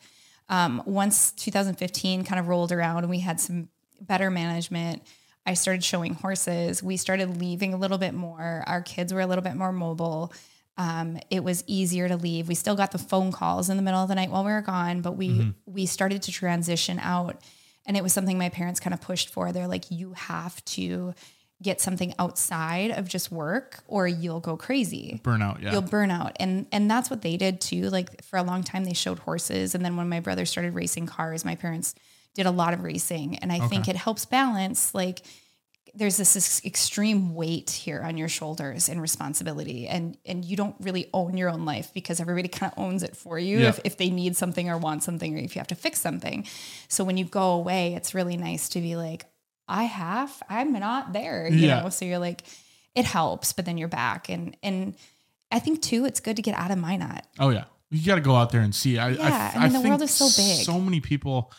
Um, 0.50 0.84
once 0.86 1.32
2015 1.32 2.24
kind 2.24 2.40
of 2.40 2.48
rolled 2.48 2.72
around 2.72 3.00
and 3.00 3.10
we 3.10 3.20
had 3.20 3.40
some 3.40 3.70
better 4.02 4.30
management, 4.30 5.02
I 5.46 5.54
started 5.54 5.84
showing 5.84 6.14
horses. 6.16 6.84
We 6.84 6.98
started 6.98 7.40
leaving 7.40 7.74
a 7.74 7.78
little 7.78 7.98
bit 7.98 8.14
more. 8.14 8.64
Our 8.68 8.82
kids 8.82 9.14
were 9.14 9.22
a 9.22 9.28
little 9.28 9.44
bit 9.44 9.56
more 9.56 9.72
mobile. 9.72 10.34
Um, 10.78 11.20
it 11.30 11.44
was 11.44 11.64
easier 11.68 12.08
to 12.10 12.18
leave. 12.18 12.48
We 12.50 12.56
still 12.56 12.76
got 12.76 12.92
the 12.92 12.98
phone 12.98 13.32
calls 13.32 13.70
in 13.70 13.78
the 13.78 13.84
middle 13.84 14.02
of 14.02 14.10
the 14.10 14.16
night 14.16 14.30
while 14.30 14.44
we 14.44 14.52
were 14.52 14.62
gone, 14.62 15.02
but 15.02 15.14
we 15.14 15.54
we 15.66 15.86
started 15.86 16.22
to 16.24 16.32
transition 16.34 17.00
out, 17.00 17.42
and 17.86 17.96
it 17.96 18.04
was 18.04 18.12
something 18.12 18.38
my 18.38 18.50
parents 18.50 18.82
kind 18.82 18.94
of 18.94 19.00
pushed 19.00 19.30
for. 19.30 19.54
They're 19.54 19.70
like, 19.70 19.90
you 19.90 20.12
have 20.14 20.64
to 20.66 21.14
get 21.64 21.80
something 21.80 22.14
outside 22.20 22.92
of 22.92 23.08
just 23.08 23.32
work, 23.32 23.82
or 23.88 24.08
you'll 24.08 24.42
go 24.42 24.58
crazy. 24.58 25.22
Burnout. 25.24 25.62
Yeah. 25.62 25.72
you'll 25.72 25.82
burn 25.82 26.12
out. 26.12 26.36
And 26.40 26.66
and 26.72 26.92
that's 26.92 27.10
what 27.10 27.22
they 27.22 27.38
did 27.38 27.62
too. 27.62 27.90
Like 27.90 28.24
for 28.26 28.38
a 28.38 28.44
long 28.44 28.62
time 28.64 28.84
they 28.84 28.94
showed 28.94 29.20
horses. 29.20 29.74
And 29.74 29.84
then 29.86 29.96
when 29.96 30.10
my 30.10 30.20
brother 30.20 30.46
started 30.46 30.74
racing 30.76 31.06
cars 31.06 31.46
my 31.46 31.56
parents 31.56 31.96
did 32.34 32.46
a 32.46 32.52
lot 32.52 32.74
of 32.74 32.84
racing. 32.84 33.38
And 33.40 33.52
i 33.54 33.60
think 33.68 33.88
it 33.88 33.96
helps 33.96 34.26
balance 34.26 34.94
like 34.94 35.22
there's 35.98 36.18
this 36.18 36.36
ex- 36.36 36.66
extreme 36.66 37.34
weight 37.36 37.70
here 37.70 38.02
on 38.02 38.18
your 38.18 38.28
shoulders 38.28 38.90
and 38.90 39.02
responsibility. 39.02 39.88
And 39.88 40.18
and 40.26 40.44
you 40.44 40.58
don't 40.58 40.76
really 40.82 41.10
own 41.14 41.38
your 41.38 41.50
own 41.50 41.64
life 41.64 41.92
because 41.94 42.20
everybody 42.20 42.50
kind 42.50 42.74
of 42.76 42.78
owns 42.84 43.02
it 43.02 43.16
for 43.16 43.40
you 43.40 43.60
Yeah. 43.60 43.70
if, 43.70 43.80
if 43.86 43.96
they 43.98 44.10
need 44.10 44.36
something 44.36 44.70
or 44.70 44.78
want 44.78 45.04
something 45.04 45.34
or 45.36 45.38
if 45.40 45.56
you 45.56 45.60
have 45.62 45.68
to 45.68 45.76
fix 45.76 46.02
something. 46.02 46.46
So 46.90 47.06
when 47.06 47.16
you 47.16 47.24
go 47.24 47.54
away 47.54 47.94
it's 47.96 48.14
really 48.14 48.36
nice 48.36 48.68
to 48.70 48.82
be 48.82 48.98
like 48.98 49.26
i 49.68 49.84
have 49.84 50.42
i'm 50.50 50.72
not 50.74 51.14
there 51.14 51.48
you 51.48 51.68
Yeah. 51.68 51.82
know 51.82 51.90
so 51.90 52.06
you're 52.06 52.20
like 52.20 52.44
it 52.96 53.06
helps 53.06 53.54
but 53.54 53.66
then 53.66 53.78
you're 53.78 53.88
back 53.88 54.30
and 54.30 54.56
and 54.64 54.96
i 55.52 55.60
think 55.60 55.82
too 55.82 56.06
it's 56.06 56.20
good 56.20 56.36
to 56.38 56.42
get 56.42 56.56
out 56.56 56.72
of 56.72 56.78
my 56.78 56.98
minot 56.98 57.26
Oh 57.40 57.50
yeah, 57.50 57.66
you 57.92 58.06
got 58.06 58.16
to 58.16 58.22
go 58.22 58.36
out 58.36 58.52
there 58.52 58.62
and 58.62 58.74
see. 58.74 58.98
I, 58.98 59.10
Yeah, 59.10 59.52
I, 59.56 59.60
I 59.60 59.64
mean, 59.70 59.82
the 59.82 59.88
world 59.90 60.02
is 60.02 60.12
so 60.12 60.26
big. 60.42 60.66
So 60.66 60.80
many 60.80 61.00
people 61.02 61.52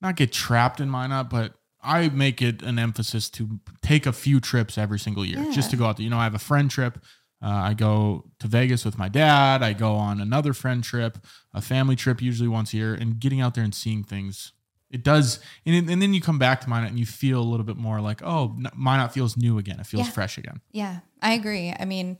not 0.00 0.16
get 0.16 0.32
trapped 0.32 0.80
in 0.80 0.88
my 0.90 1.06
Minot, 1.06 1.30
but 1.30 1.54
I 1.82 2.08
make 2.10 2.42
it 2.42 2.62
an 2.62 2.78
emphasis 2.78 3.30
to 3.30 3.58
take 3.82 4.06
a 4.06 4.12
few 4.12 4.40
trips 4.40 4.76
every 4.76 4.98
single 4.98 5.24
year 5.24 5.50
just 5.52 5.70
to 5.70 5.76
go 5.76 5.86
out 5.86 5.96
there. 5.96 6.04
You 6.04 6.10
know, 6.10 6.18
I 6.18 6.24
have 6.24 6.34
a 6.34 6.38
friend 6.38 6.70
trip. 6.70 6.98
Uh, 7.42 7.48
I 7.48 7.74
go 7.74 8.24
to 8.40 8.46
Vegas 8.48 8.84
with 8.84 8.98
my 8.98 9.08
dad. 9.08 9.62
I 9.62 9.72
go 9.72 9.94
on 9.94 10.20
another 10.20 10.52
friend 10.52 10.84
trip, 10.84 11.18
a 11.54 11.62
family 11.62 11.96
trip, 11.96 12.20
usually 12.20 12.48
once 12.48 12.74
a 12.74 12.76
year, 12.76 12.92
and 12.94 13.18
getting 13.18 13.40
out 13.40 13.54
there 13.54 13.64
and 13.64 13.74
seeing 13.74 14.04
things. 14.04 14.52
It 14.90 15.04
does, 15.04 15.38
and, 15.64 15.88
and 15.88 16.02
then 16.02 16.12
you 16.14 16.20
come 16.20 16.38
back 16.38 16.60
to 16.62 16.68
Minot 16.68 16.90
and 16.90 16.98
you 16.98 17.06
feel 17.06 17.40
a 17.40 17.44
little 17.48 17.64
bit 17.64 17.76
more 17.76 18.00
like, 18.00 18.22
oh, 18.24 18.56
Minot 18.76 19.12
feels 19.12 19.36
new 19.36 19.56
again. 19.58 19.78
It 19.78 19.86
feels 19.86 20.06
Yeah. 20.06 20.12
fresh 20.12 20.36
again. 20.36 20.60
Yeah, 20.72 21.00
I 21.22 21.34
agree. 21.34 21.72
I 21.78 21.84
mean, 21.84 22.18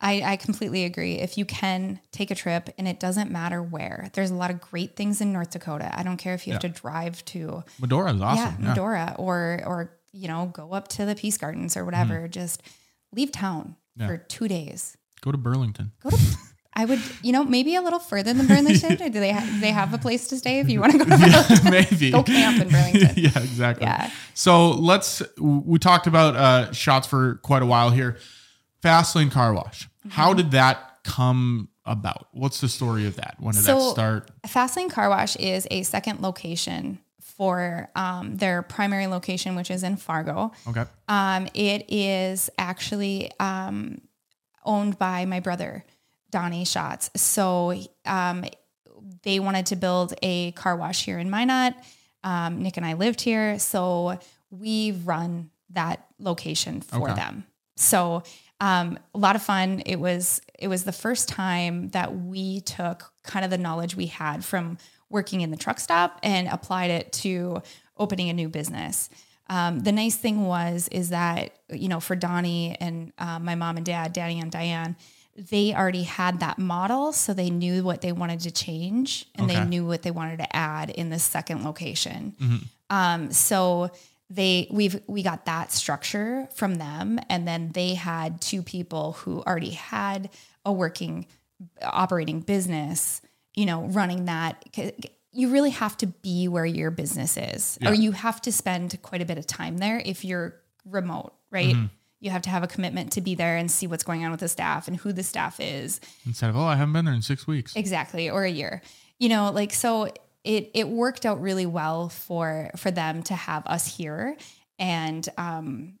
I, 0.00 0.22
I 0.22 0.36
completely 0.36 0.84
agree. 0.84 1.16
If 1.18 1.36
you 1.36 1.44
can 1.44 2.00
take 2.10 2.30
a 2.30 2.34
trip 2.34 2.70
and 2.78 2.88
it 2.88 2.98
doesn't 3.00 3.30
matter 3.30 3.62
where, 3.62 4.08
there's 4.14 4.30
a 4.30 4.34
lot 4.34 4.50
of 4.50 4.58
great 4.62 4.96
things 4.96 5.20
in 5.20 5.30
North 5.32 5.50
Dakota. 5.50 5.90
I 5.94 6.02
don't 6.02 6.16
care 6.16 6.32
if 6.32 6.46
you 6.46 6.54
have 6.54 6.62
to 6.62 6.70
drive 6.70 7.22
to 7.26 7.64
Medora 7.78 8.14
is 8.14 8.22
awesome. 8.22 8.62
yeah, 8.62 8.68
Medora 8.70 9.14
or 9.18 9.60
or 9.66 9.92
you 10.12 10.26
know, 10.26 10.46
go 10.54 10.72
up 10.72 10.88
to 10.88 11.04
the 11.04 11.14
Peace 11.14 11.36
Gardens 11.36 11.76
or 11.76 11.84
whatever. 11.84 12.14
Mm-hmm. 12.14 12.30
Just 12.32 12.62
leave 13.12 13.30
town 13.30 13.76
for 13.98 14.16
two 14.16 14.48
days. 14.48 14.96
Go 15.20 15.30
to 15.32 15.36
Burlington. 15.38 15.92
Go 16.02 16.08
to 16.10 16.16
I 16.72 16.84
would, 16.84 17.00
you 17.22 17.32
know, 17.32 17.44
maybe 17.44 17.74
a 17.74 17.82
little 17.82 17.98
further 17.98 18.32
than 18.32 18.46
Burlington. 18.46 18.96
Do 18.96 19.10
they 19.10 19.32
ha- 19.32 19.44
do 19.44 19.60
they 19.60 19.72
have 19.72 19.92
a 19.92 19.98
place 19.98 20.28
to 20.28 20.36
stay 20.36 20.60
if 20.60 20.70
you 20.70 20.80
want 20.82 20.92
to 20.92 20.98
go 20.98 21.04
to 21.04 21.10
Burlington? 21.10 21.70
Maybe. 21.70 22.10
Go 22.12 22.22
camp 22.22 22.62
in 22.62 22.68
Burlington. 22.68 23.12
yeah, 23.16 23.38
exactly. 23.38 23.86
Yeah. 23.86 24.10
So 24.34 24.70
let's, 24.70 25.20
we 25.38 25.78
talked 25.80 26.06
about 26.06 26.36
uh, 26.36 26.72
Schatz 26.72 27.06
for 27.08 27.36
quite 27.42 27.62
a 27.62 27.66
while 27.66 27.90
here. 27.90 28.18
Fastlane 28.82 29.30
Car 29.32 29.52
Wash. 29.52 29.88
Mm-hmm. 29.88 30.10
How 30.10 30.32
did 30.32 30.52
that 30.52 30.98
come 31.02 31.68
about? 31.84 32.28
What's 32.32 32.60
the 32.60 32.68
story 32.68 33.06
of 33.06 33.16
that? 33.16 33.36
When 33.40 33.54
did 33.54 33.64
that 33.64 33.82
start? 33.90 34.30
Fastlane 34.46 34.90
Car 34.90 35.08
Wash 35.08 35.36
is 35.36 35.66
a 35.70 35.82
second 35.82 36.20
location 36.20 37.00
for 37.20 37.88
um, 37.96 38.36
their 38.36 38.62
primary 38.62 39.06
location, 39.06 39.54
which 39.56 39.70
is 39.70 39.82
in 39.82 39.96
Fargo. 39.96 40.52
Okay. 40.68 40.84
Um, 41.08 41.48
it 41.54 41.86
is 41.88 42.50
actually 42.58 43.30
um, 43.40 44.00
owned 44.64 44.98
by 44.98 45.24
my 45.24 45.40
brother, 45.40 45.84
Donnie 46.30 46.64
Schatz. 46.64 47.10
So 47.16 47.74
um, 48.06 48.44
they 49.22 49.40
wanted 49.40 49.66
to 49.66 49.76
build 49.76 50.14
a 50.22 50.52
car 50.52 50.76
wash 50.76 51.04
here 51.04 51.18
in 51.18 51.30
Minot. 51.30 51.74
Um, 52.22 52.62
Nick 52.62 52.76
and 52.76 52.84
I 52.86 52.94
lived 52.94 53.20
here, 53.20 53.58
so 53.58 54.18
we 54.50 54.92
run 54.92 55.50
that 55.70 56.06
location 56.18 56.80
for 56.80 57.04
Okay. 57.10 57.14
them. 57.14 57.44
So 57.76 58.22
um, 58.60 58.98
a 59.14 59.18
lot 59.18 59.36
of 59.36 59.42
fun. 59.42 59.82
It 59.86 59.96
was 59.96 60.42
it 60.58 60.68
was 60.68 60.84
the 60.84 60.92
first 60.92 61.28
time 61.28 61.88
that 61.90 62.14
we 62.14 62.60
took 62.60 63.10
kind 63.22 63.44
of 63.44 63.50
the 63.50 63.56
knowledge 63.58 63.96
we 63.96 64.06
had 64.06 64.44
from 64.44 64.76
working 65.08 65.40
in 65.40 65.50
the 65.50 65.56
truck 65.56 65.80
stop 65.80 66.18
and 66.22 66.46
applied 66.48 66.90
it 66.90 67.10
to 67.12 67.62
opening 67.96 68.28
a 68.28 68.32
new 68.34 68.48
business. 68.48 69.08
Um, 69.48 69.80
the 69.80 69.92
nice 69.92 70.14
thing 70.16 70.44
was 70.46 70.88
is 70.88 71.08
that 71.08 71.52
you 71.72 71.88
know 71.88 72.00
for 72.00 72.14
Donnie 72.14 72.76
and 72.78 73.12
uh, 73.18 73.38
my 73.38 73.54
mom 73.54 73.78
and 73.78 73.86
dad, 73.86 74.12
Danny 74.12 74.40
and 74.40 74.52
Diane, 74.52 74.94
they 75.48 75.74
already 75.74 76.02
had 76.02 76.40
that 76.40 76.58
model, 76.58 77.12
so 77.12 77.32
they 77.32 77.48
knew 77.50 77.82
what 77.82 78.02
they 78.02 78.12
wanted 78.12 78.40
to 78.40 78.50
change 78.50 79.26
and 79.34 79.50
Okay. 79.50 79.58
they 79.60 79.64
knew 79.64 79.86
what 79.86 80.02
they 80.02 80.10
wanted 80.10 80.38
to 80.38 80.54
add 80.56 80.90
in 80.90 81.08
the 81.08 81.18
second 81.18 81.64
location. 81.64 82.34
Um, 82.90 83.32
so 83.32 83.90
they 84.28 84.68
we've 84.70 85.00
we 85.06 85.22
got 85.22 85.46
that 85.46 85.72
structure 85.72 86.48
from 86.54 86.74
them, 86.76 87.18
and 87.30 87.48
then 87.48 87.70
they 87.72 87.94
had 87.94 88.40
two 88.40 88.62
people 88.62 89.12
who 89.12 89.40
already 89.42 89.70
had 89.70 90.28
a 90.64 90.72
working 90.72 91.26
operating 91.82 92.40
business, 92.40 93.22
you 93.54 93.66
know, 93.66 93.82
running 93.84 94.26
that. 94.26 94.62
You 95.32 95.48
really 95.50 95.70
have 95.70 95.96
to 95.98 96.06
be 96.08 96.48
where 96.48 96.66
your 96.66 96.90
business 96.90 97.36
is, 97.36 97.78
Yeah. 97.80 97.90
or 97.90 97.94
you 97.94 98.12
have 98.12 98.40
to 98.42 98.52
spend 98.52 99.00
quite 99.02 99.22
a 99.22 99.24
bit 99.24 99.38
of 99.38 99.46
time 99.46 99.78
there 99.78 100.00
if 100.04 100.24
you're 100.24 100.56
remote, 100.84 101.32
right? 101.50 101.76
You 102.20 102.30
have 102.30 102.42
to 102.42 102.50
have 102.50 102.62
a 102.62 102.66
commitment 102.66 103.12
to 103.12 103.20
be 103.20 103.34
there 103.34 103.56
and 103.56 103.70
see 103.70 103.86
what's 103.86 104.04
going 104.04 104.24
on 104.24 104.30
with 104.30 104.40
the 104.40 104.48
staff 104.48 104.86
and 104.88 104.96
who 104.98 105.12
the 105.12 105.22
staff 105.22 105.58
is. 105.58 106.00
Instead 106.26 106.50
of, 106.50 106.56
oh, 106.56 106.64
I 106.64 106.76
haven't 106.76 106.92
been 106.92 107.06
there 107.06 107.14
in 107.14 107.22
six 107.22 107.46
weeks. 107.46 107.74
exactly 107.74 108.28
or 108.30 108.44
a 108.44 108.50
year. 108.50 108.82
You 109.18 109.28
know 109.30 109.50
like 109.52 109.72
so 109.72 110.12
it 110.44 110.70
it 110.74 110.88
worked 110.88 111.26
out 111.26 111.40
really 111.40 111.66
well 111.66 112.08
for 112.08 112.70
for 112.76 112.90
them 112.90 113.22
to 113.24 113.34
have 113.34 113.66
us 113.66 113.96
here. 113.96 114.36
And 114.78 115.26
um 115.36 115.94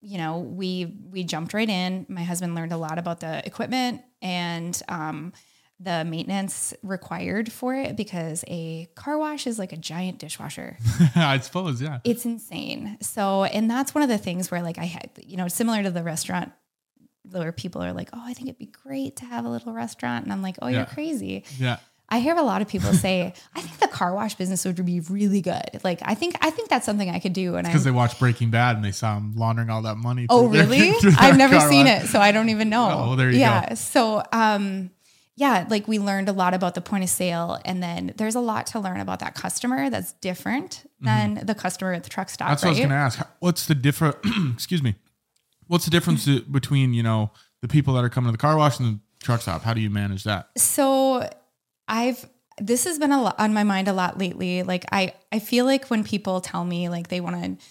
you 0.00 0.18
know 0.18 0.38
we 0.40 0.94
we 1.10 1.24
jumped 1.24 1.54
right 1.54 1.68
in. 1.68 2.06
My 2.08 2.22
husband 2.22 2.54
learned 2.54 2.72
a 2.72 2.76
lot 2.76 2.98
about 2.98 3.20
the 3.20 3.44
equipment 3.46 4.02
and 4.22 4.80
um 4.88 5.32
the 5.78 6.04
maintenance 6.04 6.72
required 6.82 7.52
for 7.52 7.74
it 7.74 7.96
because 7.96 8.44
a 8.48 8.88
car 8.94 9.18
wash 9.18 9.46
is 9.46 9.58
like 9.58 9.72
a 9.72 9.76
giant 9.76 10.18
dishwasher 10.18 10.78
I 11.16 11.38
suppose, 11.40 11.82
yeah. 11.82 11.98
it's 12.02 12.24
insane. 12.24 12.96
So, 13.02 13.44
and 13.44 13.70
that's 13.70 13.94
one 13.94 14.02
of 14.02 14.08
the 14.08 14.16
things 14.18 14.50
where, 14.50 14.62
like, 14.62 14.78
I 14.78 14.84
had, 14.86 15.10
you 15.24 15.36
know, 15.36 15.48
similar 15.48 15.82
to 15.82 15.90
the 15.90 16.02
restaurant 16.02 16.52
where 17.30 17.52
people 17.52 17.82
are 17.82 17.92
like, 17.92 18.08
oh, 18.14 18.22
I 18.24 18.32
think 18.32 18.48
it'd 18.48 18.58
be 18.58 18.66
great 18.84 19.16
to 19.16 19.24
have 19.26 19.44
a 19.44 19.48
little 19.50 19.72
restaurant. 19.74 20.24
And 20.24 20.32
I'm 20.32 20.40
like, 20.42 20.56
oh, 20.62 20.68
Yeah. 20.68 20.76
you're 20.78 20.86
crazy. 20.86 21.44
Yeah. 21.58 21.76
I 22.08 22.20
hear 22.20 22.36
a 22.36 22.42
lot 22.42 22.62
of 22.62 22.68
people 22.68 22.92
say, 22.92 23.34
I 23.54 23.60
think 23.60 23.78
the 23.80 23.88
car 23.88 24.14
wash 24.14 24.36
business 24.36 24.64
would 24.64 24.82
be 24.86 25.00
really 25.00 25.40
good. 25.42 25.80
Like, 25.82 25.98
I 26.04 26.14
think, 26.14 26.36
I 26.40 26.50
think 26.50 26.68
that's 26.68 26.86
something 26.86 27.10
I 27.10 27.18
could 27.18 27.32
do. 27.32 27.56
And 27.56 27.66
Because 27.66 27.82
they 27.82 27.90
watched 27.90 28.20
Breaking 28.20 28.48
Bad 28.50 28.76
and 28.76 28.84
they 28.84 28.92
saw 28.92 29.16
him 29.16 29.34
laundering 29.34 29.70
all 29.70 29.82
that 29.82 29.96
money. 29.96 30.26
oh, 30.30 30.46
really? 30.48 30.92
their 31.02 31.12
I've 31.18 31.36
never 31.36 31.58
seen 31.60 31.86
wash. 31.86 32.04
it. 32.04 32.06
So 32.06 32.20
I 32.20 32.30
don't 32.32 32.48
even 32.48 32.68
know. 32.70 32.84
Oh, 32.92 33.06
well, 33.08 33.16
there 33.16 33.26
you 33.26 33.34
go. 33.34 33.38
yeah. 33.40 33.74
So, 33.74 34.22
um, 34.32 34.90
yeah, 35.36 35.66
like 35.68 35.86
we 35.86 35.98
learned 35.98 36.30
a 36.30 36.32
lot 36.32 36.54
about 36.54 36.74
the 36.74 36.80
point 36.80 37.04
of 37.04 37.10
sale, 37.10 37.60
and 37.66 37.82
then 37.82 38.14
there's 38.16 38.34
a 38.34 38.40
lot 38.40 38.66
to 38.68 38.80
learn 38.80 39.00
about 39.00 39.20
that 39.20 39.34
customer 39.34 39.90
that's 39.90 40.12
different 40.14 40.90
than 41.00 41.42
the 41.44 41.54
customer 41.54 41.92
at 41.92 42.04
the 42.04 42.10
truck 42.10 42.30
stop. 42.30 42.46
Mm-hmm. 42.46 42.52
That's 42.52 42.62
what 42.62 42.68
I 42.68 42.70
was 42.70 42.78
going 42.78 42.88
to 42.88 42.94
ask. 42.94 43.20
What's 43.40 43.66
the 43.66 43.74
different? 43.74 44.16
excuse 44.54 44.82
me. 44.82 44.96
What's 45.66 45.84
the 45.84 45.90
difference 45.90 46.26
between 46.50 46.94
you 46.94 47.02
know 47.02 47.32
the 47.60 47.68
people 47.68 47.92
that 47.94 48.04
are 48.04 48.08
coming 48.08 48.28
to 48.28 48.32
the 48.32 48.38
car 48.38 48.56
wash 48.56 48.80
and 48.80 48.94
the 48.94 49.24
truck 49.24 49.42
stop? 49.42 49.62
How 49.62 49.74
do 49.74 49.82
you 49.82 49.90
manage 49.90 50.24
that? 50.24 50.48
So 50.56 51.28
I've 51.86 52.26
this 52.58 52.84
has 52.84 52.98
been 52.98 53.12
a 53.12 53.22
lot 53.22 53.38
on 53.38 53.52
my 53.52 53.64
mind 53.64 53.88
a 53.88 53.92
lot 53.92 54.16
lately. 54.16 54.62
Like 54.62 54.86
I 54.90 55.12
I 55.30 55.38
feel 55.38 55.66
like 55.66 55.88
when 55.88 56.02
people 56.02 56.40
tell 56.40 56.64
me 56.64 56.88
like 56.88 57.08
they 57.08 57.20
want 57.20 57.58
to 57.58 57.64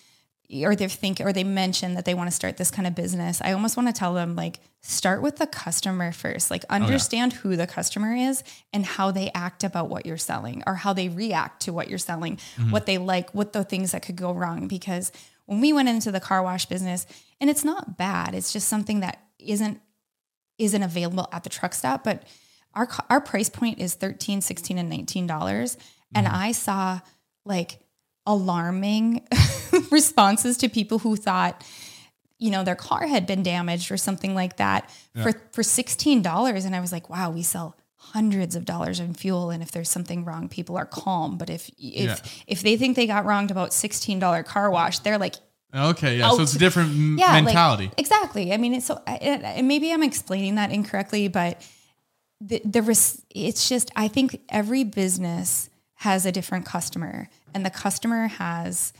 or 0.63 0.75
they 0.75 0.87
think 0.87 1.19
or 1.21 1.33
they 1.33 1.43
mention 1.43 1.95
that 1.95 2.05
they 2.05 2.13
want 2.13 2.29
to 2.29 2.35
start 2.35 2.57
this 2.57 2.71
kind 2.71 2.87
of 2.87 2.95
business, 2.95 3.41
I 3.41 3.53
almost 3.53 3.77
want 3.77 3.87
to 3.89 3.93
tell 3.93 4.13
them 4.13 4.35
like 4.35 4.59
start 4.81 5.21
with 5.21 5.37
the 5.37 5.47
customer 5.47 6.11
first. 6.11 6.51
Like 6.51 6.63
understand 6.69 7.33
who 7.33 7.55
the 7.55 7.67
customer 7.67 8.13
is 8.15 8.43
and 8.71 8.85
how 8.85 9.11
they 9.11 9.31
act 9.33 9.63
about 9.63 9.89
what 9.89 10.05
you're 10.05 10.17
selling 10.17 10.63
or 10.67 10.75
how 10.75 10.93
they 10.93 11.09
react 11.09 11.61
to 11.63 11.73
what 11.73 11.87
you're 11.89 11.97
selling, 11.97 12.39
what 12.69 12.85
they 12.85 12.97
like, 12.97 13.33
what 13.33 13.53
the 13.53 13.63
things 13.63 13.91
that 13.91 14.01
could 14.03 14.15
go 14.15 14.31
wrong 14.33 14.67
because 14.67 15.11
when 15.45 15.61
we 15.61 15.73
went 15.73 15.89
into 15.89 16.11
the 16.11 16.19
car 16.19 16.41
wash 16.41 16.65
business 16.65 17.05
and 17.39 17.49
it's 17.49 17.63
not 17.63 17.97
bad, 17.97 18.33
it's 18.33 18.51
just 18.53 18.67
something 18.67 19.01
that 19.01 19.21
isn't 19.39 19.79
isn't 20.57 20.83
available 20.83 21.27
at 21.31 21.43
the 21.43 21.49
truck 21.49 21.73
stop, 21.73 22.03
but 22.03 22.23
our 22.73 22.87
our 23.09 23.21
price 23.21 23.49
point 23.49 23.79
is 23.79 23.93
13 23.95 24.41
16 24.41 24.77
and 24.77 24.89
19 24.89 25.27
dollars 25.27 25.77
and 26.13 26.27
Mm-hmm. 26.27 26.35
i 26.35 26.51
saw 26.51 26.99
like 27.45 27.79
alarming 28.25 29.25
responses 29.91 30.57
to 30.57 30.69
people 30.69 30.99
who 30.99 31.15
thought 31.15 31.63
you 32.37 32.51
know 32.51 32.63
their 32.63 32.75
car 32.75 33.07
had 33.07 33.25
been 33.25 33.43
damaged 33.43 33.91
or 33.91 33.97
something 33.97 34.35
like 34.35 34.57
that 34.57 34.89
for 35.23 35.31
for 35.53 35.63
16 35.63 36.21
dollars 36.21 36.65
and 36.65 36.75
i 36.75 36.79
was 36.81 36.91
like 36.91 37.09
wow 37.09 37.29
we 37.29 37.41
sell 37.41 37.75
hundreds 37.95 38.55
of 38.55 38.65
dollars 38.65 38.99
in 38.99 39.13
fuel 39.13 39.49
and 39.49 39.63
if 39.63 39.71
there's 39.71 39.89
something 39.89 40.25
wrong 40.25 40.47
people 40.49 40.77
are 40.77 40.85
calm 40.85 41.37
but 41.37 41.49
if 41.49 41.69
if 41.69 41.75
Yeah. 42.09 42.17
if 42.47 42.61
they 42.61 42.75
think 42.77 42.95
they 42.95 43.07
got 43.07 43.25
wronged 43.25 43.51
about 43.51 43.73
16 43.73 44.19
dollar 44.19 44.43
car 44.43 44.69
wash 44.69 44.99
they're 44.99 45.17
like 45.17 45.35
Okay, 45.73 46.19
yeah. 46.19 46.29
So 46.29 46.41
it's 46.43 46.55
a 46.55 46.59
different 46.59 47.19
yeah, 47.19 47.33
like- 47.33 47.43
mentality. 47.45 47.91
exactly. 47.97 48.53
I 48.53 48.57
mean, 48.57 48.73
it's 48.75 48.85
so 48.85 49.01
and 49.07 49.67
maybe 49.67 49.91
I'm 49.91 50.03
explaining 50.03 50.55
that 50.55 50.71
incorrectly, 50.71 51.27
but 51.27 51.61
the 52.39 52.61
the 52.63 52.81
res, 52.81 53.21
it's 53.29 53.67
just 53.67 53.91
I 53.93 54.07
think 54.07 54.39
every 54.47 54.85
business 54.85 55.69
has 55.95 56.25
a 56.25 56.31
different 56.31 56.65
customer, 56.65 57.27
and 57.53 57.65
the 57.65 57.69
customer 57.69 58.27
has 58.27 58.93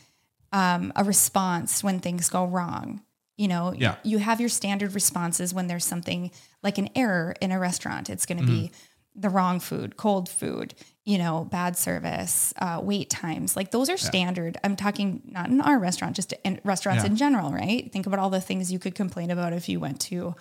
um, 0.60 0.94
a 0.96 1.04
response 1.04 1.84
when 1.84 2.00
things 2.00 2.30
go 2.30 2.46
wrong. 2.46 3.02
You 3.38 3.50
know, 3.50 3.74
Yeah. 3.74 3.96
you 4.04 4.18
have 4.20 4.40
your 4.40 4.50
standard 4.50 4.94
responses 4.96 5.54
when 5.54 5.68
there's 5.68 5.86
something 5.86 6.32
like 6.64 6.78
an 6.78 6.90
error 6.96 7.36
in 7.42 7.52
a 7.52 7.60
restaurant. 7.60 8.10
It's 8.10 8.26
going 8.26 8.40
to 8.40 8.46
be 8.56 8.62
Mm-hmm. 8.72 9.22
the 9.24 9.30
wrong 9.30 9.60
food, 9.60 9.96
cold 9.98 10.28
food, 10.30 10.74
you 11.04 11.18
know, 11.18 11.46
bad 11.58 11.78
service, 11.78 12.54
uh, 12.66 12.80
wait 12.84 13.10
times. 13.10 13.56
Like 13.56 13.72
those 13.72 13.90
are 13.90 13.98
standard. 13.98 14.58
I'm 14.64 14.76
talking 14.76 15.22
not 15.26 15.50
in 15.50 15.60
our 15.62 15.78
restaurant, 15.80 16.16
just 16.16 16.34
in 16.44 16.60
restaurants 16.64 17.04
Yeah. 17.04 17.10
in 17.12 17.16
general, 17.18 17.52
right? 17.52 17.92
Think 17.94 18.06
about 18.08 18.20
all 18.20 18.30
the 18.30 18.42
things 18.42 18.72
you 18.72 18.80
could 18.80 18.96
complain 18.96 19.30
about 19.32 19.52
if 19.54 19.68
you 19.70 19.80
went 19.82 20.00
to, 20.12 20.36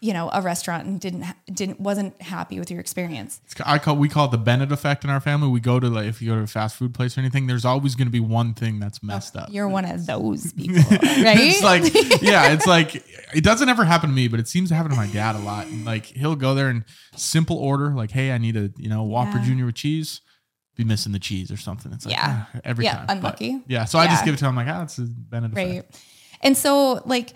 you 0.00 0.12
know, 0.12 0.28
a 0.32 0.42
restaurant 0.42 0.86
and 0.86 1.00
didn't 1.00 1.24
didn't 1.52 1.80
wasn't 1.80 2.20
happy 2.20 2.58
with 2.58 2.70
your 2.70 2.80
experience. 2.80 3.40
I 3.64 3.78
call 3.78 3.96
we 3.96 4.08
call 4.08 4.26
it 4.26 4.30
the 4.30 4.38
Bennett 4.38 4.70
effect 4.72 5.04
in 5.04 5.10
our 5.10 5.20
family. 5.20 5.48
We 5.48 5.60
go 5.60 5.80
to 5.80 5.88
like 5.88 6.06
if 6.06 6.20
you 6.20 6.28
go 6.30 6.36
to 6.36 6.42
a 6.42 6.46
fast 6.46 6.76
food 6.76 6.92
place 6.94 7.16
or 7.16 7.20
anything, 7.20 7.46
there's 7.46 7.64
always 7.64 7.94
going 7.94 8.06
to 8.06 8.12
be 8.12 8.20
one 8.20 8.52
thing 8.54 8.78
that's 8.78 9.02
messed 9.02 9.36
up. 9.36 9.48
You're 9.50 9.68
one 9.68 9.84
of 9.84 10.04
those 10.06 10.52
people, 10.56 10.82
right? 10.90 11.36
It's 11.38 11.62
like 11.62 11.82
yeah, 12.22 12.52
it's 12.52 12.66
like 12.66 12.94
it 13.34 13.42
doesn't 13.42 13.68
ever 13.68 13.84
happen 13.84 14.10
to 14.10 14.14
me, 14.16 14.28
but 14.28 14.38
it 14.40 14.48
seems 14.48 14.68
to 14.68 14.74
happen 14.74 14.90
to 14.90 14.96
my 14.96 15.06
dad 15.06 15.34
a 15.34 15.38
lot. 15.40 15.66
And 15.66 15.84
like 15.84 16.04
he'll 16.06 16.36
go 16.36 16.54
there 16.54 16.68
and 16.68 16.84
simple 17.16 17.56
order 17.56 17.90
like, 17.90 18.10
hey, 18.10 18.32
I 18.32 18.38
need 18.38 18.56
a 18.56 18.70
you 18.76 18.88
know 18.88 19.02
Whopper 19.02 19.38
Yeah. 19.38 19.44
Junior 19.44 19.66
with 19.66 19.74
cheese. 19.76 20.20
Be 20.76 20.84
missing 20.84 21.12
the 21.12 21.18
cheese 21.18 21.50
or 21.50 21.56
something. 21.56 21.90
It's 21.92 22.04
like 22.04 22.14
Yeah. 22.16 22.44
ah, 22.54 22.60
every 22.62 22.84
Yeah, 22.84 22.96
time. 22.96 23.06
But, 23.06 23.16
unlucky. 23.16 23.62
yeah, 23.66 23.86
so 23.86 23.98
I 23.98 24.08
just 24.08 24.26
give 24.26 24.34
it 24.34 24.36
to 24.38 24.46
him 24.46 24.56
like 24.56 24.66
ah, 24.68 24.82
it's 24.82 24.98
a 24.98 25.02
Bennett 25.08 25.52
effect. 25.52 25.68
right 25.70 26.02
and 26.42 26.54
so 26.54 27.00
like 27.06 27.32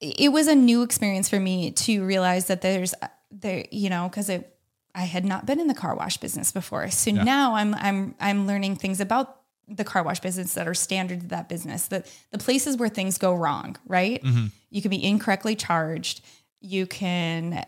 it 0.00 0.32
was 0.32 0.48
a 0.48 0.54
new 0.54 0.82
experience 0.82 1.28
for 1.28 1.38
me 1.38 1.70
to 1.72 2.04
realize 2.04 2.46
that 2.46 2.62
there's 2.62 2.94
uh, 3.02 3.08
there 3.30 3.64
you 3.70 3.90
know 3.90 4.08
because 4.08 4.28
it 4.28 4.56
i 4.94 5.02
had 5.02 5.24
not 5.24 5.46
been 5.46 5.60
in 5.60 5.66
the 5.66 5.74
car 5.74 5.94
wash 5.94 6.16
business 6.16 6.52
before 6.52 6.90
so 6.90 7.10
now 7.10 7.54
i'm 7.54 7.74
i'm 7.76 8.14
i'm 8.20 8.46
learning 8.46 8.76
things 8.76 9.00
about 9.00 9.36
the 9.68 9.84
car 9.84 10.02
wash 10.02 10.18
business 10.20 10.54
that 10.54 10.66
are 10.66 10.74
standard 10.74 11.20
to 11.20 11.26
that 11.28 11.48
business 11.48 11.86
the 11.88 12.04
the 12.32 12.38
places 12.38 12.76
where 12.76 12.88
things 12.88 13.18
go 13.18 13.34
wrong 13.34 13.76
right 13.86 14.22
mm-hmm. 14.22 14.46
you 14.70 14.82
can 14.82 14.90
be 14.90 15.02
incorrectly 15.02 15.54
charged 15.54 16.22
You 16.60 16.86
can 16.86 17.64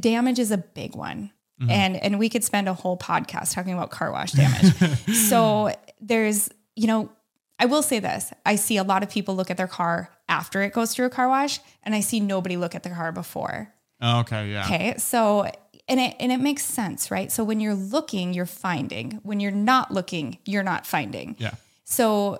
damage 0.00 0.38
is 0.38 0.50
a 0.50 0.58
big 0.58 0.94
one. 0.94 1.32
Mm-hmm. 1.60 1.70
And 1.70 1.96
and 1.96 2.18
we 2.18 2.28
could 2.28 2.44
spend 2.44 2.68
a 2.68 2.74
whole 2.74 2.98
podcast 2.98 3.54
talking 3.54 3.72
about 3.72 3.90
car 3.90 4.12
wash 4.12 4.32
damage. 4.32 4.74
so 5.28 5.72
there's, 6.00 6.50
you 6.74 6.86
know, 6.86 7.10
I 7.58 7.66
will 7.66 7.82
say 7.82 7.98
this. 7.98 8.32
I 8.44 8.56
see 8.56 8.76
a 8.76 8.84
lot 8.84 9.02
of 9.02 9.08
people 9.08 9.34
look 9.34 9.50
at 9.50 9.56
their 9.56 9.66
car 9.66 10.10
after 10.28 10.62
it 10.62 10.72
goes 10.72 10.94
through 10.94 11.06
a 11.06 11.10
car 11.10 11.28
wash 11.28 11.60
and 11.82 11.94
I 11.94 12.00
see 12.00 12.20
nobody 12.20 12.56
look 12.56 12.74
at 12.74 12.82
the 12.82 12.90
car 12.90 13.12
before. 13.12 13.72
Oh, 14.00 14.20
okay, 14.20 14.50
yeah. 14.50 14.64
Okay. 14.64 14.94
So 14.98 15.50
and 15.88 16.00
it 16.00 16.16
and 16.18 16.32
it 16.32 16.38
makes 16.40 16.64
sense, 16.64 17.10
right? 17.10 17.30
So 17.30 17.44
when 17.44 17.60
you're 17.60 17.74
looking, 17.74 18.34
you're 18.34 18.44
finding. 18.46 19.20
When 19.22 19.40
you're 19.40 19.52
not 19.52 19.92
looking, 19.92 20.38
you're 20.44 20.62
not 20.64 20.86
finding. 20.86 21.36
Yeah. 21.38 21.54
So 21.84 22.38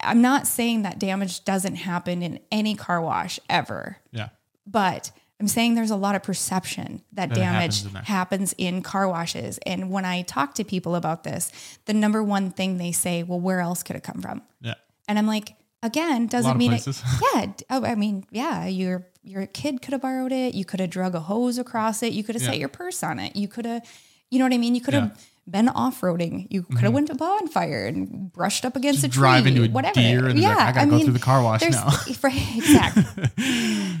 I'm 0.00 0.20
not 0.20 0.46
saying 0.46 0.82
that 0.82 0.98
damage 0.98 1.44
doesn't 1.44 1.76
happen 1.76 2.22
in 2.22 2.40
any 2.52 2.74
car 2.74 3.00
wash 3.00 3.40
ever, 3.48 3.98
Yeah. 4.12 4.28
but 4.66 5.10
I'm 5.40 5.48
saying 5.48 5.74
there's 5.74 5.90
a 5.90 5.96
lot 5.96 6.14
of 6.14 6.22
perception 6.22 7.02
that, 7.12 7.30
That 7.30 7.34
damage 7.34 7.82
happens 7.82 7.94
in 7.96 8.04
happens 8.04 8.54
in 8.58 8.82
car 8.82 9.08
washes. 9.08 9.58
And 9.66 9.90
when 9.90 10.04
I 10.04 10.22
talk 10.22 10.54
to 10.56 10.64
people 10.64 10.94
about 10.94 11.24
this, 11.24 11.50
the 11.86 11.94
number 11.94 12.22
one 12.22 12.50
thing 12.50 12.76
they 12.76 12.92
say, 12.92 13.22
well, 13.22 13.40
where 13.40 13.60
else 13.60 13.82
could 13.82 13.96
it 13.96 14.02
come 14.02 14.20
from? 14.20 14.42
Yeah. 14.60 14.74
And 15.08 15.18
I'm 15.18 15.26
like, 15.26 15.54
again, 15.84 16.26
doesn't 16.26 16.56
mean 16.56 16.72
it. 16.72 16.86
Yeah. 17.34 17.52
Oh, 17.70 17.84
I 17.84 17.94
mean, 17.94 18.24
yeah, 18.30 18.66
your 18.66 19.06
your 19.22 19.46
kid 19.46 19.80
could 19.82 19.92
have 19.92 20.02
borrowed 20.02 20.32
it. 20.32 20.54
You 20.54 20.64
could 20.64 20.80
have 20.80 20.90
drug 20.90 21.14
a 21.14 21.20
hose 21.20 21.58
across 21.58 22.02
it. 22.02 22.12
You 22.12 22.24
could 22.24 22.34
have 22.34 22.42
Yeah. 22.42 22.48
set 22.50 22.58
your 22.58 22.68
purse 22.68 23.02
on 23.02 23.18
it. 23.18 23.36
You 23.36 23.48
could 23.48 23.64
have, 23.64 23.82
you 24.30 24.38
know 24.38 24.44
what 24.44 24.52
I 24.52 24.58
mean? 24.58 24.74
You 24.74 24.80
could 24.82 24.94
have 24.94 25.04
Yeah. 25.04 25.10
Mm-hmm. 25.10 25.50
been 25.50 25.68
off 25.70 26.00
roading. 26.02 26.46
You 26.50 26.62
could 26.64 26.80
have 26.80 26.92
went 26.92 27.06
to 27.08 27.14
bonfire 27.14 27.86
and 27.86 28.30
brushed 28.32 28.64
up 28.66 28.76
against 28.76 29.00
a 29.04 29.08
tree. 29.08 29.20
drive 29.20 29.46
into 29.46 29.64
a 29.64 29.68
whatever. 29.68 29.94
deer 29.94 30.26
and 30.26 30.38
yeah, 30.38 30.54
like, 30.56 30.68
I 30.68 30.72
gotta 30.72 30.90
go 30.90 30.98
through 31.04 31.12
the 31.14 31.18
car 31.18 31.42
wash 31.42 31.62
now. 31.62 31.90
Right, 32.22 32.56
exactly. 32.56 33.04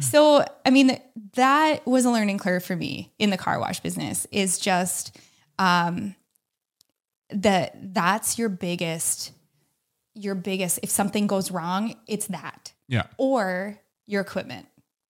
so, 0.00 0.44
I 0.66 0.70
mean, 0.70 0.98
that 1.34 1.86
was 1.86 2.04
a 2.04 2.10
learning 2.10 2.38
curve 2.38 2.62
for 2.64 2.76
me 2.76 3.12
in 3.18 3.30
the 3.30 3.36
car 3.38 3.58
wash 3.60 3.80
business. 3.80 4.26
Is 4.30 4.58
just 4.58 5.16
um, 5.58 6.14
that 7.30 7.94
that's 7.94 8.38
your 8.38 8.48
biggest, 8.50 9.32
your 10.14 10.34
biggest. 10.34 10.80
If 10.82 10.90
something 10.90 11.26
goes 11.26 11.50
wrong, 11.50 11.94
it's 12.06 12.26
that 12.28 12.72
Yeah. 12.88 13.04
or 13.16 13.78
your 14.06 14.20
equipment, 14.22 14.66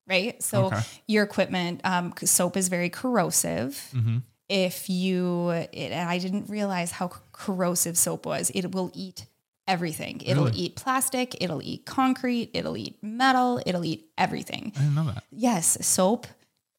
right? 0.07 0.43
So 0.43 0.67
Okay. 0.67 0.81
your 1.07 1.25
equipment, 1.25 1.81
um, 1.85 2.15
soap 2.25 2.57
is 2.57 2.69
very 2.69 2.89
corrosive. 2.91 3.91
Mm-hmm. 3.93 4.19
If 4.49 4.91
you, 4.91 5.51
it, 5.51 5.71
and 5.93 6.09
I 6.09 6.19
didn't 6.19 6.49
realize 6.51 6.91
how 6.93 7.11
corrosive 7.33 7.97
soap 7.97 8.27
was. 8.27 8.51
It 8.55 8.73
will 8.73 8.91
eat 8.95 9.27
everything. 9.67 10.21
It'll 10.25 10.45
Really? 10.47 10.59
eat 10.59 10.77
plastic. 10.77 11.43
It'll 11.43 11.63
eat 11.63 11.87
concrete. 11.87 12.51
It'll 12.53 12.77
eat 12.77 13.03
metal. 13.03 13.61
It'll 13.65 13.85
eat 13.85 14.11
everything. 14.19 14.73
I 14.77 14.81
didn't 14.81 14.95
know 14.95 15.07
that. 15.07 15.25
Yes, 15.31 15.79
soap 15.87 16.27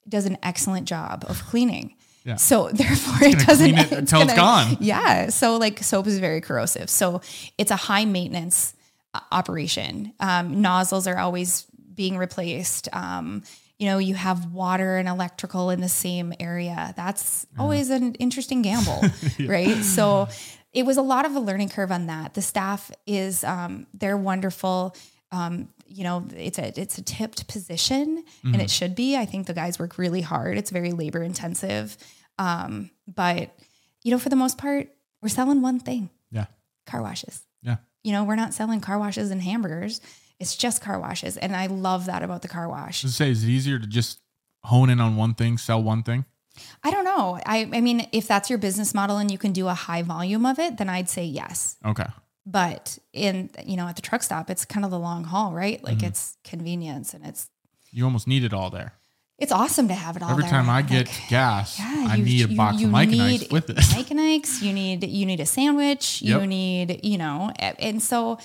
does 0.07 0.25
an 0.27 0.37
excellent 0.43 0.87
job 0.87 1.25
of 1.27 1.43
cleaning. 1.45 1.95
Yeah. 2.25 2.35
So 2.35 2.69
therefore, 2.73 3.27
it 3.27 3.45
doesn't 3.45 3.77
it 3.77 3.91
until 3.91 4.21
it's 4.21 4.33
gone. 4.33 4.77
Yeah. 4.81 5.29
So 5.29 5.57
like 5.57 5.83
soap 5.83 6.07
is 6.07 6.19
very 6.19 6.41
corrosive. 6.41 6.89
So 6.89 7.21
it's 7.57 7.71
a 7.71 7.75
high 7.75 8.05
maintenance 8.05 8.73
uh, 9.13 9.19
operation. 9.31 10.11
Um, 10.19 10.61
nozzles 10.61 11.07
are 11.07 11.17
always 11.17 11.65
being 11.93 12.17
replaced. 12.17 12.89
Um, 12.93 13.43
you 13.77 13.87
know, 13.87 13.97
you 13.97 14.15
have 14.15 14.51
water 14.51 14.97
and 14.97 15.07
electrical 15.07 15.69
in 15.69 15.81
the 15.81 15.89
same 15.89 16.33
area. 16.39 16.93
That's 16.95 17.45
always 17.59 17.89
an 17.89 18.15
interesting 18.15 18.61
gamble, 18.61 19.01
right? 19.45 19.83
So 19.83 20.29
it 20.71 20.85
was 20.85 20.97
a 20.97 21.01
lot 21.01 21.25
of 21.25 21.35
a 21.35 21.39
learning 21.39 21.69
curve 21.69 21.91
on 21.91 22.07
that. 22.07 22.33
The 22.33 22.41
staff 22.41 22.89
is 23.05 23.43
um, 23.43 23.85
they're 23.93 24.17
wonderful. 24.17 24.95
Um, 25.31 25.69
you 25.87 26.03
know, 26.03 26.25
it's 26.35 26.57
a 26.57 26.79
it's 26.79 26.97
a 26.97 27.01
tipped 27.01 27.47
position, 27.47 28.23
and 28.43 28.61
it 28.61 28.69
should 28.69 28.95
be. 28.95 29.15
I 29.15 29.25
think 29.25 29.47
the 29.47 29.53
guys 29.53 29.77
work 29.77 29.97
really 29.97 30.21
hard. 30.21 30.57
It's 30.57 30.71
very 30.71 30.91
labor 30.91 31.21
intensive, 31.21 31.97
um, 32.37 32.89
but 33.07 33.55
you 34.03 34.11
know, 34.11 34.19
for 34.19 34.29
the 34.29 34.35
most 34.35 34.57
part, 34.57 34.89
we're 35.21 35.29
selling 35.29 35.61
one 35.61 35.79
thing: 35.79 36.09
Yeah. 36.31 36.45
car 36.85 37.01
washes. 37.01 37.43
Yeah. 37.61 37.77
You 38.03 38.11
know, 38.11 38.23
we're 38.23 38.35
not 38.35 38.53
selling 38.53 38.81
car 38.81 38.99
washes 38.99 39.31
and 39.31 39.41
hamburgers. 39.41 39.99
It's 40.39 40.55
just 40.55 40.81
car 40.81 40.99
washes, 40.99 41.37
and 41.37 41.55
I 41.55 41.67
love 41.67 42.05
that 42.07 42.21
about 42.23 42.41
the 42.41 42.47
car 42.47 42.67
wash. 42.69 43.01
Just 43.01 43.15
say, 43.17 43.31
is 43.31 43.43
it 43.43 43.49
easier 43.49 43.79
to 43.79 43.87
just 43.87 44.19
hone 44.63 44.89
in 44.89 44.99
on 44.99 45.15
one 45.15 45.33
thing, 45.33 45.57
sell 45.57 45.81
one 45.81 46.03
thing? 46.03 46.25
I 46.83 46.91
don't 46.91 47.05
know. 47.05 47.39
I 47.45 47.69
I 47.73 47.81
mean, 47.81 48.07
if 48.11 48.27
that's 48.27 48.49
your 48.49 48.59
business 48.59 48.93
model 48.93 49.17
and 49.17 49.31
you 49.31 49.37
can 49.37 49.53
do 49.53 49.67
a 49.67 49.73
high 49.73 50.01
volume 50.03 50.45
of 50.45 50.59
it, 50.59 50.77
then 50.77 50.89
I'd 50.89 51.09
say 51.09 51.25
yes. 51.25 51.77
Okay. 51.85 52.05
But 52.45 52.99
in 53.11 53.49
you 53.65 53.75
know, 53.77 53.87
at 53.87 53.95
the 53.95 54.01
truck 54.01 54.21
stop, 54.23 54.49
it's 54.49 54.65
kind 54.65 54.85
of 54.85 54.91
the 54.91 54.99
long 54.99 55.23
haul, 55.23 55.51
right? 55.53 55.83
Like 55.83 55.97
Mm-hmm. 55.97 56.07
it's 56.07 56.37
convenience 56.43 57.13
and 57.13 57.25
it's 57.25 57.49
You 57.91 58.03
almost 58.05 58.27
need 58.27 58.43
it 58.43 58.53
all 58.53 58.69
there. 58.69 58.93
It's 59.37 59.51
awesome 59.51 59.87
to 59.89 59.93
have 59.93 60.15
it 60.15 60.23
all 60.23 60.31
Every 60.31 60.43
there. 60.43 60.51
time 60.51 60.69
I 60.69 60.77
Like, 60.77 60.87
get 60.89 61.09
gas, 61.29 61.77
yeah, 61.79 62.07
I 62.09 62.15
you- 62.15 62.23
need 62.25 62.45
a 62.45 62.49
you- 62.51 62.57
box 62.57 62.79
you 62.79 62.85
of 62.87 62.91
Mike 62.91 63.11
and 63.11 63.21
Ike's 63.21 63.49
with 63.51 63.67
this. 63.67 63.93
Mike 63.95 64.11
and 64.11 64.19
Ike's, 64.21 64.61
you 64.61 64.73
need 64.73 65.03
you 65.03 65.25
need 65.25 65.39
a 65.39 65.45
sandwich, 65.45 66.21
Yep. 66.21 66.41
you 66.41 66.47
need, 66.47 66.99
you 67.03 67.17
know, 67.17 67.51
and 67.59 68.01
so 68.01 68.37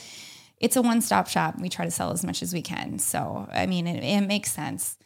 it's 0.59 0.77
a 0.77 0.83
one-stop 0.83 1.27
shop. 1.29 1.59
We 1.59 1.69
try 1.71 1.85
to 1.87 1.91
sell 1.91 2.11
as 2.13 2.23
much 2.25 2.43
as 2.43 2.53
we 2.53 2.61
can. 2.63 2.99
So 2.99 3.49
I 3.53 3.67
mean, 3.67 3.87
it, 3.87 4.03
it 4.05 4.27
makes 4.27 4.53
sense. 4.53 4.97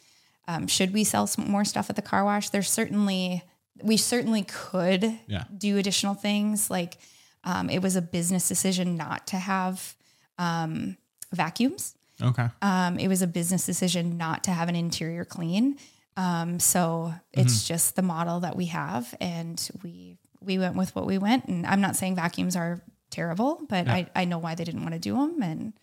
Um, 0.47 0.67
should 0.67 0.93
we 0.93 1.03
sell 1.03 1.25
some 1.27 1.49
more 1.49 1.65
stuff 1.65 1.89
at 1.89 1.95
the 1.95 2.01
car 2.03 2.23
wash? 2.23 2.49
There's 2.49 2.69
certainly 2.69 3.43
we 3.83 3.97
certainly 3.97 4.43
could 4.43 5.19
Yeah. 5.27 5.43
do 5.57 5.77
additional 5.77 6.13
things. 6.13 6.69
Like 6.69 6.97
um, 7.43 7.69
it 7.69 7.81
was 7.81 7.95
a 7.95 8.01
business 8.01 8.47
decision 8.47 8.95
not 8.97 9.27
to 9.27 9.37
have 9.37 9.95
um, 10.39 10.97
vacuums. 11.33 11.94
Okay. 12.21 12.47
Um, 12.61 12.97
it 12.99 13.07
was 13.07 13.21
a 13.21 13.27
business 13.27 13.65
decision 13.65 14.17
not 14.17 14.43
to 14.45 14.51
have 14.51 14.69
an 14.69 14.75
interior 14.75 15.25
clean. 15.25 15.77
Um, 16.17 16.59
so 16.59 17.13
it's 17.33 17.59
Mm-hmm. 17.63 17.67
just 17.67 17.95
the 17.95 18.01
model 18.01 18.39
that 18.41 18.55
we 18.55 18.65
have, 18.67 19.13
and 19.19 19.69
we 19.83 20.17
we 20.41 20.57
went 20.57 20.75
with 20.75 20.95
what 20.95 21.05
we 21.05 21.17
went. 21.17 21.45
And 21.45 21.65
I'm 21.65 21.81
not 21.81 21.95
saying 21.95 22.15
vacuums 22.15 22.55
are 22.55 22.81
terrible, 23.09 23.61
but 23.67 23.87
I, 23.87 24.07
I 24.15 24.25
know 24.25 24.37
why 24.37 24.55
they 24.55 24.63
didn't 24.63 24.81
want 24.81 24.93
to 24.93 24.99
do 24.99 25.15
them. 25.15 25.41
And 25.41 25.73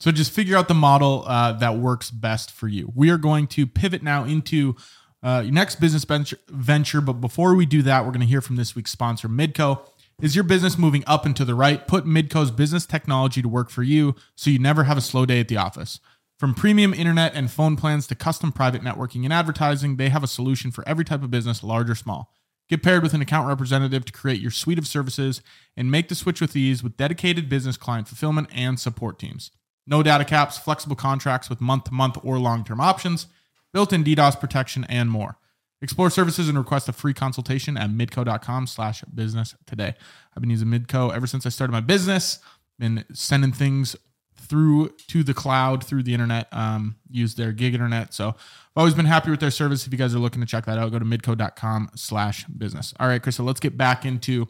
So 0.00 0.10
just 0.10 0.32
figure 0.32 0.56
out 0.56 0.66
the 0.68 0.74
model 0.74 1.24
uh, 1.26 1.52
that 1.54 1.76
works 1.78 2.10
best 2.10 2.50
for 2.50 2.66
you. 2.68 2.90
We 2.94 3.08
are 3.10 3.18
going 3.18 3.46
to 3.48 3.66
pivot 3.66 4.02
now 4.02 4.24
into 4.24 4.74
uh, 5.22 5.42
your 5.44 5.52
next 5.52 5.76
business 5.80 6.04
venture, 6.04 6.38
venture. 6.48 7.00
But 7.00 7.14
before 7.14 7.54
we 7.54 7.64
do 7.66 7.82
that, 7.82 8.04
we're 8.04 8.10
going 8.10 8.20
to 8.20 8.26
hear 8.26 8.40
from 8.40 8.56
this 8.56 8.74
week's 8.74 8.90
sponsor, 8.90 9.28
Midco. 9.28 9.80
Is 10.22 10.36
your 10.36 10.44
business 10.44 10.78
moving 10.78 11.02
up 11.04 11.26
and 11.26 11.34
to 11.34 11.44
the 11.44 11.56
right? 11.56 11.84
Put 11.88 12.04
Midco's 12.04 12.52
business 12.52 12.86
technology 12.86 13.42
to 13.42 13.48
work 13.48 13.70
for 13.70 13.82
you 13.82 14.14
so 14.36 14.50
you 14.50 14.58
never 14.60 14.84
have 14.84 14.96
a 14.96 15.00
slow 15.00 15.26
day 15.26 15.40
at 15.40 15.48
the 15.48 15.56
office. 15.56 15.98
From 16.38 16.54
premium 16.54 16.94
internet 16.94 17.34
and 17.34 17.50
phone 17.50 17.74
plans 17.74 18.06
to 18.06 18.14
custom 18.14 18.52
private 18.52 18.82
networking 18.82 19.24
and 19.24 19.32
advertising, 19.32 19.96
they 19.96 20.10
have 20.10 20.22
a 20.22 20.28
solution 20.28 20.70
for 20.70 20.88
every 20.88 21.04
type 21.04 21.24
of 21.24 21.32
business, 21.32 21.64
large 21.64 21.90
or 21.90 21.96
small. 21.96 22.32
Get 22.68 22.84
paired 22.84 23.02
with 23.02 23.14
an 23.14 23.20
account 23.20 23.48
representative 23.48 24.04
to 24.04 24.12
create 24.12 24.40
your 24.40 24.52
suite 24.52 24.78
of 24.78 24.86
services 24.86 25.42
and 25.76 25.90
make 25.90 26.08
the 26.08 26.14
switch 26.14 26.40
with 26.40 26.54
ease 26.54 26.84
with 26.84 26.96
dedicated 26.96 27.48
business 27.48 27.76
client 27.76 28.06
fulfillment 28.06 28.48
and 28.54 28.78
support 28.78 29.18
teams. 29.18 29.50
No 29.88 30.04
data 30.04 30.24
caps, 30.24 30.56
flexible 30.56 30.94
contracts 30.94 31.50
with 31.50 31.60
month 31.60 31.84
to 31.84 31.94
month 31.94 32.16
or 32.22 32.38
long 32.38 32.62
term 32.62 32.80
options, 32.80 33.26
built 33.72 33.92
in 33.92 34.04
DDoS 34.04 34.38
protection, 34.38 34.86
and 34.88 35.10
more. 35.10 35.36
Explore 35.82 36.10
services 36.10 36.48
and 36.48 36.56
request 36.56 36.88
a 36.88 36.92
free 36.92 37.12
consultation 37.12 37.76
at 37.76 37.90
midco.com 37.90 38.68
slash 38.68 39.02
business 39.02 39.56
today. 39.66 39.94
I've 40.34 40.40
been 40.40 40.50
using 40.50 40.68
Midco 40.68 41.12
ever 41.12 41.26
since 41.26 41.44
I 41.44 41.48
started 41.48 41.72
my 41.72 41.80
business, 41.80 42.38
been 42.78 43.04
sending 43.12 43.52
things 43.52 43.96
through 44.36 44.90
to 45.08 45.22
the 45.22 45.34
cloud 45.34 45.84
through 45.84 46.04
the 46.04 46.14
internet, 46.14 46.46
um, 46.52 46.96
use 47.10 47.34
their 47.34 47.52
gig 47.52 47.74
internet. 47.74 48.14
So 48.14 48.28
I've 48.28 48.36
always 48.76 48.94
been 48.94 49.06
happy 49.06 49.30
with 49.30 49.40
their 49.40 49.50
service. 49.50 49.86
If 49.86 49.92
you 49.92 49.98
guys 49.98 50.14
are 50.14 50.18
looking 50.20 50.40
to 50.40 50.46
check 50.46 50.66
that 50.66 50.78
out, 50.78 50.92
go 50.92 50.98
to 50.98 51.04
midco.com 51.04 51.90
slash 51.96 52.44
business. 52.44 52.94
All 53.00 53.08
right, 53.08 53.20
Krista, 53.20 53.44
let's 53.44 53.60
get 53.60 53.76
back 53.76 54.04
into 54.04 54.48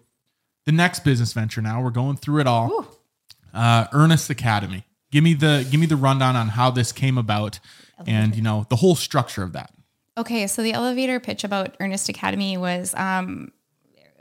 the 0.67 0.73
next 0.73 1.03
business 1.03 1.33
venture 1.33 1.63
now. 1.63 1.83
We're 1.83 1.91
going 1.91 2.17
through 2.17 2.41
it 2.41 2.47
all. 2.47 2.71
Ooh. 2.71 2.87
Uh, 3.55 3.87
Earnest 3.93 4.29
Academy. 4.31 4.85
Give 5.11 5.25
me 5.25 5.35
the 5.35 5.67
give 5.71 5.79
me 5.79 5.87
the 5.87 5.97
rundown 5.97 6.37
on 6.37 6.49
how 6.49 6.71
this 6.71 6.91
came 6.91 7.19
about 7.19 7.59
and 8.07 8.35
you 8.35 8.41
know 8.41 8.67
the 8.71 8.77
whole 8.77 8.95
structure 8.95 9.43
of 9.43 9.53
that. 9.53 9.71
Okay, 10.17 10.47
so 10.47 10.63
the 10.63 10.73
elevator 10.73 11.21
pitch 11.21 11.43
about 11.43 11.77
Earnest 11.81 12.09
Academy 12.09 12.57
was 12.59 12.95
um, 12.95 13.51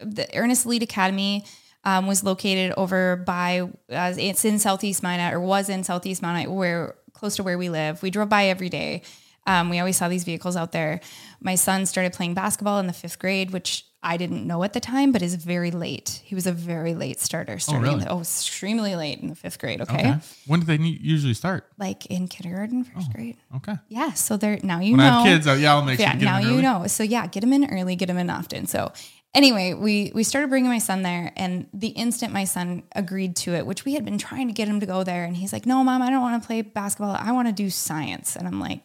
the 0.01 0.27
Earnest 0.35 0.65
Elite 0.65 0.83
Academy 0.83 1.43
um, 1.83 2.07
was 2.07 2.23
located 2.23 2.73
over 2.77 3.17
by 3.17 3.69
uh, 3.91 4.13
it's 4.17 4.45
in 4.45 4.59
Southeast 4.59 5.03
Minot 5.03 5.33
or 5.33 5.39
was 5.39 5.67
in 5.69 5.83
Southeast 5.83 6.21
Minot, 6.21 6.49
where 6.49 6.95
close 7.13 7.35
to 7.35 7.43
where 7.43 7.57
we 7.57 7.69
live. 7.69 8.01
We 8.01 8.09
drove 8.09 8.29
by 8.29 8.45
every 8.45 8.69
day. 8.69 9.01
Um, 9.47 9.69
we 9.69 9.79
always 9.79 9.97
saw 9.97 10.07
these 10.07 10.23
vehicles 10.23 10.55
out 10.55 10.71
there. 10.71 11.01
My 11.41 11.55
son 11.55 11.85
started 11.85 12.13
playing 12.13 12.35
basketball 12.35 12.79
in 12.79 12.87
the 12.87 12.93
fifth 12.93 13.19
grade, 13.19 13.51
which 13.51 13.85
I 14.03 14.17
didn't 14.17 14.47
know 14.47 14.63
at 14.63 14.73
the 14.73 14.79
time, 14.79 15.11
but 15.11 15.21
is 15.21 15.35
very 15.35 15.69
late. 15.69 16.21
He 16.23 16.33
was 16.33 16.47
a 16.47 16.51
very 16.51 16.95
late 16.95 17.19
starter, 17.19 17.53
oh, 17.53 17.57
starting 17.57 17.83
really? 17.83 17.93
in 17.95 17.99
the, 18.07 18.11
oh 18.11 18.21
extremely 18.21 18.95
late 18.95 19.19
in 19.19 19.27
the 19.27 19.35
fifth 19.35 19.59
grade. 19.59 19.79
Okay, 19.81 19.93
Okay. 19.93 20.15
When 20.47 20.61
did 20.61 20.67
they 20.67 20.83
usually 20.83 21.35
start? 21.35 21.67
like 21.77 22.07
in 22.07 22.27
kindergarten, 22.27 22.83
first 22.83 23.07
oh, 23.09 23.13
grade. 23.13 23.37
Okay. 23.57 23.75
Yeah, 23.89 24.13
so 24.13 24.37
there 24.37 24.57
now 24.63 24.79
you 24.79 24.97
know. 24.97 25.03
When 25.03 25.11
know 25.13 25.19
I 25.19 25.27
have 25.27 25.35
kids, 25.37 25.47
oh, 25.47 25.53
yeah, 25.53 25.73
I'll 25.73 25.83
make 25.83 25.99
sure 25.99 26.07
yeah, 26.07 26.15
get 26.15 26.25
now 26.25 26.39
you 26.39 26.61
know. 26.61 26.87
So 26.87 27.03
yeah, 27.03 27.27
get 27.27 27.41
them 27.41 27.53
in 27.53 27.69
early, 27.69 27.95
get 27.95 28.07
them 28.07 28.17
in 28.17 28.29
often. 28.31 28.65
So 28.65 28.91
anyway, 29.35 29.73
we 29.75 30.11
we 30.15 30.23
started 30.23 30.49
bringing 30.49 30.71
my 30.71 30.79
son 30.79 31.03
there, 31.03 31.31
and 31.35 31.67
the 31.71 31.89
instant 31.89 32.33
my 32.33 32.45
son 32.45 32.81
agreed 32.95 33.35
to 33.37 33.53
it, 33.53 33.67
which 33.67 33.85
we 33.85 33.93
had 33.93 34.03
been 34.03 34.17
trying 34.17 34.47
to 34.47 34.53
get 34.53 34.67
him 34.67 34.79
to 34.79 34.87
go 34.87 35.03
there, 35.03 35.25
and 35.25 35.37
he's 35.37 35.53
like, 35.53 35.67
"No, 35.67 35.83
mom, 35.83 36.01
I 36.01 36.09
don't 36.09 36.21
want 36.21 36.41
to 36.41 36.47
play 36.47 36.63
basketball. 36.63 37.15
I 37.19 37.31
want 37.33 37.47
to 37.49 37.53
do 37.53 37.69
science." 37.69 38.35
And 38.35 38.47
I'm 38.47 38.59
like, 38.59 38.81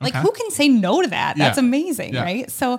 Like 0.00 0.14
who 0.14 0.32
can 0.32 0.50
say 0.50 0.68
no 0.68 1.00
to 1.00 1.08
that? 1.08 1.38
That's 1.38 1.56
Yeah. 1.56 1.64
amazing, 1.64 2.12
Yeah. 2.12 2.22
right? 2.24 2.50
So 2.50 2.78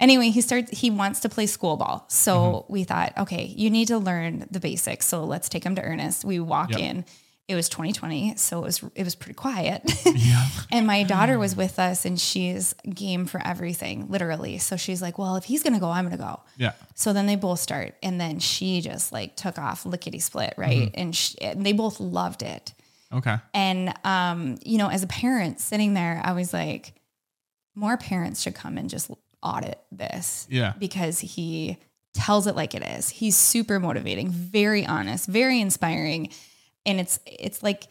anyway, 0.00 0.30
he 0.30 0.40
starts 0.40 0.70
he 0.78 0.90
wants 0.90 1.20
to 1.20 1.28
play 1.28 1.46
school 1.46 1.76
ball. 1.76 2.04
So 2.08 2.38
Mm-hmm. 2.64 2.72
we 2.72 2.84
thought, 2.84 3.12
okay, 3.18 3.44
you 3.44 3.70
need 3.70 3.88
to 3.88 3.98
learn 3.98 4.46
the 4.50 4.60
basics. 4.60 5.06
So 5.06 5.24
let's 5.24 5.48
take 5.48 5.64
him 5.64 5.74
to 5.76 5.82
Ernest. 5.82 6.24
We 6.24 6.40
walk 6.40 6.70
Yep. 6.72 6.80
in. 6.80 7.04
It 7.48 7.54
was 7.54 7.70
2020, 7.70 8.36
so 8.36 8.58
it 8.58 8.62
was 8.64 8.82
it 8.94 9.04
was 9.04 9.14
pretty 9.14 9.34
quiet. 9.34 9.82
Yeah. 10.14 10.46
and 10.70 10.86
my 10.86 11.02
daughter 11.02 11.38
was 11.38 11.56
with 11.56 11.78
us 11.78 12.04
and 12.04 12.20
she's 12.20 12.74
game 12.94 13.24
for 13.24 13.40
everything, 13.46 14.08
literally. 14.10 14.58
So 14.58 14.76
she's 14.76 15.00
like, 15.00 15.16
"Well, 15.18 15.36
if 15.36 15.44
he's 15.44 15.62
going 15.62 15.72
to 15.72 15.80
go, 15.80 15.88
I'm 15.90 16.04
going 16.06 16.16
to 16.18 16.22
go." 16.22 16.40
Yeah. 16.58 16.72
So 16.94 17.12
then 17.14 17.26
they 17.26 17.36
both 17.36 17.60
start, 17.60 17.94
and 18.02 18.20
then 18.20 18.38
she 18.38 18.82
just 18.82 19.12
like 19.12 19.34
took 19.36 19.58
off 19.58 19.86
lickety 19.86 20.18
split, 20.18 20.54
right? 20.58 20.88
Mm-hmm. 20.88 21.00
And, 21.00 21.16
she, 21.16 21.40
and 21.40 21.64
they 21.64 21.72
both 21.72 22.00
loved 22.00 22.42
it. 22.42 22.74
Okay. 23.14 23.36
And 23.54 23.94
um, 24.04 24.58
you 24.64 24.76
know, 24.76 24.88
as 24.88 25.02
a 25.02 25.06
parent 25.06 25.58
sitting 25.60 25.94
there, 25.94 26.20
I 26.22 26.32
was 26.32 26.52
like, 26.52 26.92
more 27.74 27.96
parents 27.96 28.42
should 28.42 28.54
come 28.54 28.76
and 28.76 28.90
just 28.90 29.10
audit 29.42 29.80
this. 29.92 30.46
Yeah. 30.50 30.74
Because 30.78 31.20
he 31.20 31.78
tells 32.14 32.46
it 32.46 32.56
like 32.56 32.74
it 32.74 32.82
is. 32.82 33.08
He's 33.08 33.36
super 33.36 33.78
motivating, 33.78 34.30
very 34.30 34.86
honest, 34.86 35.28
very 35.28 35.60
inspiring. 35.60 36.30
And 36.86 37.00
it's 37.00 37.20
it's 37.26 37.62
like 37.62 37.84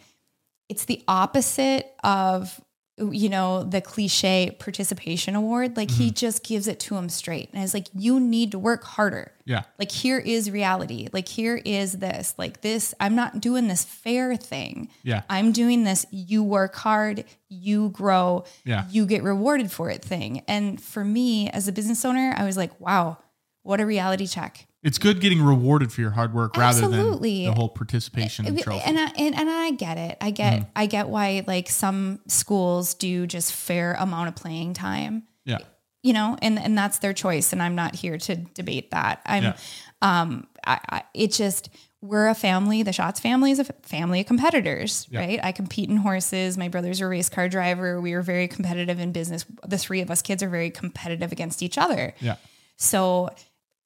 it's 0.70 0.86
the 0.86 1.04
opposite 1.08 1.93
of 2.04 2.60
you 2.98 3.30
know 3.30 3.64
the 3.64 3.80
cliche 3.80 4.56
participation 4.58 5.36
award 5.36 5.78
like 5.78 5.91
he 5.91 6.08
mm-hmm. 6.08 6.16
just 6.16 6.43
gives 6.43 6.68
it 6.68 6.80
to 6.80 6.95
him 6.95 7.10
straight. 7.10 7.50
And 7.54 7.64
it's 7.64 7.74
like 7.74 7.88
you 7.93 8.20
need 8.20 8.52
to 8.52 8.60
work 8.60 8.84
harder. 8.84 9.32
Yeah. 9.45 9.64
like 9.80 9.91
here 9.91 10.18
is 10.18 10.52
reality. 10.52 11.08
Like 11.14 11.28
here 11.28 11.62
is 11.64 11.93
this. 11.93 12.34
Like 12.38 12.62
this 12.62 12.93
i'm 13.00 13.16
not 13.16 13.39
doing 13.39 13.68
this 13.68 13.84
fair 13.84 14.36
thing. 14.36 14.89
Yeah. 15.04 15.22
i'm 15.30 15.52
doing 15.52 15.84
this 15.84 16.06
you 16.12 16.43
work 16.43 16.76
hard 16.76 17.26
you 17.50 17.89
grow 17.89 18.45
Yeah. 18.66 18.86
you 18.89 19.06
get 19.06 19.24
rewarded 19.24 19.72
for 19.72 19.89
it 19.89 20.04
thing. 20.04 20.43
And 20.48 20.82
for 20.82 21.04
me 21.04 21.50
as 21.50 21.68
a 21.68 21.72
business 21.72 22.04
owner 22.04 22.34
i 22.38 22.45
was 22.45 22.58
like 22.58 22.80
wow 22.80 23.18
what 23.64 23.80
a 23.80 23.86
reality 23.86 24.26
check 24.26 24.66
It's 24.88 24.98
good 24.98 25.20
getting 25.20 25.42
rewarded 25.42 25.92
for 25.92 26.00
your 26.02 26.12
hard 26.12 26.34
work 26.34 26.56
rather 26.56 26.84
Absolutely. 26.86 27.44
than 27.46 27.54
the 27.54 27.60
whole 27.60 27.68
participation 27.70 28.46
trophy. 28.58 28.82
and 28.86 28.98
I, 28.98 29.12
and, 29.18 29.36
and 29.36 29.50
I 29.50 29.72
get 29.72 29.98
it. 29.98 30.18
I 30.22 30.32
get 30.32 30.54
Mm-hmm. 30.62 30.70
I 30.78 30.86
get 30.86 31.10
why 31.10 31.44
like 31.46 31.70
some 31.70 32.20
schools 32.28 32.94
do 32.94 33.28
just 33.28 33.52
fair 33.52 33.94
amount 34.00 34.30
of 34.30 34.36
playing 34.36 34.74
time. 34.74 35.24
yeah. 35.44 35.60
You 36.04 36.14
know, 36.14 36.38
and 36.42 36.58
and 36.58 36.78
that's 36.78 37.00
their 37.00 37.12
choice, 37.12 37.52
and 37.52 37.62
I'm 37.62 37.76
not 37.76 37.94
here 37.96 38.18
to 38.18 38.36
debate 38.38 38.92
that. 38.92 39.22
I'm, 39.26 39.44
Yeah. 39.44 39.58
um, 40.02 40.48
I, 40.66 40.80
I 40.90 41.04
it 41.14 41.34
just 41.34 41.70
we're 42.02 42.28
a 42.30 42.36
family. 42.36 42.84
The 42.84 42.94
Schatz 42.94 43.20
family 43.20 43.52
is 43.52 43.60
a 43.60 43.66
family 43.82 44.22
of 44.22 44.28
competitors, 44.28 45.06
Yeah. 45.10 45.20
right? 45.20 45.40
I 45.44 45.52
compete 45.52 45.90
in 45.90 45.98
horses. 45.98 46.58
My 46.58 46.70
brother's 46.70 47.02
a 47.02 47.08
race 47.08 47.28
car 47.28 47.50
driver. 47.50 48.00
We 48.00 48.14
are 48.14 48.22
very 48.22 48.48
competitive 48.48 49.00
in 49.02 49.12
business. 49.12 49.44
The 49.68 49.78
three 49.80 50.00
of 50.00 50.10
us 50.10 50.22
kids 50.22 50.42
are 50.44 50.50
very 50.50 50.70
competitive 50.70 51.34
against 51.34 51.62
each 51.62 51.78
other. 51.78 52.14
Yeah. 52.22 52.36
So 52.78 53.32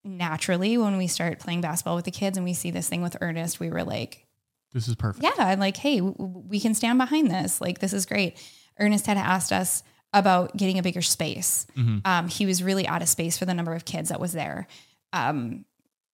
naturally, 0.03 0.77
when 0.77 0.97
we 0.97 1.07
start 1.07 1.39
playing 1.39 1.61
basketball 1.61 1.95
with 1.95 2.05
the 2.05 2.11
kids 2.11 2.37
and 2.37 2.45
we 2.45 2.53
see 2.53 2.71
this 2.71 2.89
thing 2.89 3.01
with 3.01 3.17
Ernest, 3.21 3.59
we 3.59 3.69
were 3.69 3.83
like, 3.83 4.25
This 4.73 4.87
is 4.87 4.95
perfect. 4.95 5.23
yeah, 5.23 5.31
I'm 5.37 5.59
like, 5.59 5.77
hey, 5.77 5.97
w- 5.99 6.15
we 6.19 6.59
can 6.59 6.73
stand 6.73 6.97
behind 6.97 7.29
this. 7.29 7.61
Like, 7.61 7.79
this 7.79 7.93
is 7.93 8.05
great. 8.05 8.37
Ernest 8.79 9.05
had 9.05 9.17
asked 9.17 9.51
us 9.51 9.83
about 10.13 10.55
getting 10.57 10.77
a 10.79 10.83
bigger 10.83 11.01
space. 11.01 11.65
Um, 12.05 12.27
he 12.27 12.45
was 12.45 12.61
really 12.63 12.87
out 12.87 13.01
of 13.01 13.09
space 13.09 13.37
for 13.37 13.45
the 13.45 13.53
number 13.53 13.73
of 13.73 13.85
kids 13.85 14.09
that 14.09 14.19
was 14.19 14.33
there. 14.33 14.67
Um, 15.13 15.65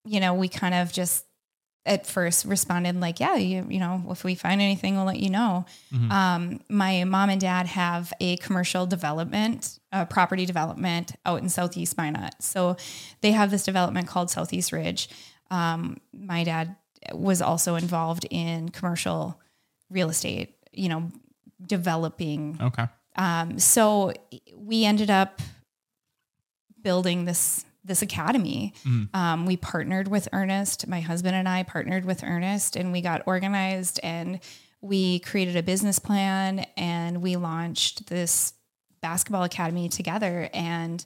you 0.04 0.20
know, 0.20 0.34
we 0.34 0.48
kind 0.48 0.74
of 0.74 0.92
just 0.92 1.24
at 1.84 2.06
first 2.06 2.44
responded 2.44 2.98
like, 3.00 3.20
yeah, 3.20 3.36
you, 3.36 3.64
you 3.70 3.78
know, 3.78 4.02
if 4.10 4.24
we 4.24 4.34
find 4.34 4.60
anything, 4.60 4.96
we'll 4.96 5.04
let 5.04 5.20
you 5.20 5.30
know. 5.30 5.64
Um, 6.10 6.60
my 6.68 7.04
mom 7.04 7.30
and 7.30 7.40
dad 7.40 7.66
have 7.68 8.12
a 8.20 8.36
commercial 8.38 8.86
development, 8.86 9.78
uh, 9.96 10.04
property 10.04 10.44
development 10.44 11.12
out 11.24 11.40
in 11.40 11.48
Southeast 11.48 11.96
Minot. 11.96 12.34
So 12.40 12.76
they 13.22 13.32
have 13.32 13.50
this 13.50 13.64
development 13.64 14.06
called 14.06 14.30
Southeast 14.30 14.72
Ridge. 14.72 15.08
Um, 15.50 15.98
my 16.12 16.44
dad 16.44 16.76
was 17.12 17.40
also 17.40 17.76
involved 17.76 18.26
in 18.30 18.68
commercial 18.68 19.40
real 19.88 20.10
estate, 20.10 20.54
you 20.72 20.88
know, 20.90 21.10
developing. 21.64 22.58
Okay. 22.60 22.84
Um, 23.16 23.58
so 23.58 24.12
we 24.54 24.84
ended 24.84 25.10
up 25.10 25.40
building 26.82 27.24
this 27.24 27.64
this 27.82 28.02
academy. 28.02 28.74
Um, 29.14 29.46
we 29.46 29.56
partnered 29.56 30.08
with 30.08 30.28
Ernest. 30.32 30.88
My 30.88 31.00
husband 31.00 31.36
and 31.36 31.48
I 31.48 31.62
partnered 31.62 32.04
with 32.04 32.24
Ernest, 32.24 32.74
and 32.74 32.90
we 32.92 33.00
got 33.00 33.22
organized 33.26 34.00
and 34.02 34.40
we 34.80 35.20
created 35.20 35.56
a 35.56 35.62
business 35.62 35.98
plan 35.98 36.66
and 36.76 37.22
we 37.22 37.36
launched 37.36 38.08
this 38.08 38.52
basketball 39.00 39.42
academy 39.44 39.88
together. 39.88 40.48
And 40.52 41.04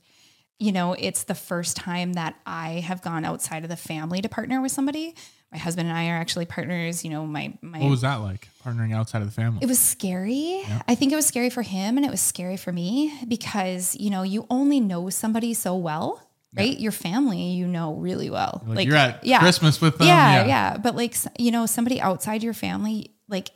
you 0.58 0.72
know, 0.72 0.92
it's 0.92 1.24
the 1.24 1.34
first 1.34 1.74
time 1.74 2.12
that 2.12 2.34
I 2.44 2.80
have 2.86 3.00
gone 3.00 3.24
outside 3.24 3.62
of 3.62 3.70
the 3.70 3.76
family 3.78 4.20
to 4.20 4.28
partner 4.28 4.60
with 4.60 4.70
somebody. 4.72 5.14
My 5.50 5.56
husband 5.56 5.88
and 5.88 5.96
I 5.96 6.10
are 6.10 6.16
actually 6.16 6.44
partners. 6.44 7.02
You 7.02 7.10
know, 7.10 7.24
my 7.26 7.54
my 7.62 7.78
What 7.78 7.88
was 7.90 8.02
that 8.02 8.16
like? 8.16 8.46
Partnering 8.62 8.94
outside 8.94 9.22
of 9.22 9.28
the 9.28 9.32
family. 9.32 9.60
it 9.62 9.66
was 9.66 9.78
scary. 9.78 10.62
I 10.86 10.94
think 10.94 11.12
it 11.12 11.16
was 11.16 11.26
scary 11.26 11.48
for 11.48 11.62
him 11.62 11.96
and 11.96 12.04
it 12.04 12.10
was 12.10 12.20
scary 12.20 12.58
for 12.58 12.72
me 12.72 13.10
because, 13.26 13.96
you 13.96 14.10
know, 14.10 14.22
you 14.22 14.46
only 14.50 14.80
know 14.80 15.08
somebody 15.08 15.54
so 15.54 15.74
well, 15.76 16.22
right? 16.54 16.78
Your 16.78 16.92
family, 16.92 17.52
you 17.52 17.66
know 17.66 17.94
really 17.94 18.28
well. 18.28 18.62
like, 18.66 18.86
you're 18.86 18.96
at 18.96 19.24
yeah. 19.24 19.40
Christmas 19.40 19.80
with 19.80 19.96
them. 19.96 20.08
yeah, 20.08 20.44
yeah, 20.44 20.76
But 20.76 20.94
like, 20.94 21.16
you 21.38 21.50
know, 21.52 21.64
somebody 21.64 22.02
outside 22.02 22.42
your 22.42 22.54
family, 22.54 23.14
like, 23.28 23.50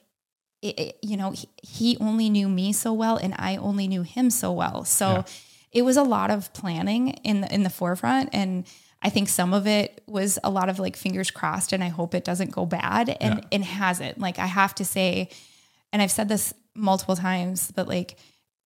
it, 0.69 0.79
it- 0.79 0.99
you 1.03 1.17
know, 1.17 1.31
he, 1.33 1.49
he 1.63 1.97
only 2.01 2.29
knew 2.31 2.49
me 2.49 2.73
so 2.73 2.93
well 2.93 3.17
and 3.17 3.35
I 3.39 3.57
only 3.57 3.87
knew 3.89 4.03
him 4.03 4.31
so 4.31 4.51
well. 4.53 4.85
So 4.85 5.07
Yeah. 5.09 5.23
it 5.73 5.83
was 5.83 5.97
a 5.97 6.03
lot 6.03 6.31
of 6.31 6.53
planning 6.53 7.09
in 7.23 7.41
the, 7.43 7.55
in 7.55 7.63
the 7.63 7.71
forefront. 7.71 8.31
And 8.33 8.65
I 9.03 9.11
think 9.11 9.29
some 9.29 9.53
of 9.53 9.67
it 9.67 10.03
was 10.07 10.39
a 10.43 10.51
lot 10.51 10.69
of 10.71 10.79
like 10.79 10.97
fingers 10.97 11.31
crossed 11.31 11.73
and 11.75 11.85
I 11.85 11.89
hope 11.89 12.15
it 12.15 12.25
doesn't 12.25 12.51
go 12.53 12.65
bad 12.67 13.11
and, 13.21 13.41
Yeah. 13.41 13.49
and 13.53 13.65
hasn't. 13.65 14.19
Like, 14.19 14.39
I 14.39 14.47
have 14.47 14.75
to 14.77 14.85
say, 14.85 15.29
and 15.93 16.01
I've 16.01 16.11
said 16.11 16.29
this 16.29 16.55
multiple 16.75 17.15
times, 17.17 17.71
but 17.71 17.87
like, 17.87 18.17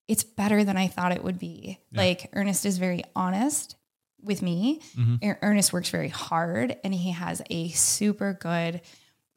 it's 0.07 0.25
better 0.25 0.65
than 0.65 0.77
I 0.77 0.87
thought 0.87 1.13
it 1.13 1.23
would 1.25 1.39
be. 1.39 1.79
Like, 1.93 2.31
Ernest 2.33 2.65
is 2.65 2.79
very 2.79 3.03
honest 3.17 3.75
with 4.23 4.41
me. 4.41 4.81
Mm-hmm. 4.97 5.17
Er- 5.29 5.39
Ernest 5.43 5.73
works 5.73 5.91
very 5.91 6.09
hard 6.09 6.77
and 6.85 6.95
he 6.95 7.11
has 7.11 7.43
a 7.51 7.69
super 7.71 8.33
good, 8.41 8.81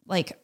like, 0.05 0.38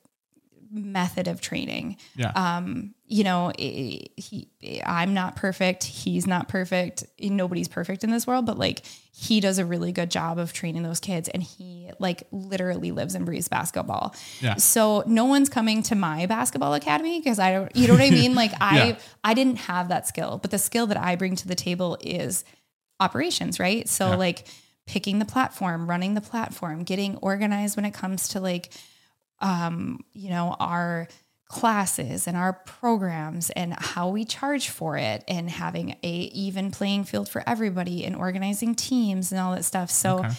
method 0.72 1.28
of 1.28 1.41
training. 1.41 1.97
Yeah. 2.15 2.32
Um, 2.36 2.93
you 3.05 3.24
know, 3.24 3.51
he, 3.57 4.49
I'm 4.86 5.13
not 5.13 5.36
perfect. 5.36 5.84
He's 5.86 6.28
not 6.28 6.47
perfect. 6.49 7.05
Nobody's 7.22 7.68
perfect 7.68 8.03
in 8.03 8.11
this 8.11 8.28
world, 8.28 8.45
but 8.45 8.57
like 8.57 8.82
he 9.13 9.39
does 9.39 9.59
a 9.59 9.65
really 9.65 9.91
good 9.91 10.11
job 10.11 10.38
of 10.39 10.51
training 10.53 10.84
those 10.84 10.99
kids 10.99 11.30
and 11.30 11.41
he 11.41 11.89
like 11.99 12.24
literally 12.32 12.91
lives 12.91 13.15
and 13.15 13.26
breathes 13.26 13.47
basketball. 13.47 14.13
Yeah. 14.41 14.55
So 14.55 15.03
no 15.07 15.26
one's 15.26 15.49
coming 15.49 15.84
to 15.84 15.95
my 15.95 16.26
basketball 16.26 16.74
academy 16.74 17.20
because 17.20 17.39
I 17.39 17.51
don't, 17.53 17.76
you 17.76 17.88
know 17.88 17.93
what 17.93 18.03
I 18.03 18.09
mean? 18.09 18.36
Like 18.36 18.51
I, 18.59 18.88
Yeah. 18.89 18.97
I 19.24 19.34
didn't 19.34 19.57
have 19.57 19.88
that 19.89 20.07
skill, 20.07 20.38
but 20.41 20.51
the 20.51 20.59
skill 20.59 20.88
that 20.88 20.97
I 20.97 21.15
bring 21.15 21.36
to 21.38 21.47
the 21.47 21.55
table 21.55 21.97
is 22.01 22.43
operations, 22.99 23.59
right? 23.59 23.88
So 23.88 24.09
Yeah. 24.11 24.15
like 24.18 24.47
picking 24.86 25.20
the 25.20 25.26
platform, 25.26 25.89
running 25.89 26.13
the 26.13 26.22
platform, 26.22 26.84
getting 26.84 27.18
organized 27.18 27.76
when 27.76 27.86
it 27.86 27.93
comes 27.93 28.30
to 28.30 28.39
like 28.39 28.72
um, 29.40 30.00
you 30.14 30.30
know, 30.30 30.56
our 30.60 31.08
classes 31.50 32.28
and 32.28 32.36
our 32.36 32.54
programs 32.54 33.50
and 33.52 33.74
how 33.74 34.10
we 34.10 34.26
charge 34.26 34.68
for 34.70 34.98
it 34.98 35.24
and 35.30 35.50
having 35.50 35.96
a 36.04 36.10
even 36.34 36.72
playing 36.72 37.06
field 37.06 37.30
for 37.30 37.42
everybody 37.48 38.04
and 38.04 38.16
organizing 38.16 38.76
teams 38.76 39.32
and 39.32 39.40
all 39.40 39.56
that 39.56 39.64
stuff. 39.64 39.90
So 39.90 40.20
Okay. 40.20 40.30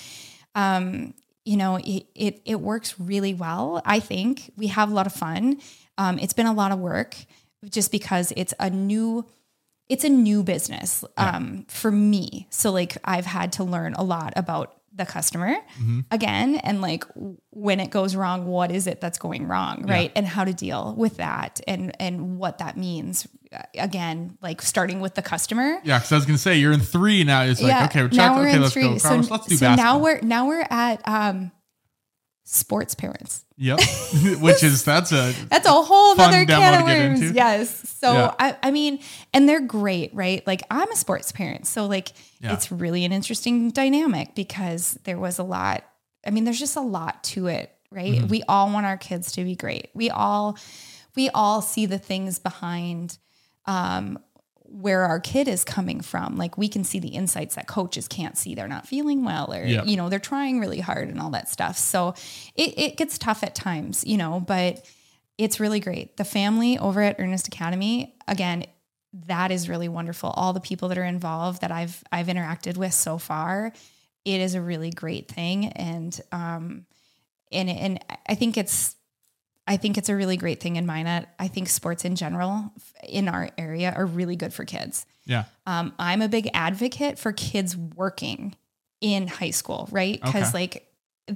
um, 0.54 1.14
you 1.44 1.56
know, 1.56 1.76
it, 1.76 2.06
it 2.14 2.42
it 2.44 2.60
works 2.60 2.98
really 3.00 3.32
well. 3.32 3.80
I 3.86 4.00
think 4.00 4.52
we 4.56 4.66
have 4.66 4.90
a 4.90 4.94
lot 4.94 5.06
of 5.06 5.14
fun. 5.14 5.60
Um, 5.96 6.18
it's 6.18 6.34
been 6.34 6.46
a 6.46 6.52
lot 6.52 6.72
of 6.72 6.78
work 6.78 7.16
just 7.70 7.90
because 7.90 8.32
it's 8.36 8.52
a 8.60 8.68
new 8.68 9.24
it's 9.88 10.04
a 10.04 10.10
new 10.10 10.42
business 10.42 11.02
um, 11.16 11.64
for 11.68 11.90
me. 11.90 12.46
So 12.50 12.70
like 12.70 12.98
I've 13.04 13.24
had 13.24 13.52
to 13.54 13.64
learn 13.64 13.94
a 13.94 14.02
lot 14.02 14.34
about 14.36 14.77
the 14.98 15.06
customer 15.06 15.56
again 16.10 16.56
and 16.56 16.82
like 16.82 17.04
when 17.50 17.80
it 17.80 17.88
goes 17.90 18.14
wrong 18.14 18.44
what 18.44 18.70
is 18.70 18.86
it 18.86 19.00
that's 19.00 19.18
going 19.18 19.46
wrong 19.48 19.84
right? 19.86 20.12
And 20.14 20.26
how 20.26 20.44
to 20.44 20.52
deal 20.52 20.94
with 20.96 21.16
that 21.16 21.60
and 21.66 21.92
and 21.98 22.36
what 22.38 22.58
that 22.58 22.76
means 22.76 23.26
Uh, 23.50 23.62
again 23.78 24.36
like 24.42 24.60
starting 24.60 25.00
with 25.00 25.14
the 25.14 25.22
customer. 25.22 25.80
Yeah, 25.82 25.96
because 25.98 26.12
I 26.12 26.16
was 26.16 26.26
gonna 26.26 26.36
say 26.36 26.58
you're 26.58 26.72
in 26.74 26.80
three 26.80 27.24
now. 27.24 27.44
It's 27.44 27.62
like 27.62 27.88
okay, 27.88 28.02
we're 28.02 28.10
now 28.12 28.36
we're 28.36 28.48
Okay, 28.48 28.56
in 28.56 28.60
let's 28.60 28.74
three. 28.74 28.98
So, 28.98 29.16
let's 29.16 29.46
do 29.46 29.56
so 29.56 29.74
now 29.74 29.98
we're 29.98 30.20
now 30.20 30.46
we're 30.46 30.66
at 30.68 31.00
um, 31.08 31.50
sports 32.50 32.94
parents. 32.94 33.44
yep, 33.58 33.78
which 34.40 34.62
is 34.62 34.82
that's 34.82 35.12
a 35.12 35.32
That's 35.50 35.66
a 35.66 35.70
whole 35.72 36.18
other 36.18 36.46
can 36.46 36.80
of 36.80 36.86
worms. 36.86 37.32
Yes. 37.32 37.90
So 37.98 38.12
Yeah. 38.12 38.34
I, 38.38 38.56
I 38.62 38.70
mean, 38.70 39.00
and 39.34 39.46
they're 39.46 39.60
great, 39.60 40.14
right? 40.14 40.46
Like 40.46 40.62
I'm 40.70 40.90
a 40.90 40.96
sports 40.96 41.30
parent, 41.30 41.66
so 41.66 41.84
like 41.86 42.08
Yeah. 42.40 42.54
it's 42.54 42.72
really 42.72 43.04
an 43.04 43.12
interesting 43.12 43.70
dynamic 43.70 44.34
because 44.34 44.98
there 45.04 45.18
was 45.18 45.38
a 45.38 45.42
lot. 45.42 45.84
I 46.26 46.30
mean, 46.30 46.44
there's 46.44 46.58
just 46.58 46.76
a 46.76 46.80
lot 46.80 47.22
to 47.24 47.48
it, 47.48 47.70
right? 47.90 48.14
Mm-hmm. 48.14 48.28
We 48.28 48.42
all 48.48 48.70
want 48.72 48.86
our 48.86 48.96
kids 48.96 49.32
to 49.32 49.44
be 49.44 49.54
great. 49.54 49.90
We 49.94 50.08
all, 50.10 50.56
we 51.14 51.28
all 51.30 51.60
see 51.62 51.84
the 51.86 51.98
things 51.98 52.38
behind 52.38 53.18
um, 53.66 54.18
where 54.70 55.04
our 55.04 55.18
kid 55.18 55.48
is 55.48 55.64
coming 55.64 56.00
from. 56.00 56.36
Like 56.36 56.58
we 56.58 56.68
can 56.68 56.84
see 56.84 56.98
the 56.98 57.08
insights 57.08 57.54
that 57.54 57.66
coaches 57.66 58.06
can't 58.06 58.36
see. 58.36 58.54
They're 58.54 58.68
not 58.68 58.86
feeling 58.86 59.24
well 59.24 59.52
or, 59.52 59.64
Yeah. 59.64 59.84
you 59.84 59.96
know, 59.96 60.08
they're 60.08 60.18
trying 60.18 60.60
really 60.60 60.80
hard 60.80 61.08
and 61.08 61.18
all 61.20 61.30
that 61.30 61.48
stuff. 61.48 61.78
So 61.78 62.14
it, 62.54 62.78
it 62.78 62.96
gets 62.96 63.16
tough 63.18 63.42
at 63.42 63.54
times, 63.54 64.04
you 64.06 64.16
know, 64.18 64.40
but 64.40 64.84
it's 65.38 65.58
really 65.58 65.80
great. 65.80 66.16
The 66.16 66.24
family 66.24 66.78
over 66.78 67.00
at 67.00 67.16
Earnest 67.18 67.48
Academy, 67.48 68.14
again, 68.26 68.66
that 69.26 69.50
is 69.50 69.68
really 69.70 69.88
wonderful. 69.88 70.30
All 70.30 70.52
the 70.52 70.60
people 70.60 70.88
that 70.88 70.98
are 70.98 71.04
involved 71.04 71.62
that 71.62 71.72
I've 71.72 72.04
I've 72.12 72.26
interacted 72.26 72.76
with 72.76 72.92
so 72.92 73.16
far, 73.16 73.72
it 74.26 74.40
is 74.40 74.54
a 74.54 74.60
really 74.60 74.90
great 74.90 75.28
thing. 75.28 75.68
And 75.68 76.20
um 76.30 76.84
and 77.50 77.70
and 77.70 78.04
I 78.28 78.34
think 78.34 78.58
it's 78.58 78.96
I 79.68 79.76
think 79.76 79.98
it's 79.98 80.08
a 80.08 80.16
really 80.16 80.36
great 80.38 80.60
thing 80.60 80.76
in 80.76 80.86
Minot. 80.86 81.28
I 81.38 81.46
think 81.48 81.68
sports 81.68 82.04
in 82.04 82.16
general 82.16 82.72
in 83.06 83.28
our 83.28 83.50
area 83.58 83.92
are 83.94 84.06
really 84.06 84.34
good 84.34 84.52
for 84.54 84.64
kids. 84.64 85.04
Yeah. 85.26 85.44
Um, 85.66 85.92
I'm 85.98 86.22
a 86.22 86.28
big 86.28 86.48
advocate 86.54 87.18
for 87.18 87.32
kids 87.32 87.76
working 87.76 88.56
in 89.02 89.28
high 89.28 89.50
school, 89.50 89.86
right? 89.92 90.18
Because, 90.20 90.48
Okay. 90.48 90.58
like, 90.58 90.92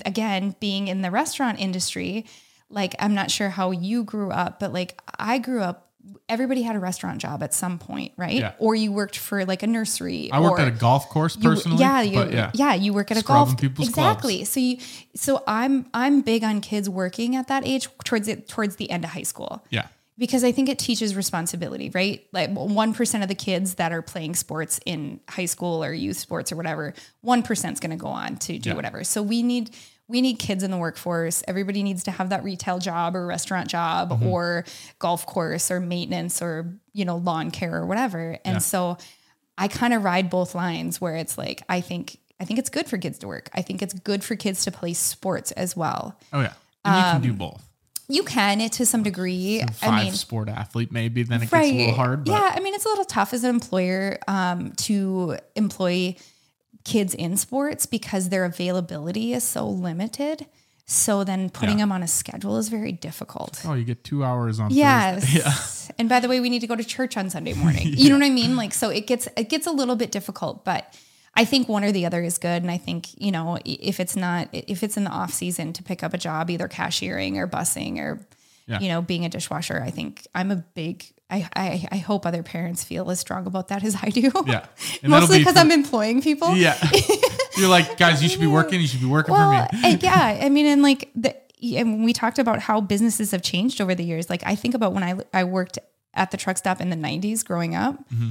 again, 0.07 0.57
being 0.59 0.89
in 0.89 1.03
the 1.03 1.11
restaurant 1.11 1.61
industry, 1.61 2.25
like, 2.71 2.95
I'm 2.99 3.15
not 3.15 3.31
sure 3.31 3.51
how 3.51 3.71
you 3.71 4.03
grew 4.03 4.31
up, 4.31 4.59
but 4.59 4.73
like, 4.73 4.99
I 5.19 5.37
grew 5.39 5.61
up, 5.61 5.92
everybody 6.29 6.63
had 6.63 6.77
a 6.77 6.79
restaurant 6.79 7.21
job 7.21 7.43
at 7.43 7.53
some 7.55 7.79
point, 7.79 8.13
right? 8.17 8.35
Yeah. 8.35 8.53
Or 8.59 8.75
you 8.75 8.91
worked 8.93 9.19
for 9.19 9.45
like 9.45 9.63
a 9.63 9.67
nursery. 9.67 10.31
I 10.33 10.41
worked 10.41 10.59
or, 10.59 10.63
at 10.63 10.69
a 10.69 10.73
golf 10.73 11.09
course 11.09 11.37
you- 11.37 11.43
personally. 11.43 11.79
yeah, 11.79 12.01
you, 12.03 12.15
but 12.15 12.33
yeah, 12.33 12.51
yeah. 12.55 12.75
you 12.75 12.93
work 12.93 13.11
at 13.11 13.17
a 13.19 13.23
golf. 13.23 13.57
people's 13.59 13.89
exactly. 13.89 14.45
So 14.45 14.61
you, 14.61 14.79
so 15.15 15.43
I'm 15.47 15.87
I'm 15.95 16.23
big 16.23 16.43
on 16.45 16.61
kids 16.61 16.89
working 16.89 17.37
at 17.37 17.49
that 17.49 17.67
age 17.67 17.89
towards 18.05 18.29
it 18.29 18.49
towards 18.49 18.77
the 18.77 18.91
end 18.91 19.05
of 19.05 19.11
high 19.11 19.23
school 19.25 19.65
Yeah. 19.71 19.87
because 20.17 20.43
I 20.45 20.53
think 20.53 20.69
it 20.69 20.79
teaches 20.79 21.15
responsibility, 21.15 21.91
right? 21.91 22.27
Like 22.33 22.51
one 22.51 22.95
percent 22.95 23.23
of 23.23 23.29
the 23.29 23.35
kids 23.35 23.75
that 23.75 23.93
are 23.93 24.03
playing 24.03 24.35
sports 24.35 24.81
in 24.87 25.21
high 25.29 25.47
school 25.47 25.85
or 25.85 25.93
youth 25.93 26.17
sports 26.19 26.51
or 26.53 26.57
whatever, 26.57 26.95
one 27.21 27.43
percent 27.43 27.75
is 27.75 27.81
going 27.81 27.91
to 27.91 27.97
go 27.97 28.09
on 28.09 28.37
to 28.39 28.59
do 28.59 28.71
Yeah. 28.71 28.77
whatever. 28.77 29.05
So 29.05 29.23
we 29.23 29.43
need 29.43 29.71
we 30.13 30.21
need 30.21 30.39
kids 30.39 30.63
in 30.63 30.71
the 30.71 30.77
workforce. 30.77 31.43
Everybody 31.49 31.83
needs 31.83 32.05
to 32.05 32.11
have 32.13 32.29
that 32.29 32.45
retail 32.45 32.79
job 32.79 33.17
or 33.17 33.27
restaurant 33.27 33.67
job 33.69 34.11
Mm-hmm. 34.11 34.27
or 34.29 34.65
golf 35.01 35.27
course 35.27 35.71
or 35.71 35.81
maintenance 35.81 36.41
or 36.41 36.73
you 36.93 37.05
know 37.05 37.17
lawn 37.17 37.51
care 37.51 37.75
or 37.77 37.87
whatever. 37.87 38.39
And 38.45 38.55
Yeah. 38.57 38.59
so 38.59 38.99
I 39.59 39.69
kind 39.69 39.93
of 39.95 40.05
ride 40.05 40.31
both 40.31 40.55
lines 40.55 41.01
where 41.01 41.17
it's 41.17 41.37
like 41.37 41.63
I 41.69 41.81
think 41.81 42.19
I 42.39 42.45
think 42.45 42.59
it's 42.59 42.71
good 42.71 42.87
for 42.87 42.99
kids 42.99 43.19
to 43.21 43.27
work. 43.27 43.49
I 43.55 43.63
think 43.63 43.83
it's 43.83 43.95
good 43.95 44.23
for 44.23 44.37
kids 44.37 44.65
to 44.65 44.71
play 44.71 44.93
sports 44.95 45.51
as 45.53 45.77
well. 45.77 46.19
Oh 46.33 46.41
yeah. 46.41 46.53
And 46.85 46.97
you 46.97 47.03
can 47.03 47.17
Um, 47.17 47.23
do 47.23 47.33
both. 47.33 47.69
You 48.09 48.25
can 48.25 48.61
it 48.61 48.73
to 48.73 48.85
some 48.85 49.03
degree. 49.03 49.61
Five 49.61 49.91
I 49.93 50.05
mean, 50.05 50.13
sport 50.13 50.49
athlete, 50.51 50.93
maybe 50.93 51.23
then 51.23 51.43
it 51.43 51.51
gets 51.51 51.67
a 51.69 51.73
little 51.79 51.95
hard. 51.95 52.25
But 52.25 52.33
yeah, 52.33 52.53
I 52.55 52.61
mean, 52.61 52.75
it's 52.75 52.85
a 52.85 52.89
little 52.89 53.05
tough 53.07 53.33
as 53.33 53.45
an 53.45 53.51
employer 53.51 54.19
um, 54.29 54.73
to 54.89 55.39
employ 55.55 56.17
kids 56.85 57.15
in 57.15 57.37
sports 57.37 57.87
because 57.87 58.29
their 58.29 58.45
availability 58.45 59.33
is 59.33 59.45
so 59.45 59.69
limited. 59.69 60.47
So 60.85 61.23
then 61.25 61.49
putting 61.49 61.79
Yeah. 61.79 61.85
them 61.85 61.93
on 61.93 62.03
a 62.03 62.09
schedule 62.09 62.59
is 62.59 62.69
very 62.69 62.93
difficult. 62.93 63.63
oh, 63.65 63.75
you 63.75 63.85
get 63.85 64.03
two 64.05 64.25
hours 64.25 64.59
on. 64.61 64.71
Yes. 64.73 65.25
Thursday. 65.25 65.39
Yeah. 65.45 65.55
And 65.99 66.09
by 66.09 66.21
the 66.21 66.29
way, 66.29 66.41
we 66.41 66.49
need 66.51 66.61
to 66.61 66.67
go 66.67 66.77
to 66.77 66.85
church 66.85 67.17
on 67.17 67.29
Sunday 67.31 67.53
morning. 67.63 67.87
You 67.97 68.09
know 68.11 68.17
what 68.17 68.25
I 68.25 68.31
mean? 68.31 68.57
Like, 68.57 68.73
so 68.75 68.91
it 68.91 69.07
gets 69.07 69.29
it 69.37 69.49
gets 69.49 69.67
a 69.67 69.71
little 69.73 69.97
bit 69.97 70.11
difficult, 70.13 70.65
but 70.65 70.93
I 71.35 71.45
think 71.45 71.69
one 71.69 71.83
or 71.85 71.93
the 71.93 72.05
other 72.07 72.23
is 72.23 72.39
good. 72.39 72.63
And 72.63 72.71
I 72.71 72.79
think 72.79 73.09
you 73.21 73.31
know 73.33 73.59
if 73.65 74.01
it's 74.01 74.17
not 74.17 74.49
if 74.53 74.83
it's 74.83 74.97
in 74.97 75.05
the 75.05 75.11
off 75.11 75.33
season 75.33 75.73
to 75.75 75.83
pick 75.83 76.03
up 76.03 76.15
a 76.15 76.19
job, 76.19 76.51
either 76.51 76.69
cashiering 76.69 77.37
or 77.39 77.47
busing 77.47 77.99
or 77.99 78.21
Yeah. 78.67 78.81
you 78.81 78.89
know 78.89 79.03
being 79.03 79.25
a 79.25 79.29
dishwasher, 79.29 79.81
I 79.83 79.91
think 79.91 80.27
I'm 80.35 80.51
a 80.51 80.57
big. 80.57 81.05
I, 81.33 81.49
I, 81.57 81.89
I 81.93 81.97
hope 81.97 82.27
other 82.27 82.43
parents 82.43 82.85
feel 82.85 83.11
as 83.11 83.19
strong 83.19 83.47
about 83.47 83.69
that 83.69 83.83
as 83.85 83.97
I 84.03 84.11
do. 84.11 84.31
Yeah. 84.47 84.67
Mostly 85.03 85.39
because 85.39 85.55
for- 85.55 85.61
I'm 85.61 85.71
employing 85.71 86.21
people. 86.23 86.55
Yeah. 86.57 86.77
You're 87.57 87.69
like, 87.69 87.97
guys, 87.97 88.23
you 88.23 88.29
should 88.29 88.41
be 88.41 88.47
working. 88.47 88.81
You 88.81 88.87
should 88.87 89.01
be 89.01 89.07
working 89.07 89.33
Well, 89.35 89.67
for 89.69 89.77
me. 89.77 89.99
yeah, 90.01 90.39
I 90.43 90.49
mean, 90.49 90.67
and 90.67 90.83
like 90.83 91.11
the, 91.15 91.35
and 91.77 92.05
we 92.05 92.13
talked 92.13 92.39
about 92.39 92.59
how 92.61 92.81
businesses 92.81 93.31
have 93.33 93.43
changed 93.43 93.81
over 93.81 93.95
the 93.95 94.05
years. 94.05 94.29
Like 94.31 94.43
I 94.45 94.55
think 94.55 94.75
about 94.75 94.93
when 94.93 95.03
I 95.03 95.17
I 95.33 95.45
worked 95.45 95.79
at 96.15 96.31
the 96.31 96.37
truck 96.37 96.57
stop 96.59 96.81
in 96.81 96.91
the 96.91 96.97
'90s, 96.97 97.45
growing 97.45 97.75
up. 97.75 97.95
Mm-hmm. 98.11 98.29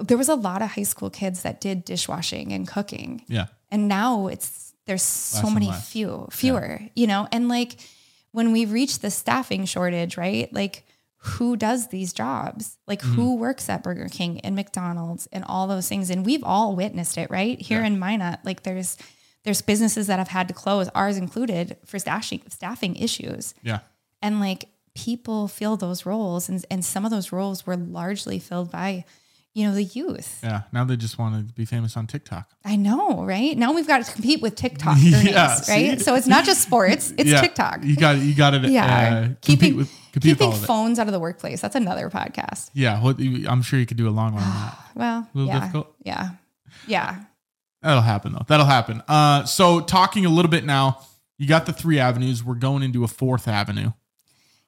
There 0.00 0.16
was 0.16 0.28
a 0.28 0.34
lot 0.36 0.62
of 0.62 0.70
high 0.72 0.84
school 0.84 1.10
kids 1.10 1.42
that 1.42 1.60
did 1.60 1.84
dishwashing 1.84 2.52
and 2.52 2.68
cooking, 2.68 3.24
Yeah. 3.28 3.46
and 3.70 3.88
now 3.88 4.28
it's 4.28 4.72
there's 4.86 5.02
so 5.02 5.44
Less 5.48 5.54
many 5.54 5.72
few 5.72 6.28
fewer, 6.30 6.80
you 6.94 7.06
know. 7.06 7.26
And 7.32 7.48
like 7.48 7.76
when 8.32 8.52
we 8.52 8.64
reach 8.66 9.00
the 9.00 9.10
staffing 9.10 9.64
shortage, 9.64 10.16
right? 10.16 10.52
Like 10.52 10.86
who 11.18 11.56
does 11.56 11.88
these 11.88 12.12
jobs? 12.12 12.78
Like 12.86 13.00
Mm-hmm. 13.02 13.14
who 13.14 13.34
works 13.36 13.68
at 13.68 13.82
Burger 13.82 14.08
King 14.10 14.40
and 14.40 14.54
McDonald's 14.54 15.26
and 15.32 15.44
all 15.44 15.66
those 15.66 15.88
things? 15.88 16.10
And 16.10 16.24
we've 16.24 16.44
all 16.44 16.76
witnessed 16.76 17.18
it, 17.18 17.30
right? 17.30 17.60
Here 17.60 17.80
Yeah. 17.80 17.86
in 17.86 17.98
Minot, 17.98 18.40
like 18.44 18.62
there's 18.62 18.96
there's 19.44 19.62
businesses 19.62 20.08
that 20.08 20.18
have 20.18 20.28
had 20.28 20.48
to 20.48 20.54
close, 20.54 20.88
ours 20.94 21.16
included, 21.16 21.76
for 21.86 21.98
staffing 21.98 22.42
staffing 22.48 22.96
issues. 22.96 23.54
Yeah. 23.62 23.80
And 24.22 24.40
like 24.40 24.68
people 24.94 25.48
fill 25.48 25.76
those 25.76 26.04
roles 26.06 26.48
and 26.48 26.64
and 26.70 26.84
some 26.84 27.04
of 27.04 27.10
those 27.10 27.32
roles 27.32 27.66
were 27.66 27.76
largely 27.76 28.38
filled 28.38 28.70
by, 28.70 29.04
you 29.54 29.66
know, 29.66 29.74
the 29.74 29.82
youth. 29.84 30.40
Yeah. 30.42 30.62
Now 30.72 30.84
they 30.84 30.96
just 30.96 31.18
want 31.18 31.48
to 31.48 31.52
be 31.54 31.64
famous 31.64 31.96
on 31.96 32.06
TikTok. 32.06 32.48
I 32.64 32.76
know, 32.76 33.24
right? 33.24 33.56
Now 33.58 33.72
we've 33.72 33.86
got 33.88 34.04
to 34.04 34.12
compete 34.12 34.40
with 34.40 34.54
TikTok 34.54 34.96
earnings, 34.98 35.24
Yeah, 35.24 35.58
right? 35.68 36.00
So 36.00 36.14
it's 36.14 36.26
not 36.28 36.44
just 36.44 36.62
sports, 36.62 37.12
it's 37.18 37.30
yeah. 37.30 37.40
TikTok. 37.40 37.82
You 37.82 37.96
got 37.96 38.16
it. 38.16 38.22
you 38.22 38.34
got 38.34 38.50
to 38.50 38.68
Yeah. 38.70 39.26
uh, 39.30 39.34
keeping 39.40 39.76
with 39.76 39.90
keeping 40.20 40.52
it. 40.52 40.56
phones 40.56 40.98
out 40.98 41.06
of 41.08 41.12
the 41.12 41.18
workplace. 41.20 41.60
That's 41.60 41.74
another 41.76 42.08
podcast. 42.10 42.70
Yeah. 42.74 43.00
What, 43.02 43.18
I'm 43.20 43.62
sure 43.62 43.78
you 43.80 43.86
could 43.86 43.96
do 43.96 44.08
a 44.08 44.10
long 44.10 44.34
one 44.34 44.42
on 44.42 44.50
that. 44.50 44.78
Well, 44.94 45.28
little 45.32 45.48
yeah, 45.48 45.60
difficult? 45.60 45.94
yeah, 46.04 46.30
yeah. 46.88 47.20
That'll 47.82 48.02
happen 48.02 48.32
though. 48.32 48.42
That'll 48.48 48.66
happen. 48.66 49.00
Uh, 49.06 49.44
so 49.44 49.80
talking 49.80 50.26
a 50.26 50.28
little 50.28 50.50
bit 50.50 50.64
now, 50.64 51.00
you 51.38 51.46
got 51.46 51.66
the 51.66 51.72
three 51.72 52.00
avenues. 52.00 52.42
We're 52.42 52.54
going 52.56 52.82
into 52.82 53.04
a 53.04 53.08
fourth 53.08 53.46
avenue. 53.46 53.92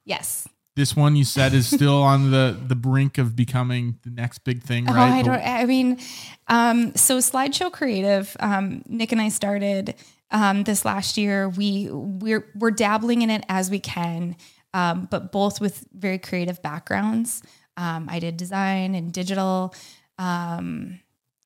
Yes. 0.05 0.49
This 0.81 0.97
one 0.97 1.14
you 1.14 1.24
said 1.24 1.53
is 1.53 1.68
still 1.68 2.03
on 2.12 2.31
the 2.31 2.57
the 2.66 2.74
brink 2.74 3.18
of 3.18 3.37
becoming 3.37 3.99
the 4.03 4.09
next 4.09 4.39
big 4.45 4.62
thing, 4.62 4.89
Oh, 4.89 4.95
right? 4.95 5.12
I 5.12 5.20
don't. 5.22 5.39
I 5.39 5.66
mean, 5.66 5.99
um, 6.49 6.97
so 6.97 7.18
slideshow 7.18 7.70
creative. 7.70 8.35
Um, 8.41 8.83
Nick 8.89 9.12
and 9.12 9.20
I 9.20 9.28
started 9.28 9.95
um, 10.31 10.64
this 10.64 10.87
last 10.87 11.18
year. 11.18 11.51
We 11.51 11.91
we're 11.91 12.47
we're 12.55 12.70
dabbling 12.70 13.20
in 13.20 13.28
it 13.28 13.45
as 13.51 13.70
we 13.70 13.78
can, 13.78 14.37
um, 14.72 15.07
but 15.11 15.33
both 15.33 15.61
with 15.61 15.87
very 15.93 16.18
creative 16.18 16.62
backgrounds. 16.62 17.43
Um, 17.76 18.09
I 18.11 18.18
did 18.18 18.39
design 18.39 18.95
and 18.95 19.12
digital. 19.12 19.74
Um, 20.18 21.01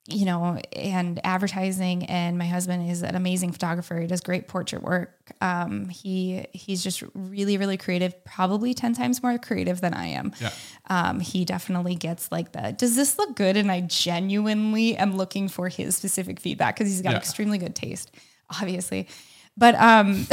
you 0.06 0.26
know, 0.26 0.58
and 0.74 1.18
advertising. 1.24 2.04
And 2.06 2.36
my 2.36 2.44
husband 2.44 2.90
is 2.90 3.02
an 3.02 3.14
amazing 3.14 3.52
photographer. 3.52 3.98
He 3.98 4.06
does 4.06 4.20
great 4.20 4.48
portrait 4.48 4.82
work. 4.82 5.32
Um, 5.40 5.88
he 5.88 6.44
he's 6.52 6.82
just 6.84 7.02
really, 7.14 7.56
really 7.56 7.78
creative. 7.78 8.22
Probably 8.24 8.74
ten 8.74 8.92
times 8.94 9.22
more 9.22 9.38
creative 9.38 9.80
than 9.80 9.94
I 9.94 10.08
am. 10.08 10.32
Yeah. 10.40 10.50
Um, 10.90 11.20
he 11.20 11.46
definitely 11.46 11.94
gets 11.94 12.30
like 12.30 12.52
the 12.52 12.74
does 12.76 12.96
this 12.96 13.16
look 13.18 13.34
good? 13.34 13.56
And 13.56 13.72
I 13.72 13.80
genuinely 13.80 14.94
am 14.96 15.16
looking 15.16 15.48
for 15.48 15.68
his 15.70 15.96
specific 15.96 16.38
feedback 16.38 16.76
because 16.76 16.90
he's 16.90 17.00
got 17.00 17.12
Yeah. 17.12 17.18
extremely 17.18 17.56
good 17.56 17.74
taste, 17.74 18.10
obviously. 18.50 19.08
But 19.56 19.74
um, 19.76 20.26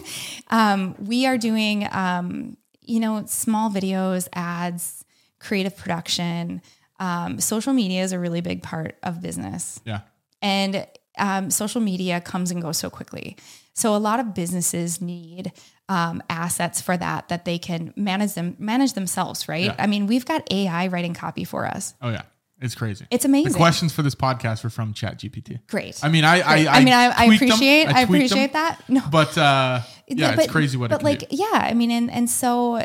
um, 0.48 0.94
we 0.98 1.26
are 1.26 1.36
doing 1.38 1.86
um, 1.92 2.56
you 2.82 3.00
know 3.00 3.24
small 3.26 3.70
videos, 3.70 4.28
ads, 4.32 5.04
creative 5.38 5.76
production. 5.76 6.62
Um, 6.98 7.40
social 7.40 7.72
media 7.72 8.02
is 8.02 8.12
a 8.12 8.18
really 8.18 8.40
big 8.40 8.62
part 8.62 8.96
of 9.02 9.20
business 9.22 9.80
Yeah. 9.84 10.00
and 10.42 10.86
um, 11.18 11.50
social 11.50 11.80
media 11.80 12.20
comes 12.20 12.50
and 12.50 12.60
goes 12.62 12.76
so 12.78 12.90
quickly. 12.90 13.36
So 13.74 13.94
a 13.94 13.98
lot 13.98 14.18
of 14.20 14.34
businesses 14.34 15.00
need 15.00 15.52
um, 15.88 16.22
assets 16.28 16.80
for 16.80 16.96
that 16.96 17.28
that 17.28 17.44
they 17.44 17.58
can 17.58 17.92
manage 17.96 18.34
them 18.34 18.56
manage 18.58 18.92
themselves, 18.94 19.48
right? 19.48 19.66
Yeah. 19.66 19.76
I 19.78 19.86
mean, 19.86 20.06
we've 20.06 20.24
got 20.26 20.52
AI 20.52 20.88
writing 20.88 21.14
copy 21.14 21.44
for 21.44 21.66
us. 21.66 21.94
Oh 22.02 22.10
yeah. 22.10 22.22
It's 22.60 22.74
crazy. 22.74 23.06
It's 23.12 23.24
amazing. 23.24 23.52
The 23.52 23.58
questions 23.58 23.92
for 23.92 24.02
this 24.02 24.16
podcast 24.16 24.64
were 24.64 24.70
from 24.70 24.92
ChatGPT. 24.92 25.60
Great. 25.68 26.00
I 26.02 26.08
mean, 26.08 26.24
I 26.24 26.40
I, 26.40 26.78
I 26.78 26.84
mean, 26.84 26.92
I, 26.92 27.14
I 27.16 27.26
tweaked 27.26 27.40
them. 27.40 27.48
appreciate 27.50 27.86
I, 27.86 28.04
tweaked 28.04 28.08
them, 28.08 28.14
appreciate 28.14 28.52
that. 28.54 28.80
No, 28.88 29.02
But 29.12 29.38
uh, 29.38 29.80
yeah, 30.08 30.34
but, 30.34 30.44
it's 30.44 30.52
crazy 30.52 30.76
what 30.76 30.90
but 30.90 31.04
like 31.04 31.20
do. 31.20 31.26
yeah, 31.30 31.46
I 31.52 31.74
mean, 31.74 31.92
and 31.92 32.10
and 32.10 32.28
so, 32.28 32.84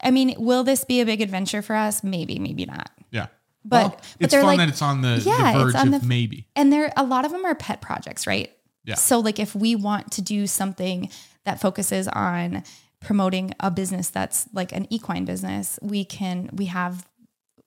I 0.00 0.10
mean, 0.12 0.36
will 0.38 0.62
this 0.62 0.84
be 0.84 1.00
a 1.00 1.06
big 1.06 1.20
adventure 1.20 1.60
for 1.62 1.74
us? 1.74 2.04
Maybe, 2.04 2.38
maybe 2.38 2.66
not. 2.66 2.88
But- 3.64 3.76
Well, 3.82 3.88
but 3.90 4.04
it's 4.20 4.30
they're 4.32 4.40
fun 4.42 4.46
like- 4.48 4.58
that 4.58 4.68
it's 4.68 4.82
on 4.82 5.00
the, 5.00 5.22
Yeah, 5.24 5.52
the 5.52 5.58
it's 5.60 5.72
verge 5.72 5.74
on 5.74 5.94
of 5.94 6.00
the- 6.02 6.06
maybe. 6.06 6.46
And 6.54 6.72
there, 6.72 6.92
a 6.96 7.04
lot 7.04 7.24
of 7.24 7.32
them 7.32 7.44
are 7.44 7.54
pet 7.54 7.80
projects, 7.80 8.26
right? 8.26 8.50
Yeah. 8.84 8.96
So, 8.96 9.20
like, 9.20 9.38
if 9.38 9.54
we 9.54 9.74
want 9.74 10.10
to 10.12 10.22
do 10.22 10.46
something 10.46 11.08
that 11.44 11.60
focuses 11.60 12.06
on 12.08 12.62
promoting 13.00 13.54
a 13.60 13.70
business 13.70 14.08
that's 14.10 14.46
like 14.52 14.72
an 14.72 14.86
equine 14.90 15.24
business, 15.24 15.78
we 15.82 16.04
can, 16.04 16.50
we 16.52 16.66
have, 16.66 17.06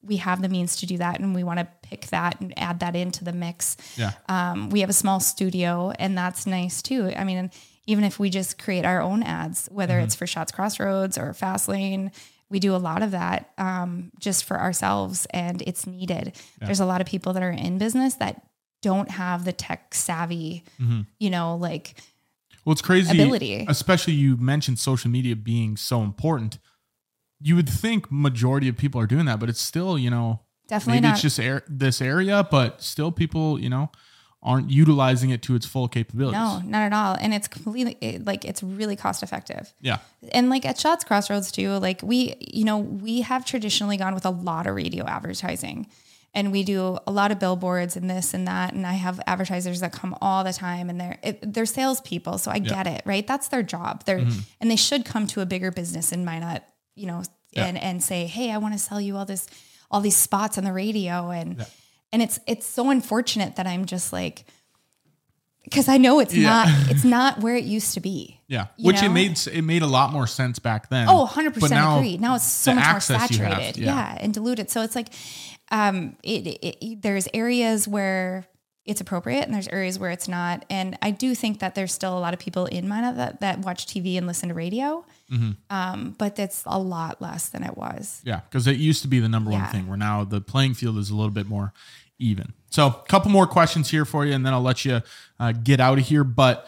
we 0.03 0.17
have 0.17 0.41
the 0.41 0.49
means 0.49 0.75
to 0.77 0.85
do 0.85 0.97
that, 0.99 1.19
and 1.19 1.33
we 1.35 1.43
want 1.43 1.59
to 1.59 1.67
pick 1.81 2.07
that 2.07 2.39
and 2.39 2.53
add 2.57 2.79
that 2.81 2.95
into 2.95 3.23
the 3.23 3.33
mix. 3.33 3.75
Yeah. 3.97 4.11
Um, 4.29 4.69
we 4.69 4.81
have 4.81 4.89
a 4.89 4.93
small 4.93 5.19
studio, 5.19 5.91
and 5.99 6.17
that's 6.17 6.45
nice 6.47 6.81
too. 6.81 7.11
I 7.15 7.23
mean, 7.23 7.49
even 7.87 8.03
if 8.03 8.19
we 8.19 8.29
just 8.29 8.57
create 8.57 8.85
our 8.85 9.01
own 9.01 9.23
ads, 9.23 9.67
whether 9.71 9.95
Mm-hmm. 9.95 10.03
it's 10.05 10.15
for 10.15 10.27
Schatz 10.27 10.51
Crossroads 10.51 11.17
or 11.17 11.33
Fastlane 11.33 12.11
we 12.49 12.59
do 12.59 12.75
a 12.75 12.77
lot 12.77 13.03
of 13.03 13.11
that 13.11 13.51
um, 13.57 14.11
just 14.19 14.45
for 14.45 14.59
ourselves 14.59 15.27
and 15.31 15.61
it's 15.63 15.85
needed. 15.85 16.33
There's 16.61 16.79
a 16.79 16.85
lot 16.85 17.01
of 17.01 17.07
people 17.07 17.33
that 17.33 17.43
are 17.43 17.51
in 17.51 17.77
business 17.77 18.15
that 18.15 18.41
don't 18.81 19.09
have 19.11 19.43
the 19.43 19.51
tech 19.53 19.93
savvy, 19.93 20.63
you 21.19 21.29
know, 21.29 21.55
like 21.57 21.95
Well, 22.63 22.71
it's 22.73 22.81
crazy. 22.81 23.11
Ability. 23.21 23.65
Especially 23.67 24.13
you 24.13 24.37
mentioned 24.37 24.79
social 24.79 25.09
media 25.11 25.35
being 25.35 25.75
so 25.77 26.01
important. 26.03 26.59
You 27.41 27.55
would 27.55 27.69
think 27.69 28.11
majority 28.11 28.67
of 28.69 28.77
people 28.77 28.99
are 29.01 29.07
doing 29.07 29.25
that, 29.25 29.39
but 29.39 29.49
it's 29.49 29.61
still, 29.61 29.97
you 29.97 30.09
know, 30.09 30.41
definitely 30.67 31.01
maybe 31.01 31.07
not. 31.07 31.13
it's 31.13 31.21
just 31.21 31.39
air, 31.39 31.63
this 31.67 32.01
area, 32.01 32.47
but 32.49 32.81
still 32.81 33.11
people, 33.11 33.59
you 33.59 33.69
know, 33.69 33.91
aren't 34.47 34.71
utilizing 34.71 35.29
it 35.29 35.41
to 35.41 35.55
its 35.55 35.65
full 35.65 35.89
capabilities. 35.89 36.39
no, 36.39 36.61
not 36.65 36.83
at 36.83 36.93
all. 36.93 37.17
And 37.19 37.33
it's 37.33 37.49
completely 37.49 37.97
it, 37.99 38.25
like 38.25 38.45
it's 38.45 38.63
really 38.63 38.95
cost 38.95 39.21
effective. 39.21 39.73
Yeah. 39.81 39.97
and 40.31 40.49
like 40.49 40.65
at 40.65 40.79
Schatz 40.79 41.03
Crossroads 41.03 41.51
too, 41.51 41.71
like 41.73 42.01
we, 42.01 42.35
you 42.39 42.63
know, 42.63 42.77
we 42.77 43.21
have 43.21 43.45
traditionally 43.45 43.97
gone 43.97 44.15
with 44.15 44.25
a 44.25 44.29
lot 44.29 44.65
of 44.65 44.73
radio 44.73 45.05
advertising. 45.05 45.87
And 46.33 46.51
we 46.51 46.63
do 46.63 46.97
a 47.05 47.11
lot 47.11 47.31
of 47.31 47.39
billboards 47.39 47.97
and 47.97 48.09
this 48.09 48.33
and 48.33 48.47
that. 48.47 48.73
And 48.73 48.85
I 48.87 48.93
have 48.93 49.19
advertisers 49.27 49.81
that 49.81 49.91
come 49.91 50.15
all 50.21 50.43
the 50.43 50.53
time 50.53 50.89
and 50.89 51.01
they're 51.01 51.17
it, 51.23 51.53
they're 51.53 51.65
salespeople. 51.65 52.37
So 52.37 52.51
I 52.51 52.59
get 52.59 52.87
it, 52.87 53.01
right? 53.05 53.25
That's 53.25 53.49
their 53.49 53.63
job. 53.63 54.05
They're 54.05 54.19
mm-hmm. 54.19 54.39
and 54.61 54.71
they 54.71 54.75
should 54.75 55.03
come 55.03 55.27
to 55.27 55.41
a 55.41 55.45
bigger 55.45 55.71
business 55.71 56.11
and 56.11 56.25
Minot, 56.25 56.63
you 56.95 57.07
know, 57.07 57.23
and 57.55 57.77
and 57.77 58.03
say, 58.03 58.27
Hey, 58.27 58.51
I 58.51 58.59
want 58.59 58.75
to 58.75 58.79
sell 58.79 59.01
you 59.01 59.17
all 59.17 59.25
this 59.25 59.47
all 59.89 59.99
these 59.99 60.15
spots 60.15 60.57
on 60.57 60.63
the 60.63 60.73
radio. 60.73 61.31
And 61.31 61.65
and 62.13 62.21
it's 62.21 62.39
it's 62.47 62.65
so 62.65 62.89
unfortunate 62.89 63.55
that 63.57 63.67
I'm 63.67 63.85
just 63.85 64.11
like 64.13 64.45
because 65.63 65.89
I 65.89 65.97
know 65.97 66.19
it's 66.19 66.33
Yeah. 66.33 66.49
not 66.49 66.67
it's 66.91 67.03
not 67.03 67.39
where 67.41 67.55
it 67.55 67.65
used 67.65 67.93
to 67.95 67.99
be. 67.99 68.39
Yeah. 68.47 68.67
Which 68.79 69.03
it 69.03 69.09
made 69.09 69.37
it 69.47 69.63
made 69.63 69.81
a 69.81 69.87
lot 69.87 70.13
more 70.13 70.27
sense 70.27 70.59
back 70.59 70.89
then. 70.89 71.07
Oh, 71.09 71.25
100% 71.29 71.59
But 71.59 71.69
now 71.71 71.97
agree. 71.97 72.17
Now 72.17 72.35
it's 72.35 72.45
so 72.45 72.73
much 72.73 72.83
more 72.83 72.87
you 72.87 72.93
have, 72.93 73.03
saturated. 73.03 73.77
yeah. 73.77 73.85
yeah. 74.13 74.17
and 74.21 74.33
diluted. 74.33 74.69
So 74.69 74.81
it's 74.81 74.95
like 74.95 75.07
um, 75.69 76.15
it, 76.23 76.47
it, 76.47 76.77
it- 76.85 77.01
there's 77.01 77.27
areas 77.33 77.87
where 77.87 78.47
it's 78.85 79.01
appropriate 79.01 79.43
and 79.43 79.53
there's 79.53 79.67
areas 79.67 79.99
where 79.99 80.11
it's 80.11 80.29
not. 80.29 80.63
And 80.69 80.97
I 81.01 81.11
do 81.11 81.35
think 81.35 81.59
that 81.59 81.75
there's 81.75 81.91
still 81.91 82.17
a 82.17 82.21
lot 82.21 82.33
of 82.33 82.39
people 82.39 82.67
in 82.67 82.87
Minot 82.87 83.17
that, 83.17 83.41
that 83.41 83.59
watch 83.59 83.85
TV 83.85 84.17
and 84.17 84.25
listen 84.25 84.47
to 84.47 84.55
radio. 84.55 85.05
Mm-hmm. 85.31 85.51
Um, 85.69 86.15
but 86.17 86.35
that's 86.35 86.63
a 86.65 86.79
lot 86.79 87.21
less 87.21 87.49
than 87.49 87.63
it 87.63 87.75
was. 87.77 88.21
Yeah, 88.23 88.41
because 88.49 88.65
it 88.67 88.77
used 88.77 89.01
to 89.01 89.07
be 89.07 89.19
the 89.19 89.27
number 89.27 89.51
one 89.51 89.61
Yeah. 89.61 89.71
thing. 89.71 89.87
Where 89.87 89.97
now 89.97 90.23
the 90.23 90.39
playing 90.39 90.75
field 90.75 90.97
is 90.97 91.09
a 91.09 91.15
little 91.15 91.31
bit 91.31 91.47
more 91.47 91.73
even. 92.17 92.53
So, 92.69 92.87
a 92.87 93.03
couple 93.07 93.31
more 93.31 93.47
questions 93.47 93.89
here 93.89 94.05
for 94.05 94.25
you, 94.25 94.33
and 94.33 94.45
then 94.45 94.53
I'll 94.53 94.61
let 94.61 94.85
you 94.85 95.01
uh, 95.39 95.51
get 95.51 95.79
out 95.79 95.99
of 95.99 96.05
here. 96.05 96.23
But 96.23 96.65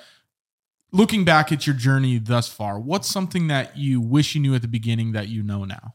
looking 0.91 1.23
back 1.23 1.51
at 1.51 1.65
your 1.67 1.75
journey 1.75 2.17
thus 2.17 2.47
far, 2.49 2.79
what's 2.79 3.07
something 3.07 3.47
that 3.47 3.77
you 3.77 4.01
wish 4.01 4.35
you 4.35 4.41
knew 4.41 4.55
at 4.55 4.61
the 4.61 4.67
beginning 4.67 5.13
that 5.13 5.29
you 5.29 5.41
know 5.43 5.63
now? 5.63 5.93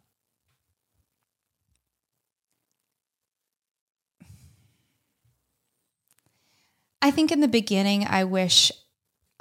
I 7.02 7.10
think 7.10 7.30
in 7.30 7.40
the 7.40 7.48
beginning, 7.48 8.06
I 8.06 8.24
wish 8.24 8.72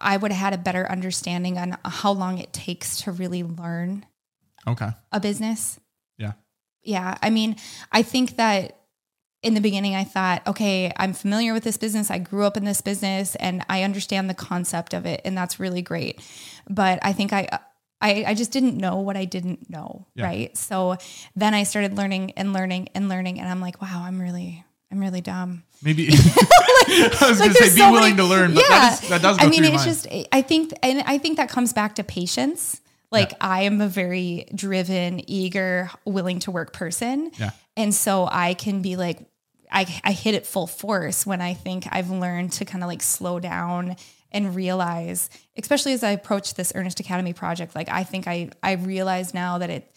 I 0.04 0.18
would 0.18 0.32
have 0.32 0.40
had 0.40 0.54
a 0.54 0.62
better 0.62 0.90
understanding 0.90 1.58
on 1.58 1.78
how 1.86 2.12
long 2.12 2.38
it 2.38 2.54
takes 2.54 3.02
to 3.04 3.12
really 3.12 3.44
learn 3.44 4.06
Okay. 4.68 4.90
a 5.12 5.20
business. 5.20 5.80
Yeah. 6.18 6.34
Yeah. 6.84 7.18
I 7.22 7.30
mean, 7.30 7.56
I 7.92 8.04
think 8.04 8.38
that 8.38 8.78
in 9.42 9.56
the 9.56 9.62
beginning, 9.62 9.94
I 9.96 10.04
thought, 10.06 10.46
okay, 10.48 10.92
I'm 10.96 11.14
familiar 11.14 11.54
with 11.54 11.64
this 11.64 11.76
business. 11.78 12.10
I 12.10 12.18
grew 12.18 12.46
up 12.46 12.56
in 12.56 12.64
this 12.64 12.80
business 12.82 13.36
and 13.36 13.66
I 13.68 13.84
understand 13.84 14.30
the 14.30 14.34
concept 14.34 14.94
of 14.94 15.06
it. 15.06 15.20
And 15.26 15.38
that's 15.38 15.60
really 15.60 15.82
great. 15.82 16.22
But 16.70 17.00
I 17.02 17.12
think 17.12 17.34
I, 17.34 17.48
I, 18.00 18.24
I 18.28 18.34
just 18.36 18.52
didn't 18.52 18.78
know 18.78 18.98
what 19.02 19.18
I 19.18 19.26
didn't 19.26 19.70
know. 19.70 20.08
Yeah. 20.16 20.26
Right. 20.26 20.58
So 20.58 20.98
then 21.36 21.54
I 21.54 21.64
started 21.64 21.98
learning 21.98 22.32
and 22.38 22.54
learning 22.54 22.90
and 22.96 23.10
learning. 23.10 23.40
And 23.42 23.50
I'm 23.50 23.60
like, 23.60 23.82
wow, 23.82 24.04
I'm 24.06 24.22
really, 24.22 24.64
I'm 24.94 25.00
really 25.00 25.22
dumb. 25.22 25.64
Maybe 25.82 26.08
I 26.12 27.18
was 27.22 27.40
going 27.40 27.52
to 27.52 27.56
say 27.56 27.66
be 27.66 27.70
so 27.72 27.92
willing 27.92 28.16
many- 28.16 28.18
to 28.18 28.24
learn, 28.26 28.54
but 28.54 28.64
that, 28.68 29.02
is, 29.02 29.10
that 29.10 29.22
does 29.24 29.38
I 29.40 29.48
mean, 29.48 29.64
it's 29.64 29.84
just, 29.84 30.06
I 30.32 30.44
think, 30.44 30.72
and 30.84 31.02
I 31.08 31.18
think 31.18 31.38
that 31.38 31.50
comes 31.50 31.74
back 31.74 31.96
to 31.96 32.04
patience. 32.04 32.80
Like 33.10 33.34
I 33.42 33.64
am 33.64 33.82
a 33.82 33.88
very 33.88 34.46
driven, 34.54 35.28
eager, 35.28 35.90
willing 36.06 36.40
to 36.42 36.52
work 36.52 36.74
person. 36.74 37.32
Yeah. 37.40 37.50
And 37.76 37.94
so 37.94 38.28
I 38.32 38.54
can 38.54 38.84
be 38.84 38.96
like, 38.96 39.20
I, 39.72 39.88
I 40.04 40.12
hit 40.12 40.36
it 40.36 40.46
full 40.46 40.68
force 40.68 41.26
when 41.26 41.42
I 41.42 41.56
think 41.56 41.88
I've 41.92 42.12
learned 42.12 42.52
to 42.54 42.66
kind 42.66 42.84
of 42.84 42.88
like 42.88 43.02
slow 43.02 43.40
down 43.40 43.96
and 44.32 44.56
realize, 44.56 45.32
especially 45.58 45.94
as 45.94 46.04
I 46.04 46.12
approach 46.12 46.54
this 46.54 46.72
Earnest 46.76 47.00
Academy 47.00 47.34
project, 47.34 47.76
like 47.76 47.90
I 47.90 48.04
think 48.04 48.28
I, 48.28 48.50
I 48.62 48.74
realize 48.74 49.34
now 49.34 49.58
that 49.58 49.72
it, 49.72 49.93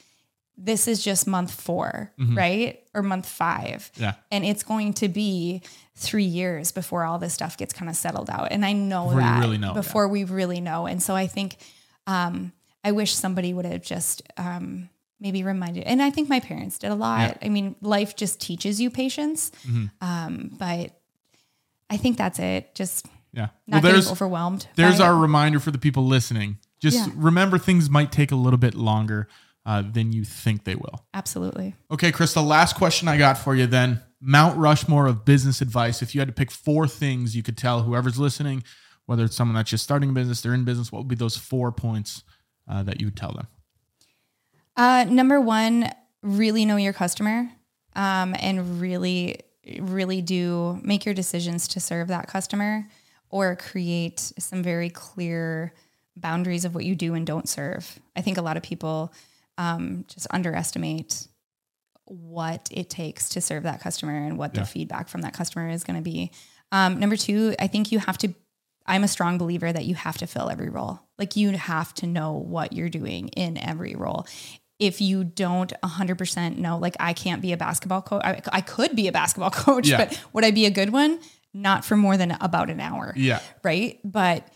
this 0.58 0.88
is 0.88 1.02
just 1.04 1.26
month 1.26 1.52
4 1.52 2.12
right? 2.32 2.82
Or 2.94 3.02
month 3.02 3.26
five. 3.26 3.90
Mm-hmm. 3.94 4.02
Yeah. 4.02 4.14
And 4.30 4.44
it's 4.44 4.62
going 4.62 4.94
to 4.94 5.08
be 5.08 5.62
three 5.94 6.24
years 6.24 6.72
before 6.72 7.04
all 7.04 7.18
this 7.18 7.34
stuff 7.34 7.56
gets 7.58 7.72
kind 7.74 7.90
of 7.90 7.96
settled 7.96 8.30
out. 8.30 8.48
And 8.52 8.64
I 8.64 8.72
know 8.72 9.04
Before 9.06 9.20
that 9.20 9.40
really 9.40 9.58
know, 9.58 9.68
yeah. 9.68 9.74
before 9.74 10.08
we 10.08 10.24
really 10.24 10.60
know. 10.60 10.86
And 10.86 11.02
so 11.02 11.14
I 11.14 11.26
think, 11.26 11.56
um, 12.06 12.52
I 12.84 12.92
wish 12.92 13.12
somebody 13.14 13.52
would 13.52 13.66
have 13.66 13.82
just, 13.82 14.22
um, 14.36 14.88
maybe 15.20 15.42
reminded, 15.42 15.84
and 15.84 16.02
I 16.02 16.10
think 16.10 16.28
my 16.28 16.40
parents 16.40 16.78
did 16.78 16.90
a 16.90 16.94
lot. 16.94 17.38
I 17.42 17.48
mean, 17.48 17.74
life 17.80 18.16
just 18.16 18.38
teaches 18.40 18.80
you 18.80 18.90
patience. 18.90 19.50
Mm-hmm. 19.66 19.86
Um, 20.00 20.50
but 20.58 20.98
I 21.88 21.96
think 21.96 22.16
that's 22.18 22.38
it. 22.38 22.74
Just 22.74 23.06
yeah. 23.32 23.48
not 23.66 23.82
well, 23.82 23.92
there's 23.92 24.04
getting 24.04 24.12
overwhelmed. 24.12 24.68
there's 24.76 25.00
it. 25.00 25.02
our 25.02 25.16
reminder 25.16 25.58
for 25.60 25.70
the 25.70 25.78
people 25.78 26.04
listening. 26.06 26.58
Just 26.80 26.96
Yeah. 26.96 27.06
remember 27.14 27.58
things 27.58 27.88
might 27.88 28.12
take 28.12 28.30
a 28.30 28.36
little 28.36 28.58
bit 28.58 28.74
longer 28.74 29.28
uh, 29.66 29.82
than 29.82 30.12
you 30.12 30.24
think 30.24 30.64
they 30.64 30.76
will. 30.76 31.04
absolutely. 31.12 31.74
Okay, 31.90 32.12
Krista, 32.12 32.46
last 32.46 32.76
question 32.76 33.08
I 33.08 33.18
got 33.18 33.36
for 33.36 33.54
you 33.54 33.66
then. 33.66 34.00
Mount 34.20 34.56
Rushmore 34.56 35.06
of 35.06 35.24
business 35.24 35.60
advice. 35.60 36.00
If 36.00 36.14
you 36.14 36.20
had 36.20 36.28
to 36.28 36.34
pick 36.34 36.50
four 36.50 36.88
things 36.88 37.36
you 37.36 37.42
could 37.42 37.58
tell 37.58 37.82
whoever's 37.82 38.18
listening, 38.18 38.62
whether 39.06 39.24
it's 39.24 39.36
someone 39.36 39.56
that's 39.56 39.68
just 39.68 39.84
starting 39.84 40.10
a 40.10 40.12
business, 40.12 40.40
they're 40.40 40.54
in 40.54 40.64
business, 40.64 40.90
what 40.90 41.00
would 41.00 41.08
be 41.08 41.16
those 41.16 41.36
four 41.36 41.72
points 41.72 42.22
uh, 42.68 42.82
that 42.84 43.00
you 43.00 43.08
would 43.08 43.16
tell 43.16 43.32
them? 43.32 43.46
Uh, 44.76 45.04
number 45.08 45.40
one, 45.40 45.90
really 46.22 46.64
know 46.64 46.76
your 46.76 46.92
customer 46.92 47.50
um, 47.94 48.34
and 48.38 48.80
really, 48.80 49.40
really 49.80 50.22
do 50.22 50.80
make 50.82 51.04
your 51.04 51.14
decisions 51.14 51.68
to 51.68 51.80
serve 51.80 52.08
that 52.08 52.28
customer 52.28 52.86
or 53.30 53.56
create 53.56 54.20
some 54.38 54.62
very 54.62 54.90
clear 54.90 55.74
boundaries 56.16 56.64
of 56.64 56.74
what 56.74 56.84
you 56.84 56.94
do 56.94 57.14
and 57.14 57.26
don't 57.26 57.48
serve. 57.48 57.98
I 58.14 58.22
think 58.22 58.38
a 58.38 58.42
lot 58.42 58.56
of 58.56 58.62
people 58.62 59.12
um, 59.58 60.04
just 60.08 60.26
underestimate 60.30 61.26
what 62.04 62.68
it 62.70 62.88
takes 62.88 63.30
to 63.30 63.40
serve 63.40 63.64
that 63.64 63.80
customer 63.80 64.16
and 64.16 64.38
what 64.38 64.54
Yeah. 64.54 64.60
the 64.60 64.66
feedback 64.66 65.08
from 65.08 65.22
that 65.22 65.32
customer 65.34 65.68
is 65.68 65.82
going 65.84 65.96
to 65.96 66.02
be. 66.02 66.30
Um, 66.72 67.00
number 67.00 67.16
two, 67.16 67.54
I 67.58 67.66
think 67.66 67.90
you 67.92 67.98
have 67.98 68.18
to. 68.18 68.34
I'm 68.88 69.02
a 69.02 69.08
strong 69.08 69.36
believer 69.38 69.72
that 69.72 69.84
you 69.84 69.96
have 69.96 70.16
to 70.18 70.28
fill 70.28 70.48
every 70.48 70.68
role. 70.68 71.00
Like 71.18 71.34
you 71.34 71.50
have 71.50 71.92
to 71.94 72.06
know 72.06 72.34
what 72.34 72.72
you're 72.72 72.88
doing 72.88 73.28
in 73.28 73.58
every 73.58 73.96
role. 73.96 74.26
If 74.78 75.00
you 75.00 75.24
don't 75.24 75.72
100% 75.82 76.58
know, 76.58 76.78
like 76.78 76.94
I 77.00 77.12
can't 77.12 77.42
be 77.42 77.52
a 77.52 77.56
basketball 77.56 78.02
coach. 78.02 78.22
I, 78.24 78.40
I 78.52 78.60
could 78.60 78.94
be 78.94 79.08
a 79.08 79.12
basketball 79.12 79.50
coach, 79.64 79.88
Yeah. 79.88 79.96
but 80.04 80.20
would 80.32 80.44
I 80.44 80.52
be 80.52 80.66
a 80.66 80.70
good 80.70 80.90
one? 80.90 81.18
Not 81.52 81.84
for 81.84 81.96
more 81.96 82.16
than 82.16 82.36
about 82.40 82.70
an 82.70 82.78
hour 82.78 83.12
Yeah. 83.16 83.40
right? 83.64 83.98
But 84.04 84.46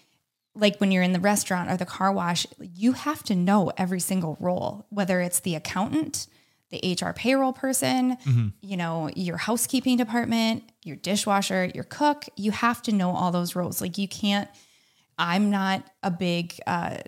like 0.55 0.79
when 0.79 0.91
you're 0.91 1.03
in 1.03 1.13
the 1.13 1.21
restaurant 1.21 1.71
or 1.71 1.77
the 1.77 1.87
car 1.87 2.13
wash, 2.13 2.47
you 2.61 2.93
have 2.93 3.23
to 3.25 3.35
know 3.35 3.71
every 3.77 4.01
single 4.01 4.37
role, 4.41 4.87
whether 4.91 5.21
it's 5.21 5.41
the 5.41 5.55
accountant, 5.55 6.27
the 6.71 6.97
HR 7.01 7.13
payroll 7.13 7.53
person, 7.53 8.17
you 8.61 8.77
know, 8.77 9.11
your 9.15 9.37
housekeeping 9.37 9.97
department, 9.97 10.63
your 10.85 10.97
dishwasher, 10.97 11.71
your 11.75 11.85
cook. 11.85 12.27
You 12.37 12.51
have 12.53 12.81
to 12.83 12.93
know 12.93 13.11
all 13.11 13.31
those 13.33 13.57
roles. 13.57 13.81
Like 13.81 13.99
you 13.99 14.07
can't. 14.09 14.49
I'm 15.19 15.51
not 15.51 15.85
a 16.03 16.11
big. 16.11 16.55
Uh, 16.67 16.99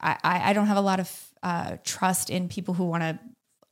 I 0.00 0.18
I 0.22 0.52
don't 0.52 0.66
have 0.66 0.76
a 0.78 0.82
lot 0.82 1.00
of 1.00 1.26
uh, 1.42 1.76
trust 1.84 2.30
in 2.30 2.48
people 2.48 2.74
who 2.74 2.84
want 2.84 3.02
to 3.02 3.18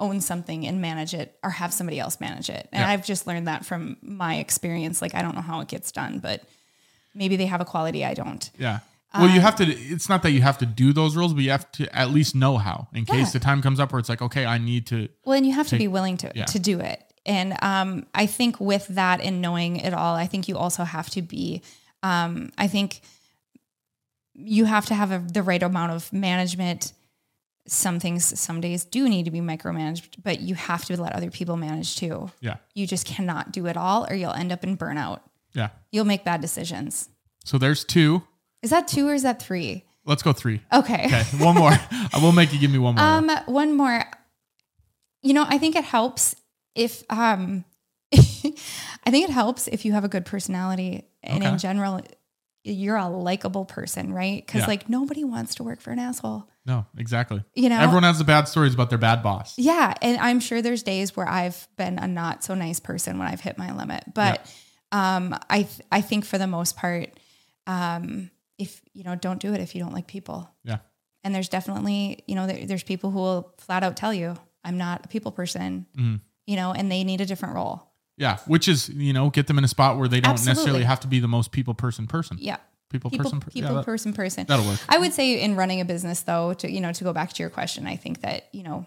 own 0.01 0.20
something 0.20 0.66
and 0.66 0.81
manage 0.81 1.12
it 1.12 1.37
or 1.43 1.51
have 1.51 1.72
somebody 1.72 1.99
else 1.99 2.20
manage 2.20 2.49
it. 2.51 2.68
And 2.72 2.81
Yeah. 2.81 2.89
I've 2.91 3.05
just 3.05 3.26
learned 3.26 3.49
that 3.49 3.66
from 3.66 3.97
my 4.01 4.37
experience. 4.37 5.03
Like 5.03 5.14
I 5.14 5.22
don't 5.22 5.35
know 5.35 5.41
how 5.43 5.61
it 5.61 5.68
gets 5.68 5.91
done, 5.93 6.18
but 6.20 6.43
maybe 7.14 7.37
they 7.37 7.47
have 7.47 7.61
a 7.61 7.64
quality 7.64 8.05
I 8.05 8.14
don't. 8.14 8.49
Yeah. 8.59 8.81
Well, 9.14 9.28
you 9.28 9.40
have 9.40 9.56
to, 9.56 9.64
it's 9.66 10.09
not 10.09 10.22
that 10.22 10.32
you 10.32 10.42
have 10.42 10.59
to 10.59 10.66
do 10.66 10.92
those 10.92 11.16
rules, 11.16 11.32
but 11.32 11.42
you 11.42 11.50
have 11.50 11.70
to 11.72 11.96
at 11.96 12.11
least 12.11 12.34
know 12.34 12.59
how 12.59 12.88
in 12.92 13.06
case 13.06 13.28
Yeah. 13.28 13.30
the 13.32 13.38
time 13.40 13.62
comes 13.62 13.80
up 13.80 13.90
where 13.90 13.98
it's 13.98 14.09
like, 14.09 14.20
okay, 14.20 14.44
I 14.44 14.59
need 14.59 14.86
to. 14.88 15.09
Well, 15.24 15.36
and 15.36 15.46
you 15.46 15.52
have 15.54 15.68
to 15.68 15.78
be 15.78 15.88
willing 15.88 16.18
to 16.18 16.30
yeah. 16.34 16.44
to 16.44 16.59
do 16.59 16.78
it. 16.80 17.02
And 17.24 17.56
um, 17.62 18.06
I 18.14 18.26
think 18.26 18.61
with 18.61 18.86
that 18.88 19.20
and 19.20 19.40
knowing 19.40 19.76
it 19.76 19.94
all, 19.94 20.14
I 20.14 20.26
think 20.26 20.48
you 20.48 20.56
also 20.56 20.84
have 20.84 21.09
to 21.11 21.22
be. 21.22 21.62
Um, 22.02 22.50
I 22.59 22.68
think 22.68 23.00
you 24.34 24.66
have 24.66 24.86
to 24.86 24.94
have 24.94 25.11
a, 25.11 25.18
the 25.18 25.42
right 25.42 25.62
amount 25.62 25.92
of 25.92 26.12
management. 26.12 26.92
Some 27.66 28.00
things, 28.00 28.38
some 28.38 28.62
days 28.62 28.84
do 28.84 29.09
need 29.09 29.24
to 29.26 29.30
be 29.30 29.40
micromanaged, 29.40 30.22
but 30.22 30.40
you 30.40 30.54
have 30.54 30.86
to 30.86 31.00
let 31.00 31.14
other 31.14 31.30
people 31.30 31.56
manage 31.59 31.96
too. 31.96 32.30
Yeah. 32.40 32.56
You 32.74 32.86
just 32.86 33.04
cannot 33.04 33.52
do 33.52 33.66
it 33.66 33.76
all, 33.76 34.06
or 34.09 34.14
you'll 34.14 34.32
end 34.32 34.52
up 34.52 34.64
in 34.64 34.76
burnout. 34.78 35.20
Yeah. 35.52 35.68
You'll 35.92 36.06
make 36.06 36.24
bad 36.24 36.40
decisions. 36.40 37.11
So 37.44 37.59
there's 37.59 37.84
two. 37.84 38.22
Is 38.62 38.70
that 38.70 38.88
two 38.88 39.09
or 39.09 39.14
is 39.14 39.22
that 39.22 39.40
three? 39.42 39.84
Let's 40.04 40.22
go 40.22 40.32
three. 40.32 40.61
Okay. 40.72 41.04
Okay. 41.06 41.22
One 41.44 41.54
more. 41.56 41.70
I 41.90 42.18
will 42.22 42.32
make 42.32 42.52
you 42.52 42.59
give 42.59 42.70
me 42.70 42.78
one 42.78 42.94
more. 42.96 43.04
Um, 43.04 43.30
one 43.46 43.76
more. 43.76 44.04
You 45.22 45.34
know, 45.34 45.44
I 45.46 45.59
think 45.59 45.76
it 45.76 45.84
helps 45.84 46.34
if 46.74 47.02
um 47.11 47.64
I 48.14 49.11
think 49.11 49.28
it 49.28 49.30
helps 49.30 49.68
if 49.68 49.84
you 49.84 49.92
have 49.92 50.04
a 50.04 50.09
good 50.09 50.24
personality 50.24 51.09
and 51.22 51.42
Okay. 51.42 51.52
in 51.52 51.59
general 51.59 52.00
you're 52.64 52.96
a 52.96 53.09
likable 53.09 53.64
person, 53.64 54.12
right? 54.12 54.46
Cuz 54.46 54.61
Yeah. 54.62 54.66
like 54.66 54.88
nobody 54.88 55.24
wants 55.24 55.54
to 55.56 55.62
work 55.62 55.80
for 55.80 55.90
an 55.90 55.98
asshole. 55.98 56.48
No, 56.66 56.84
exactly. 56.98 57.42
You 57.54 57.68
know? 57.70 57.78
Everyone 57.80 58.02
has 58.02 58.18
the 58.18 58.24
bad 58.24 58.46
stories 58.46 58.74
about 58.74 58.90
their 58.90 58.98
bad 58.98 59.22
boss. 59.22 59.54
Yeah, 59.56 59.94
and 60.02 60.18
I'm 60.18 60.38
sure 60.38 60.61
there's 60.61 60.82
days 60.82 61.16
where 61.16 61.26
I've 61.28 61.66
been 61.76 61.98
a 61.98 62.06
not 62.06 62.44
so 62.44 62.54
nice 62.54 62.78
person 62.78 63.18
when 63.18 63.26
I've 63.28 63.40
hit 63.40 63.56
my 63.56 63.72
limit, 63.74 64.04
but 64.14 64.40
um, 64.92 65.34
I 65.48 65.62
th- 65.62 65.80
I 65.90 66.00
think 66.02 66.24
for 66.26 66.36
the 66.36 66.46
most 66.46 66.76
part, 66.76 67.11
um, 67.66 68.30
if 68.59 68.82
you 68.92 69.04
know, 69.04 69.14
don't 69.14 69.40
do 69.40 69.54
it 69.54 69.61
if 69.61 69.74
you 69.74 69.82
don't 69.82 69.92
like 69.92 70.06
people. 70.06 70.50
Yeah. 70.64 70.78
And 71.24 71.34
there's 71.34 71.48
definitely 71.48 72.22
you 72.26 72.34
know 72.34 72.46
there, 72.46 72.66
there's 72.66 72.82
people 72.82 73.11
who 73.11 73.18
will 73.18 73.54
flat 73.59 73.82
out 73.82 73.96
tell 73.96 74.12
you 74.14 74.34
I'm 74.64 74.76
not 74.78 75.04
a 75.06 75.09
people 75.09 75.32
person, 75.32 75.86
Mhm. 75.96 76.20
you 76.46 76.56
know, 76.56 76.72
and 76.72 76.90
they 76.90 77.04
need 77.04 77.20
a 77.20 77.26
different 77.26 77.54
role. 77.54 77.84
Yeah, 78.16 78.38
which 78.46 78.66
is 78.68 78.88
you 78.88 79.12
know 79.12 79.30
get 79.30 79.46
them 79.46 79.59
in 79.59 79.64
a 79.64 79.68
spot 79.68 79.98
where 79.98 80.09
they 80.09 80.20
don't 80.20 80.44
necessarily 80.44 80.84
have 80.84 81.00
to 81.00 81.09
be 81.09 81.20
the 81.20 81.28
most 81.28 81.52
people 81.52 81.74
person 81.74 82.06
person. 82.06 82.36
Yeah, 82.40 82.56
People, 82.90 83.11
people 83.11 83.24
person. 83.24 83.40
per- 83.40 83.50
people 83.50 83.70
yeah, 83.70 83.76
that, 83.76 83.84
person 83.84 84.12
person. 84.12 84.46
that'll 84.46 84.66
work. 84.66 84.80
I 84.88 84.98
would 84.98 85.12
say 85.12 85.40
in 85.40 85.54
running 85.56 85.80
a 85.80 85.84
business 85.84 86.22
though, 86.22 86.52
to 86.54 86.70
you 86.70 86.80
know, 86.80 86.92
to 86.92 87.04
go 87.04 87.12
back 87.12 87.32
to 87.34 87.42
your 87.42 87.50
question, 87.50 87.86
I 87.86 87.94
think 87.96 88.22
that, 88.22 88.48
you 88.52 88.62
know, 88.64 88.86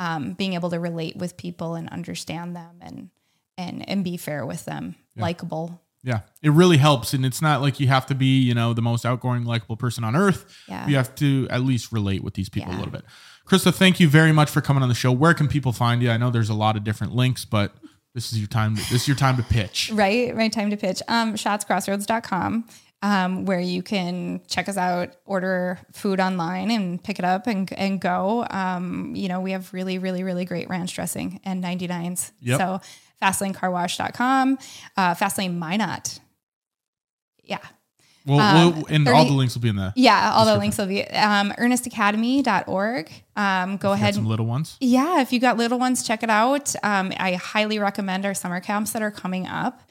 um, 0.00 0.32
being 0.32 0.54
able 0.54 0.70
to 0.70 0.80
relate 0.80 1.16
with 1.16 1.36
people 1.36 1.76
and 1.76 1.88
understand 1.90 2.56
them 2.56 2.76
and 2.80 3.10
and 3.56 3.88
and 3.88 4.02
be 4.02 4.16
fair 4.16 4.44
with 4.44 4.64
them, 4.64 4.96
likable. 5.16 5.80
Yeah, 6.04 6.20
it 6.42 6.50
really 6.50 6.76
helps, 6.76 7.14
and 7.14 7.24
it's 7.24 7.40
not 7.40 7.62
like 7.62 7.80
you 7.80 7.88
have 7.88 8.04
to 8.06 8.14
be 8.14 8.38
you 8.40 8.54
know 8.54 8.74
the 8.74 8.82
most 8.82 9.06
outgoing, 9.06 9.44
likable 9.44 9.76
person 9.76 10.04
on 10.04 10.14
earth. 10.14 10.62
Yeah. 10.68 10.86
You 10.86 10.96
have 10.96 11.14
to 11.16 11.48
at 11.50 11.62
least 11.62 11.92
relate 11.92 12.22
with 12.22 12.34
these 12.34 12.50
people 12.50 12.72
a 12.72 12.76
little 12.76 12.92
bit. 12.92 13.04
Krista, 13.46 13.74
thank 13.74 14.00
you 14.00 14.08
very 14.08 14.32
much 14.32 14.50
for 14.50 14.60
coming 14.60 14.82
on 14.82 14.88
the 14.88 14.94
show. 14.94 15.12
Where 15.12 15.34
can 15.34 15.48
people 15.48 15.72
find 15.72 16.02
you? 16.02 16.10
I 16.10 16.18
know 16.18 16.30
there's 16.30 16.50
a 16.50 16.54
lot 16.54 16.76
of 16.76 16.84
different 16.84 17.14
links, 17.14 17.44
but 17.44 17.74
this 18.14 18.32
is 18.32 18.38
your 18.38 18.48
time. 18.48 18.74
This 18.74 18.92
is 18.92 19.08
your 19.08 19.16
time 19.16 19.36
to 19.36 19.42
pitch. 19.42 19.90
Right, 19.94 20.34
right 20.34 20.52
time 20.52 20.70
to 20.70 20.76
pitch. 20.76 21.02
Um, 21.08 21.34
schatzcrossroads.com, 21.34 22.68
um, 23.02 23.44
where 23.44 23.60
you 23.60 23.82
can 23.82 24.40
check 24.46 24.68
us 24.68 24.76
out, 24.76 25.16
order 25.24 25.78
food 25.92 26.20
online 26.20 26.70
and 26.70 27.02
pick 27.02 27.18
it 27.18 27.24
up 27.24 27.46
and 27.46 27.72
and 27.72 28.00
go. 28.00 28.46
Um, 28.50 29.14
you 29.16 29.28
know, 29.28 29.40
we 29.40 29.52
have 29.52 29.72
really, 29.72 29.98
really, 29.98 30.22
really 30.22 30.44
great 30.44 30.68
ranch 30.68 30.94
dressing 30.94 31.40
and 31.44 31.62
99s. 31.62 32.32
Yep. 32.40 32.58
So 32.58 32.80
fastlanecarwash.com, 33.24 34.58
uh, 34.96 35.14
fastlane 35.14 35.54
minot. 35.58 36.20
Yeah. 37.42 37.58
Well, 38.26 38.40
Um, 38.40 38.74
we'll 38.76 38.84
and 38.88 39.06
all 39.08 39.26
the 39.26 39.32
links 39.32 39.54
will 39.54 39.60
be 39.62 39.68
in 39.68 39.76
the. 39.76 39.92
Yeah, 39.96 40.32
all 40.34 40.46
the 40.46 40.56
links 40.56 40.78
will 40.78 40.86
be 40.86 41.06
um, 41.08 41.52
earnestacademy.org. 41.58 43.10
Um, 43.36 43.76
go 43.76 43.92
ahead. 43.92 44.14
some 44.14 44.26
little 44.26 44.46
ones. 44.46 44.76
Yeah, 44.80 45.20
if 45.20 45.30
you 45.32 45.40
got 45.40 45.58
little 45.58 45.78
ones, 45.78 46.02
check 46.02 46.22
it 46.22 46.30
out. 46.30 46.74
Um, 46.82 47.12
I 47.18 47.34
highly 47.34 47.78
recommend 47.78 48.24
our 48.24 48.32
summer 48.34 48.60
camps 48.60 48.92
that 48.92 49.02
are 49.02 49.10
coming 49.10 49.46
up. 49.46 49.82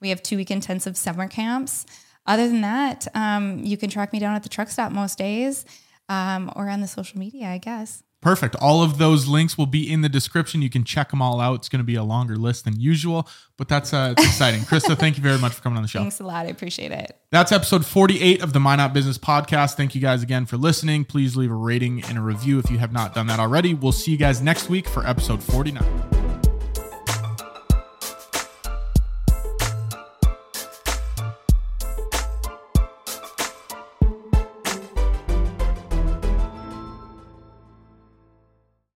We 0.00 0.08
have 0.08 0.22
two 0.22 0.36
week 0.38 0.50
intensive 0.50 0.96
summer 0.96 1.28
camps. 1.28 1.84
Other 2.24 2.46
than 2.48 2.62
that, 2.62 3.08
um, 3.14 3.58
you 3.64 3.76
can 3.76 3.90
track 3.90 4.12
me 4.12 4.18
down 4.20 4.34
at 4.36 4.42
the 4.42 4.48
truck 4.48 4.68
stop 4.68 4.90
most 4.92 5.18
days 5.18 5.64
um, 6.08 6.50
or 6.56 6.68
on 6.70 6.80
the 6.80 6.88
social 6.88 7.18
media, 7.18 7.48
I 7.48 7.58
guess. 7.58 8.02
Perfect. 8.22 8.54
All 8.54 8.82
of 8.84 8.98
those 8.98 9.26
links 9.26 9.58
will 9.58 9.66
be 9.66 9.90
in 9.90 10.00
the 10.00 10.08
description. 10.08 10.62
You 10.62 10.70
can 10.70 10.84
check 10.84 11.10
them 11.10 11.20
all 11.20 11.40
out. 11.40 11.56
It's 11.56 11.68
going 11.68 11.80
to 11.80 11.84
be 11.84 11.96
a 11.96 12.04
longer 12.04 12.36
list 12.36 12.64
than 12.64 12.80
usual, 12.80 13.28
but 13.56 13.68
that's 13.68 13.92
uh, 13.92 14.14
it's 14.16 14.26
exciting. 14.26 14.60
Krista, 14.60 14.96
thank 14.96 15.16
you 15.16 15.22
very 15.24 15.38
much 15.38 15.52
for 15.52 15.60
coming 15.60 15.76
on 15.76 15.82
the 15.82 15.88
show. 15.88 15.98
Thanks 15.98 16.20
a 16.20 16.24
lot. 16.24 16.46
I 16.46 16.50
appreciate 16.50 16.92
it. 16.92 17.18
That's 17.30 17.50
episode 17.50 17.84
48 17.84 18.40
of 18.40 18.52
the 18.52 18.60
Minot 18.60 18.92
Business 18.92 19.18
podcast. 19.18 19.74
Thank 19.74 19.96
you 19.96 20.00
guys 20.00 20.22
again 20.22 20.46
for 20.46 20.56
listening. 20.56 21.04
Please 21.04 21.36
leave 21.36 21.50
a 21.50 21.54
rating 21.54 22.04
and 22.04 22.16
a 22.16 22.20
review 22.22 22.60
if 22.60 22.70
you 22.70 22.78
have 22.78 22.92
not 22.92 23.12
done 23.12 23.26
that 23.26 23.40
already. 23.40 23.74
We'll 23.74 23.90
see 23.90 24.12
you 24.12 24.18
guys 24.18 24.40
next 24.40 24.68
week 24.68 24.86
for 24.86 25.04
episode 25.04 25.42
49. 25.42 26.21